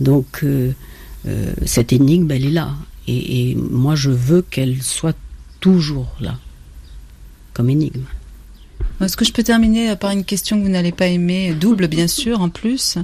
Donc, 0.00 0.40
euh, 0.44 0.72
cette 1.64 1.92
énigme, 1.92 2.30
elle 2.30 2.44
est 2.44 2.50
là. 2.50 2.74
et 3.06 3.54
moi, 3.56 3.94
je 3.94 4.10
veux 4.10 4.42
qu'elle 4.42 4.82
soit 4.82 5.16
toujours 5.60 6.14
là, 6.20 6.38
comme 7.54 7.70
énigme. 7.70 8.04
Est-ce 9.00 9.16
que 9.16 9.24
je 9.24 9.32
peux 9.32 9.42
terminer 9.42 9.96
par 9.96 10.10
une 10.10 10.24
question 10.24 10.58
que 10.58 10.64
vous 10.64 10.70
n'allez 10.70 10.92
pas 10.92 11.06
aimer, 11.06 11.54
double 11.54 11.88
bien 11.88 12.06
sûr 12.22 12.40
en 12.40 12.48
plus, 12.48 12.98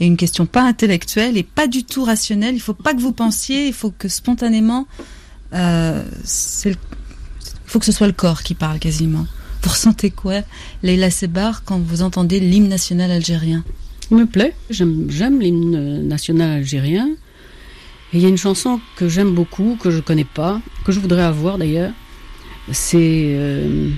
et 0.00 0.06
une 0.06 0.16
question 0.16 0.46
pas 0.46 0.62
intellectuelle 0.62 1.36
et 1.36 1.42
pas 1.42 1.66
du 1.66 1.84
tout 1.84 2.04
rationnelle. 2.04 2.54
Il 2.54 2.60
faut 2.60 2.74
pas 2.74 2.94
que 2.94 3.00
vous 3.00 3.12
pensiez, 3.12 3.68
il 3.68 3.72
faut 3.72 3.90
que 3.90 4.08
spontanément, 4.08 4.86
euh, 5.52 6.02
il 6.64 6.76
faut 7.66 7.78
que 7.78 7.86
ce 7.86 7.92
soit 7.92 8.06
le 8.06 8.12
corps 8.12 8.42
qui 8.42 8.54
parle 8.54 8.78
quasiment. 8.78 9.26
Vous 9.64 9.70
ressentez 9.70 10.10
quoi, 10.10 10.42
Leila 10.82 11.10
Sebar, 11.10 11.64
quand 11.64 11.78
vous 11.78 12.02
entendez 12.02 12.38
l'hymne 12.38 12.68
national 12.68 13.10
algérien 13.10 13.64
Il 14.10 14.18
me 14.18 14.26
plaît, 14.26 14.54
j'aime 14.68 15.40
l'hymne 15.40 16.06
national 16.06 16.50
algérien. 16.50 17.08
Et 18.12 18.18
il 18.18 18.20
y 18.20 18.26
a 18.26 18.28
une 18.28 18.36
chanson 18.36 18.78
que 18.96 19.08
j'aime 19.08 19.34
beaucoup, 19.34 19.78
que 19.80 19.90
je 19.90 20.00
connais 20.00 20.26
pas, 20.26 20.60
que 20.84 20.92
je 20.92 21.00
voudrais 21.00 21.22
avoir 21.22 21.56
d'ailleurs. 21.56 21.92
C'est 22.72 23.34
euh, 23.36 23.88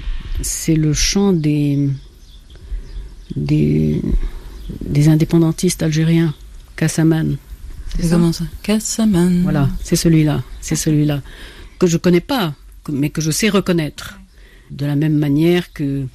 c'est 0.40 0.76
le 0.76 0.92
chant 0.92 1.32
des, 1.32 1.90
des, 3.34 4.00
indépendantistes 5.08 5.82
algériens, 5.82 6.32
Kassaman. 6.76 7.38
C'est 7.98 8.08
comment 8.08 8.32
ça 8.32 8.44
Kassaman. 8.62 9.42
Voilà, 9.42 9.68
c'est 9.82 9.96
celui-là, 9.96 10.44
c'est 10.60 10.76
celui-là 10.76 11.22
que 11.80 11.88
je 11.88 11.96
connais 11.96 12.20
pas, 12.20 12.54
mais 12.88 13.10
que 13.10 13.20
je 13.20 13.32
sais 13.32 13.48
reconnaître, 13.48 14.20
de 14.70 14.86
la 14.86 14.96
même 14.96 15.16
manière 15.16 15.72
que 15.72 16.06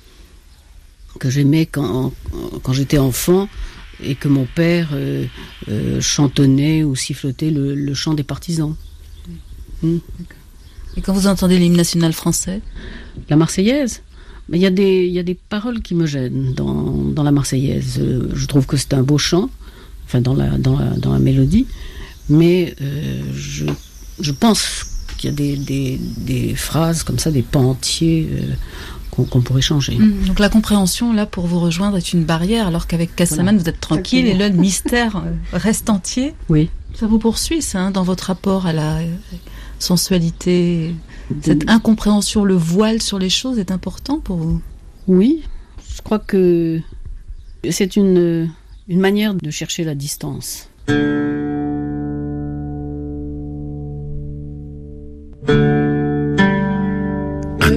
que 1.20 1.30
j'aimais 1.30 1.66
quand 1.66 2.14
quand 2.64 2.74
j'étais 2.74 2.98
enfant 2.98 3.50
et 4.04 4.16
que 4.16 4.28
mon 4.28 4.46
père 4.46 4.90
euh, 4.94 5.26
euh, 5.70 6.02
chantonnait 6.02 6.84
ou 6.84 6.96
sifflotait 6.96 7.52
le, 7.52 7.94
chant 7.94 8.14
des 8.14 8.24
partisans. 8.24 8.76
Hmm. 9.84 9.98
Et 10.98 11.02
quand 11.02 11.14
vous 11.14 11.28
entendez 11.28 11.60
l'hymne 11.60 11.78
national 11.78 12.14
français? 12.14 12.62
La 13.30 13.36
Marseillaise 13.36 14.02
il 14.54 14.62
y, 14.62 14.66
a 14.66 14.70
des, 14.70 15.06
il 15.06 15.14
y 15.14 15.20
a 15.20 15.24
des 15.24 15.36
paroles 15.36 15.82
qui 15.82 15.96
me 15.96 16.06
gênent 16.06 16.54
dans, 16.54 16.74
dans 16.74 17.24
la 17.24 17.32
Marseillaise. 17.32 18.00
Euh, 18.00 18.30
je 18.34 18.46
trouve 18.48 18.66
que 18.66 18.76
c'est 18.76 18.94
un 18.94 19.04
beau 19.04 19.18
chant, 19.18 19.50
enfin 20.06 20.20
dans 20.20 20.34
la, 20.34 20.58
dans 20.58 20.78
la, 20.78 20.90
dans 20.90 21.14
la 21.14 21.20
mélodie, 21.20 21.68
mais 22.28 22.76
euh, 22.82 23.22
je, 23.34 23.66
je 24.20 24.32
pense 24.32 24.91
qu'il 25.22 25.30
y 25.30 25.34
a 25.34 25.36
des, 25.36 25.56
des, 25.56 26.00
des, 26.18 26.56
phrases 26.56 27.04
comme 27.04 27.20
ça, 27.20 27.32
des 27.32 27.42
pans 27.44 27.70
entiers 27.70 28.28
euh, 28.32 28.54
qu'on 29.12 29.42
pourrait 29.42 29.62
changer. 29.62 29.98
Mmh, 29.98 30.26
donc 30.28 30.40
la 30.40 30.50
compréhension, 30.50 31.14
là, 31.14 31.26
pour 31.26 31.46
vous 31.46 31.60
rejoindre, 31.60 31.98
est 31.98 32.14
une 32.14 32.24
barrière, 32.24 32.68
alors 32.68 32.88
qu'avec 32.88 33.16
Cassaman, 33.16 33.58
vous 33.58 33.70
êtes 33.70 33.80
tranquille 33.80 34.26
et 34.26 34.34
là, 34.34 34.50
le 34.50 34.56
mystère 34.56 35.24
reste 35.54 35.90
entier. 35.90 36.34
Oui. 36.50 36.70
Ça 36.96 37.08
vous 37.08 37.20
poursuit, 37.20 37.62
ça, 37.62 37.80
hein, 37.80 37.92
dans 37.92 38.04
votre 38.04 38.26
rapport 38.26 38.66
à 38.66 38.74
la 38.74 39.00
sensualité 39.80 40.94
cette 41.42 41.70
incompréhension, 41.70 42.44
le 42.44 42.56
voile 42.56 43.02
sur 43.02 43.20
les 43.20 43.30
choses 43.30 43.60
est 43.60 43.72
important 43.72 44.20
pour 44.20 44.38
vous? 44.38 44.62
Oui, 45.08 45.44
je 45.96 46.02
crois 46.02 46.20
que 46.20 46.80
c'est 47.70 47.96
une, 47.96 48.52
une 48.88 49.00
manière 49.00 49.34
de 49.34 49.52
chercher 49.52 49.84
la 49.84 49.96
distance. 49.96 50.70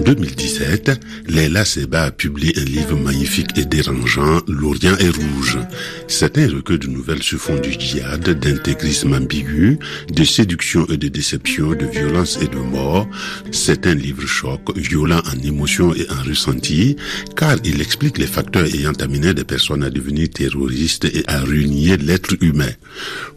2017, 0.05 1.01
Leila 1.29 1.65
Seba 1.65 2.05
a 2.05 2.11
publié 2.11 2.53
un 2.59 2.65
livre 2.65 2.97
magnifique 2.97 3.57
et 3.57 3.65
dérangeant, 3.65 4.41
L'Orient 4.49 4.97
est 4.99 5.09
rouge. 5.09 5.59
C'est 6.09 6.37
un 6.37 6.49
recueil 6.49 6.79
de 6.79 6.89
nouvelles 6.89 7.23
sur 7.23 7.39
fond 7.39 7.59
du 7.59 7.73
djihad, 7.73 8.29
d'intégrisme 8.29 9.15
ambigu, 9.15 9.79
de 10.11 10.25
séduction 10.25 10.87
et 10.89 10.99
de 10.99 11.09
déception, 11.09 11.71
de 11.71 11.87
violence 11.87 12.39
et 12.43 12.49
de 12.49 12.59
mort. 12.59 13.09
C'est 13.51 13.87
un 13.87 13.95
livre 13.95 14.27
choc, 14.27 14.77
violent 14.77 15.23
en 15.25 15.47
émotion 15.47 15.95
et 15.95 16.07
en 16.11 16.23
ressenti, 16.29 16.97
car 17.35 17.57
il 17.65 17.81
explique 17.81 18.19
les 18.19 18.27
facteurs 18.27 18.67
ayant 18.67 18.93
amené 19.01 19.33
des 19.33 19.45
personnes 19.45 19.85
à 19.85 19.91
devenir 19.91 20.29
terroristes 20.29 21.07
et 21.07 21.25
à 21.29 21.41
ruiner 21.41 21.97
l'être 21.97 22.35
humain. 22.43 22.73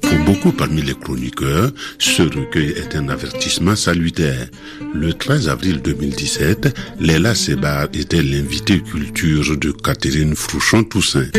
Pour 0.02 0.18
beaucoup 0.26 0.52
parmi 0.52 0.82
les 0.82 0.96
chroniqueurs, 0.96 1.72
ce 1.98 2.24
recueil 2.24 2.72
est 2.72 2.96
un 2.96 3.08
avertissement 3.08 3.76
salutaire. 3.76 4.48
Le 4.94 5.14
13 5.14 5.48
avril 5.50 5.82
2017, 5.82 6.57
Léla 7.00 7.36
Sebar 7.36 7.88
était 7.94 8.22
l'invité 8.22 8.82
culture 8.82 9.58
de 9.58 9.72
Catherine 9.72 10.36
Frouchon-Toussaint. 10.36 11.30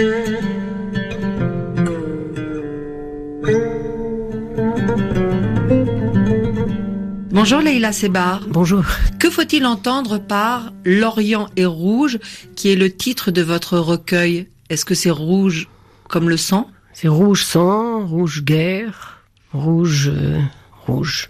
Bonjour 7.31 7.61
Leila 7.61 7.93
Sebar. 7.93 8.43
Bonjour. 8.49 8.85
Que 9.19 9.31
faut-il 9.31 9.65
entendre 9.67 10.19
par 10.19 10.73
L'Orient 10.85 11.49
est 11.57 11.67
rouge, 11.67 12.19
qui 12.57 12.71
est 12.71 12.77
le 12.77 12.91
titre 12.91 13.31
de 13.31 13.43
votre 13.43 13.79
recueil? 13.79 14.49
Est-ce 14.71 14.85
que 14.85 14.95
c'est 14.95 15.11
rouge 15.11 15.69
comme 16.09 16.29
le 16.29 16.37
sang? 16.37 16.71
C'est 16.93 17.09
rouge 17.09 17.45
sang, 17.45 18.07
rouge 18.07 18.43
guerre, 18.43 19.23
rouge, 19.53 20.11
euh, 20.13 20.41
rouge. 20.87 21.29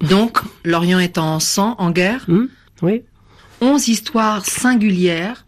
Donc, 0.00 0.38
l'Orient 0.64 0.98
est 0.98 1.18
en 1.18 1.40
sang, 1.40 1.74
en 1.78 1.90
guerre? 1.90 2.24
Hmm, 2.28 2.46
Oui 2.82 3.02
onze 3.60 3.88
histoires 3.88 4.46
singulières, 4.46 5.44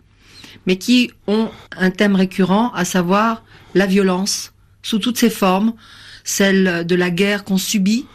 mais 0.67 0.77
qui 0.77 1.11
ont 1.27 1.51
un 1.77 1.91
thème 1.91 2.15
récurrent, 2.15 2.73
à 2.75 2.85
savoir 2.85 3.43
la 3.75 3.87
violence, 3.87 4.53
sous 4.83 4.99
toutes 4.99 5.19
ses 5.19 5.31
formes, 5.31 5.75
celle 6.25 6.87
de 6.87 6.95
la 6.95 7.11
guerre 7.11 7.45
qu'on 7.45 7.59
subit, 7.59 8.07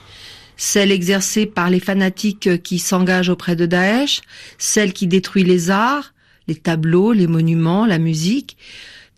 celle 0.55 0.91
exercée 0.91 1.45
par 1.45 1.69
les 1.69 1.79
fanatiques 1.79 2.61
qui 2.63 2.79
s'engagent 2.79 3.29
auprès 3.29 3.55
de 3.55 3.65
Daesh, 3.65 4.21
celle 4.57 4.93
qui 4.93 5.07
détruit 5.07 5.43
les 5.43 5.69
arts, 5.69 6.13
les 6.47 6.55
tableaux, 6.55 7.13
les 7.13 7.27
monuments, 7.27 7.85
la 7.85 7.99
musique. 7.99 8.57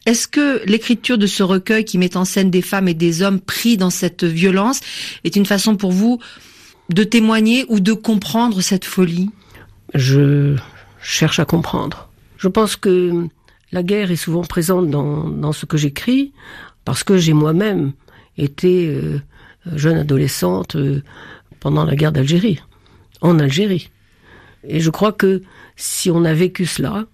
Est-ce 0.06 0.28
que 0.28 0.62
l'écriture 0.66 1.18
de 1.18 1.28
ce 1.28 1.44
recueil 1.44 1.86
qui 1.86 1.98
met 1.98 2.18
en 2.18 2.26
scène 2.26 2.50
des 2.50 2.62
femmes 2.62 2.88
et 2.88 2.94
des 2.94 3.22
hommes 3.22 3.40
pris 3.40 3.78
dans 3.78 3.90
cette 3.90 4.24
violence 4.24 4.80
est 5.24 5.36
une 5.36 5.46
façon 5.46 5.76
pour 5.76 5.92
vous 5.92 6.20
de 6.90 7.04
témoigner 7.04 7.66
ou 7.70 7.80
de 7.80 7.94
comprendre 7.94 8.62
cette 8.62 8.86
folie? 8.86 9.30
Je 9.94 10.56
cherche 11.02 11.40
à 11.40 11.46
comprendre. 11.46 12.10
Je 12.38 12.48
pense 12.48 12.76
que 12.76 13.28
la 13.72 13.84
guerre 13.84 14.12
est 14.12 14.16
souvent 14.16 14.44
présente 14.44 14.90
dans, 14.90 15.52
ce 15.52 15.66
que 15.66 15.78
j'écris 15.78 16.34
parce 16.86 17.04
que 17.04 17.18
j'ai 17.18 17.34
moi-même 17.34 17.94
été 18.38 18.88
euh, 18.88 19.22
jeune 19.76 19.98
adolescente 19.98 20.76
euh, 20.76 21.04
pendant 21.60 21.84
la 21.86 21.96
guerre 21.96 22.12
d'Algérie, 22.12 22.60
en 23.22 23.38
Algérie. 23.40 23.90
Et 24.64 24.80
je 24.80 24.90
crois 24.90 25.12
que 25.12 25.44
si 25.76 26.10
on 26.10 26.24
a 26.26 26.34
vécu 26.34 26.66
cela, 26.66 27.06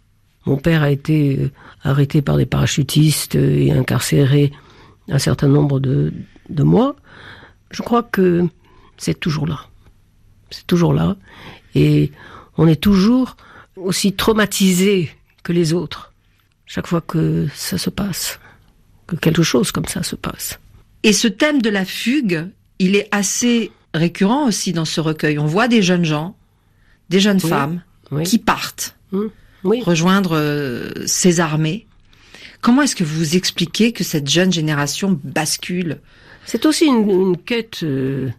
mon 0.46 0.58
père 0.58 0.84
a 0.84 0.92
été 0.92 1.40
euh, 1.40 1.52
arrêté 1.84 2.22
par 2.22 2.38
des 2.38 2.46
parachutistes 2.46 3.36
et 3.36 3.72
incarcéré 3.72 4.52
un 5.10 5.20
certain 5.20 5.48
nombre 5.48 5.80
de, 5.80 6.14
de 6.50 6.64
mois, 6.64 6.96
je 7.72 7.82
crois 7.82 8.04
que 8.04 8.46
c'est 8.98 9.20
toujours 9.20 9.48
là. 9.48 9.60
C'est 10.52 10.68
toujours 10.68 10.94
là. 10.94 11.18
Et 11.74 12.12
on 12.58 12.68
est 12.68 12.82
toujours 12.82 13.36
aussi 13.76 14.14
traumatisé 14.14 15.12
que 15.44 15.54
les 15.54 15.74
autres 15.74 16.14
chaque 16.66 16.88
fois 16.88 17.02
que 17.02 17.48
ça 17.54 17.78
se 17.78 17.90
passe, 17.90 18.40
que 19.08 19.16
quelque 19.16 19.44
chose 19.44 19.72
comme 19.72 19.86
ça 19.86 20.04
se 20.04 20.16
passe. 20.16 20.60
Et 21.04 21.14
ce 21.14 21.28
thème 21.28 21.62
de 21.62 21.70
la 21.70 21.86
fugue, 21.86 22.48
il 22.80 22.96
est 22.96 23.08
assez 23.12 23.72
récurrent 23.94 24.48
aussi 24.48 24.74
dans 24.74 24.86
ce 24.86 25.00
recueil. 25.00 25.38
On 25.38 25.46
voit 25.46 25.68
des 25.68 25.82
jeunes 25.82 26.06
gens, 26.06 26.36
des 27.10 27.20
jeunes 27.20 27.40
femmes 27.40 27.84
qui 28.24 28.40
partent 28.40 28.98
mmh. 29.12 29.28
rejoindre 29.84 30.36
euh, 30.36 30.92
ces 31.06 31.40
armées. 31.40 31.86
Comment 32.62 32.82
est-ce 32.82 32.96
que 32.96 33.04
vous 33.04 33.36
expliquez 33.36 33.92
que 33.92 34.04
cette 34.04 34.28
jeune 34.28 34.52
génération 34.52 35.20
bascule? 35.24 36.00
C'est 36.46 36.66
aussi 36.66 36.86
une, 36.86 37.38
quête 37.38 37.84
euh, 37.84 38.30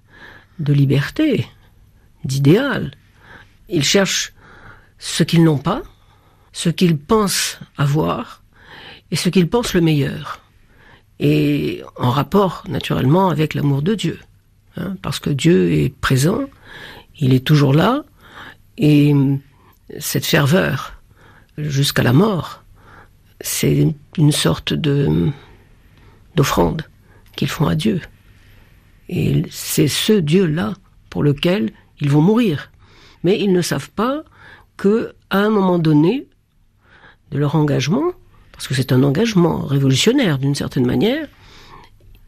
de 0.59 0.73
liberté, 0.73 1.47
d'idéal. 2.25 2.91
Ils 3.69 3.85
cherchent 3.85 4.33
ce 4.99 5.23
qu'ils 5.23 5.45
n'ont 5.45 5.59
pas, 5.59 5.83
ce 6.53 6.69
qu'ils 6.69 6.97
pensent 6.99 7.59
avoir, 7.77 8.43
et 9.11 9.17
ce 9.17 9.29
qu'ils 9.29 9.49
pensent 9.49 9.75
le 9.75 9.81
meilleur. 9.81 10.41
et 11.19 11.83
en 11.97 12.11
rapport 12.11 12.65
naturellement 12.69 13.31
avec 13.31 13.55
l'amour 13.55 13.83
de 13.83 13.95
Dieu. 13.95 14.19
Hein, 14.77 14.97
parce 15.01 15.19
que 15.19 15.31
Dieu 15.31 15.73
est 15.73 15.89
présent, 15.89 16.43
il 17.19 17.33
est 17.33 17.45
toujours 17.45 17.73
là, 17.73 18.05
et 18.77 19.15
cette 19.99 20.27
ferveur 20.27 20.93
jusqu'à 21.57 22.03
la 22.03 22.13
mort, 22.13 22.63
c'est 23.41 23.95
une 24.19 24.33
sorte 24.33 24.75
de 24.75 25.31
d'offrande 26.35 26.83
qu'ils 27.35 27.49
font 27.49 27.67
à 27.67 27.75
Dieu. 27.75 28.03
Et 29.09 29.43
c'est 29.51 29.89
ce 29.89 30.13
Dieu-là 30.13 30.75
pour 31.09 31.23
lequel 31.23 31.73
ils 32.01 32.11
vont 32.11 32.21
mourir. 32.21 32.71
Mais 33.25 33.39
ils 33.41 33.53
ne 33.53 33.63
savent 33.63 33.91
pas 33.91 34.23
que 34.77 35.15
à 35.31 35.39
un 35.39 35.51
moment 35.51 35.79
donné 35.79 36.29
de 37.31 37.39
leur 37.39 37.55
engagement, 37.55 38.13
parce 38.53 38.69
que 38.69 38.75
c'est 38.75 38.93
un 38.93 39.03
engagement 39.03 39.61
révolutionnaire 39.61 40.39
d'une 40.39 40.55
certaine 40.55 40.87
manière, 40.87 41.29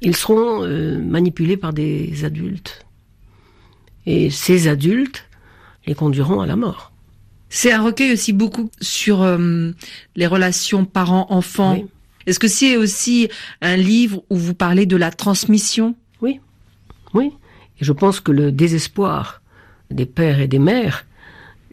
ils 0.00 0.16
seront 0.16 0.62
euh, 0.62 0.98
manipulés 0.98 1.56
par 1.56 1.72
des 1.72 2.24
adultes. 2.24 2.86
Et 4.06 4.30
ces 4.30 4.68
adultes 4.68 5.24
les 5.86 5.94
conduiront 5.94 6.40
à 6.40 6.46
la 6.46 6.56
mort. 6.56 6.92
C'est 7.50 7.72
un 7.72 7.82
recueil 7.82 8.12
aussi 8.12 8.32
beaucoup 8.32 8.70
sur 8.80 9.22
euh, 9.22 9.72
les 10.16 10.26
relations 10.26 10.84
parents-enfants. 10.84 11.82
Est-ce 12.26 12.38
que 12.38 12.48
c'est 12.48 12.76
aussi 12.76 13.28
un 13.62 13.76
livre 13.76 14.22
où 14.28 14.36
vous 14.36 14.54
parlez 14.54 14.84
de 14.84 14.96
la 14.96 15.10
transmission? 15.10 15.94
Oui, 16.20 16.40
oui. 17.14 17.32
Et 17.80 17.84
je 17.84 17.92
pense 17.92 18.20
que 18.20 18.32
le 18.32 18.52
désespoir 18.52 19.40
des 19.90 20.06
pères 20.06 20.40
et 20.40 20.48
des 20.48 20.58
mères 20.58 21.06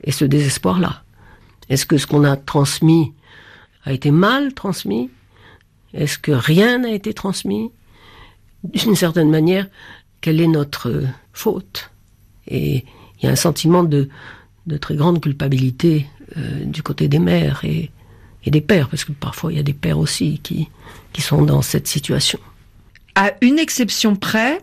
est 0.03 0.11
ce 0.11 0.25
désespoir-là. 0.25 1.03
Est-ce 1.69 1.85
que 1.85 1.97
ce 1.97 2.07
qu'on 2.07 2.23
a 2.23 2.37
transmis 2.37 3.13
a 3.83 3.93
été 3.93 4.11
mal 4.11 4.53
transmis? 4.53 5.09
Est-ce 5.93 6.17
que 6.17 6.31
rien 6.31 6.79
n'a 6.79 6.91
été 6.91 7.13
transmis? 7.13 7.71
D'une 8.63 8.95
certaine 8.95 9.29
manière, 9.29 9.67
quelle 10.21 10.41
est 10.41 10.47
notre 10.47 11.03
faute? 11.33 11.91
Et 12.47 12.85
il 13.19 13.25
y 13.25 13.27
a 13.27 13.31
un 13.31 13.35
sentiment 13.35 13.83
de, 13.83 14.09
de 14.67 14.77
très 14.77 14.95
grande 14.95 15.21
culpabilité 15.21 16.07
euh, 16.37 16.65
du 16.65 16.83
côté 16.83 17.07
des 17.07 17.19
mères 17.19 17.63
et, 17.63 17.91
et, 18.43 18.51
des 18.51 18.61
pères, 18.61 18.89
parce 18.89 19.05
que 19.05 19.11
parfois 19.11 19.51
il 19.51 19.57
y 19.57 19.59
a 19.59 19.63
des 19.63 19.73
pères 19.73 19.99
aussi 19.99 20.39
qui, 20.39 20.67
qui 21.13 21.21
sont 21.21 21.43
dans 21.43 21.61
cette 21.61 21.87
situation. 21.87 22.39
À 23.15 23.33
une 23.41 23.59
exception 23.59 24.15
près, 24.15 24.59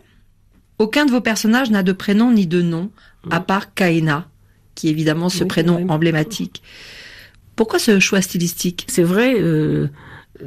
aucun 0.83 1.07
de 1.07 1.13
vos 1.13 1.21
personnages 1.21 1.71
n'a 1.71 1.85
de 1.85 1.93
prénom 1.93 2.33
ni 2.33 2.47
de 2.49 2.61
nom, 2.61 2.91
à 3.31 3.39
part 3.39 3.73
Kaina, 3.73 4.29
qui 4.75 4.89
est 4.89 4.91
évidemment 4.91 5.29
ce 5.29 5.45
prénom 5.45 5.89
emblématique. 5.89 6.61
Pourquoi 7.55 7.79
ce 7.79 8.01
choix 8.01 8.21
stylistique? 8.21 8.85
C'est 8.89 9.05
vrai, 9.05 9.37
euh, 9.39 9.87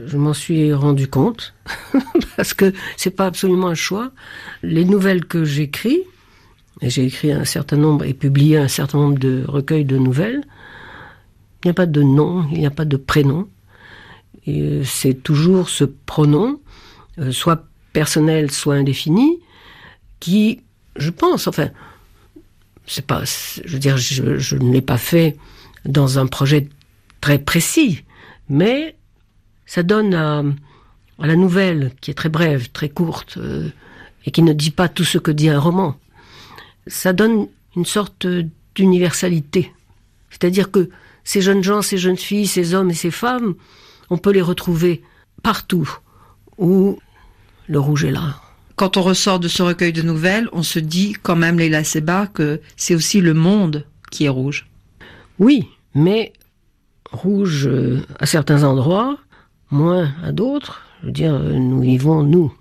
je 0.06 0.18
m'en 0.18 0.34
suis 0.34 0.74
rendu 0.74 1.08
compte, 1.08 1.54
parce 2.36 2.54
que 2.54 2.74
c'est 2.98 3.12
pas 3.12 3.28
absolument 3.28 3.68
un 3.68 3.76
choix. 3.76 4.12
Les 4.62 4.84
nouvelles 4.84 5.24
que 5.24 5.46
j'écris, 5.46 6.02
et 6.82 6.90
j'ai 6.90 7.06
écrit 7.06 7.32
un 7.32 7.46
certain 7.46 7.78
nombre 7.78 8.04
et 8.04 8.14
publié 8.14 8.58
un 8.58 8.68
certain 8.68 8.98
nombre 8.98 9.18
de 9.18 9.46
recueils 9.48 9.86
de 9.86 9.98
nouvelles. 9.98 10.44
Il 11.64 11.68
n'y 11.68 11.72
a 11.72 11.76
pas 11.76 11.86
de 11.86 12.04
nom, 12.04 12.46
il 12.52 12.60
n'y 12.60 12.66
a 12.66 12.72
pas 12.72 12.84
de 12.84 12.98
prénom. 12.98 13.48
Euh, 14.50 14.84
c'est 14.84 15.14
toujours 15.14 15.70
ce 15.70 15.86
pronom, 15.86 16.60
euh, 17.20 17.32
soit 17.32 17.66
personnel, 17.94 18.52
soit 18.52 18.76
indéfini, 18.76 19.40
qui, 20.26 20.64
je 20.96 21.12
pense, 21.12 21.46
enfin, 21.46 21.70
c'est 22.88 23.06
pas, 23.06 23.22
je 23.26 23.72
veux 23.72 23.78
dire, 23.78 23.96
je, 23.98 24.56
ne 24.56 24.74
l'ai 24.74 24.82
pas 24.82 24.98
fait 24.98 25.38
dans 25.86 26.18
un 26.18 26.26
projet 26.26 26.68
très 27.22 27.38
précis, 27.38 28.04
mais 28.50 28.96
ça 29.68 29.84
donne 29.84 30.16
à, 30.16 30.44
la 31.20 31.36
nouvelle, 31.36 31.92
qui 32.02 32.10
est 32.10 32.16
très 32.16 32.30
brève, 32.30 32.72
très 32.72 32.90
courte, 32.90 33.38
euh, 33.38 33.70
et 34.26 34.32
qui 34.32 34.42
ne 34.42 34.54
dit 34.54 34.72
pas 34.72 34.88
tout 34.88 35.04
ce 35.04 35.20
que 35.20 35.30
dit 35.30 35.48
un 35.48 35.60
roman, 35.60 35.96
ça 36.88 37.14
donne 37.14 37.48
une 37.76 37.86
sorte 37.86 38.26
d'universalité. 38.74 39.72
C'est-à-dire 40.32 40.72
que 40.72 40.90
ces 41.24 41.44
jeunes 41.44 41.64
gens, 41.64 41.84
ces 41.84 42.00
jeunes 42.00 42.18
filles, 42.18 42.48
ces 42.48 42.74
hommes 42.74 42.90
et 42.90 42.96
ces 42.96 43.12
femmes, 43.12 43.54
on 44.10 44.18
peut 44.18 44.32
les 44.32 44.42
retrouver 44.42 45.04
partout 45.44 45.88
où 46.58 46.98
le 47.68 47.80
rouge 47.80 48.06
est 48.06 48.12
là. 48.12 48.42
Quand 48.76 48.98
on 48.98 49.02
ressort 49.02 49.40
de 49.40 49.48
ce 49.48 49.64
recueil 49.64 49.94
de 49.94 50.02
nouvelles, 50.02 50.50
on 50.52 50.64
se 50.64 50.80
dit 50.80 51.16
quand 51.22 51.36
même, 51.36 51.58
Leila 51.58 51.84
Seba, 51.84 52.28
que 52.28 52.62
c'est 52.76 52.96
aussi 52.96 53.22
le 53.22 53.34
monde 53.34 53.86
qui 54.12 54.26
est 54.26 54.30
rouge. 54.30 54.68
Oui, 55.40 55.68
mais 55.94 56.34
rouge 57.12 57.68
euh, 57.68 58.02
à 58.20 58.26
certains 58.26 58.64
endroits, 58.64 59.18
moins 59.72 60.14
à 60.24 60.32
d'autres. 60.32 60.82
Je 61.02 61.06
veux 61.08 61.12
dire, 61.12 61.40
nous 61.40 61.82
vivons, 61.82 62.24
nous, 62.24 62.54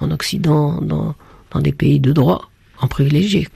en 0.00 0.10
Occident, 0.10 0.80
dans, 0.80 1.14
dans 1.52 1.60
des 1.60 1.72
pays 1.72 2.00
de 2.00 2.12
droit 2.12 2.50
en 2.82 2.88
privilégié. 2.88 3.48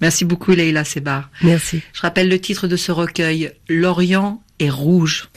Merci 0.00 0.24
beaucoup 0.24 0.52
Leila 0.52 0.84
Sebar. 0.84 1.30
Merci. 1.42 1.80
Je 1.94 2.02
rappelle 2.02 2.28
le 2.28 2.38
titre 2.38 2.68
de 2.68 2.76
ce 2.76 2.92
recueil, 2.92 3.52
L'Orient 3.68 4.42
est 4.58 4.70
rouge. 4.70 5.30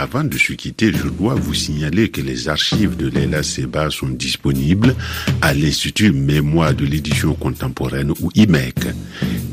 Avant 0.00 0.22
de 0.22 0.38
se 0.38 0.52
quitter, 0.52 0.92
je 0.92 1.08
dois 1.08 1.34
vous 1.34 1.54
signaler 1.54 2.08
que 2.08 2.20
les 2.20 2.48
archives 2.48 2.96
de 2.96 3.08
Leila 3.08 3.42
Seba 3.42 3.90
sont 3.90 4.10
disponibles 4.10 4.94
à 5.42 5.52
l'Institut 5.52 6.12
Mémoire 6.12 6.72
de 6.72 6.84
l'édition 6.84 7.34
contemporaine 7.34 8.12
ou 8.20 8.30
IMEC. 8.36 8.76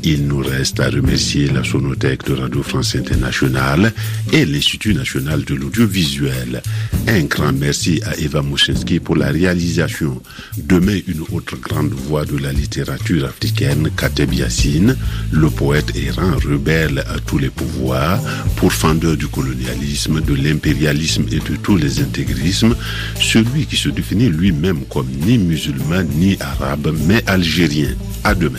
Il 0.04 0.28
nous 0.28 0.38
reste 0.38 0.78
à 0.78 0.88
remercier 0.88 1.48
la 1.48 1.64
Sonothèque 1.64 2.26
de 2.26 2.34
Radio 2.34 2.62
France 2.62 2.94
Internationale 2.94 3.92
et 4.32 4.44
l'Institut 4.44 4.94
National 4.94 5.42
de 5.42 5.56
l'Audiovisuel. 5.56 6.62
Un 7.08 7.24
grand 7.24 7.52
merci 7.52 8.00
à 8.06 8.16
Eva 8.16 8.40
Mouchinski 8.40 9.00
pour 9.00 9.16
la 9.16 9.32
réalisation. 9.32 10.22
Demain, 10.58 11.00
une 11.08 11.22
autre 11.32 11.56
grande 11.56 11.90
voix 11.90 12.24
de 12.24 12.36
la 12.36 12.52
littérature 12.52 13.24
africaine, 13.24 13.90
Kateb 13.96 14.32
Yassine, 14.32 14.96
le 15.32 15.50
poète 15.50 15.96
errant 15.96 16.36
rebelle 16.36 17.00
à 17.00 17.18
tous 17.18 17.38
les 17.38 17.50
pouvoirs, 17.50 18.20
pourfendeur 18.54 19.16
du 19.16 19.26
colonialisme, 19.26 20.20
de 20.20 20.35
l'impérialisme 20.36 21.26
et 21.32 21.38
de 21.38 21.56
tous 21.56 21.76
les 21.76 22.00
intégrismes, 22.00 22.76
celui 23.20 23.66
qui 23.66 23.76
se 23.76 23.88
définit 23.88 24.28
lui-même 24.28 24.84
comme 24.90 25.08
ni 25.24 25.38
musulman 25.38 26.02
ni 26.14 26.36
arabe, 26.40 26.94
mais 27.06 27.22
algérien. 27.26 27.94
À 28.24 28.34
demain. 28.34 28.58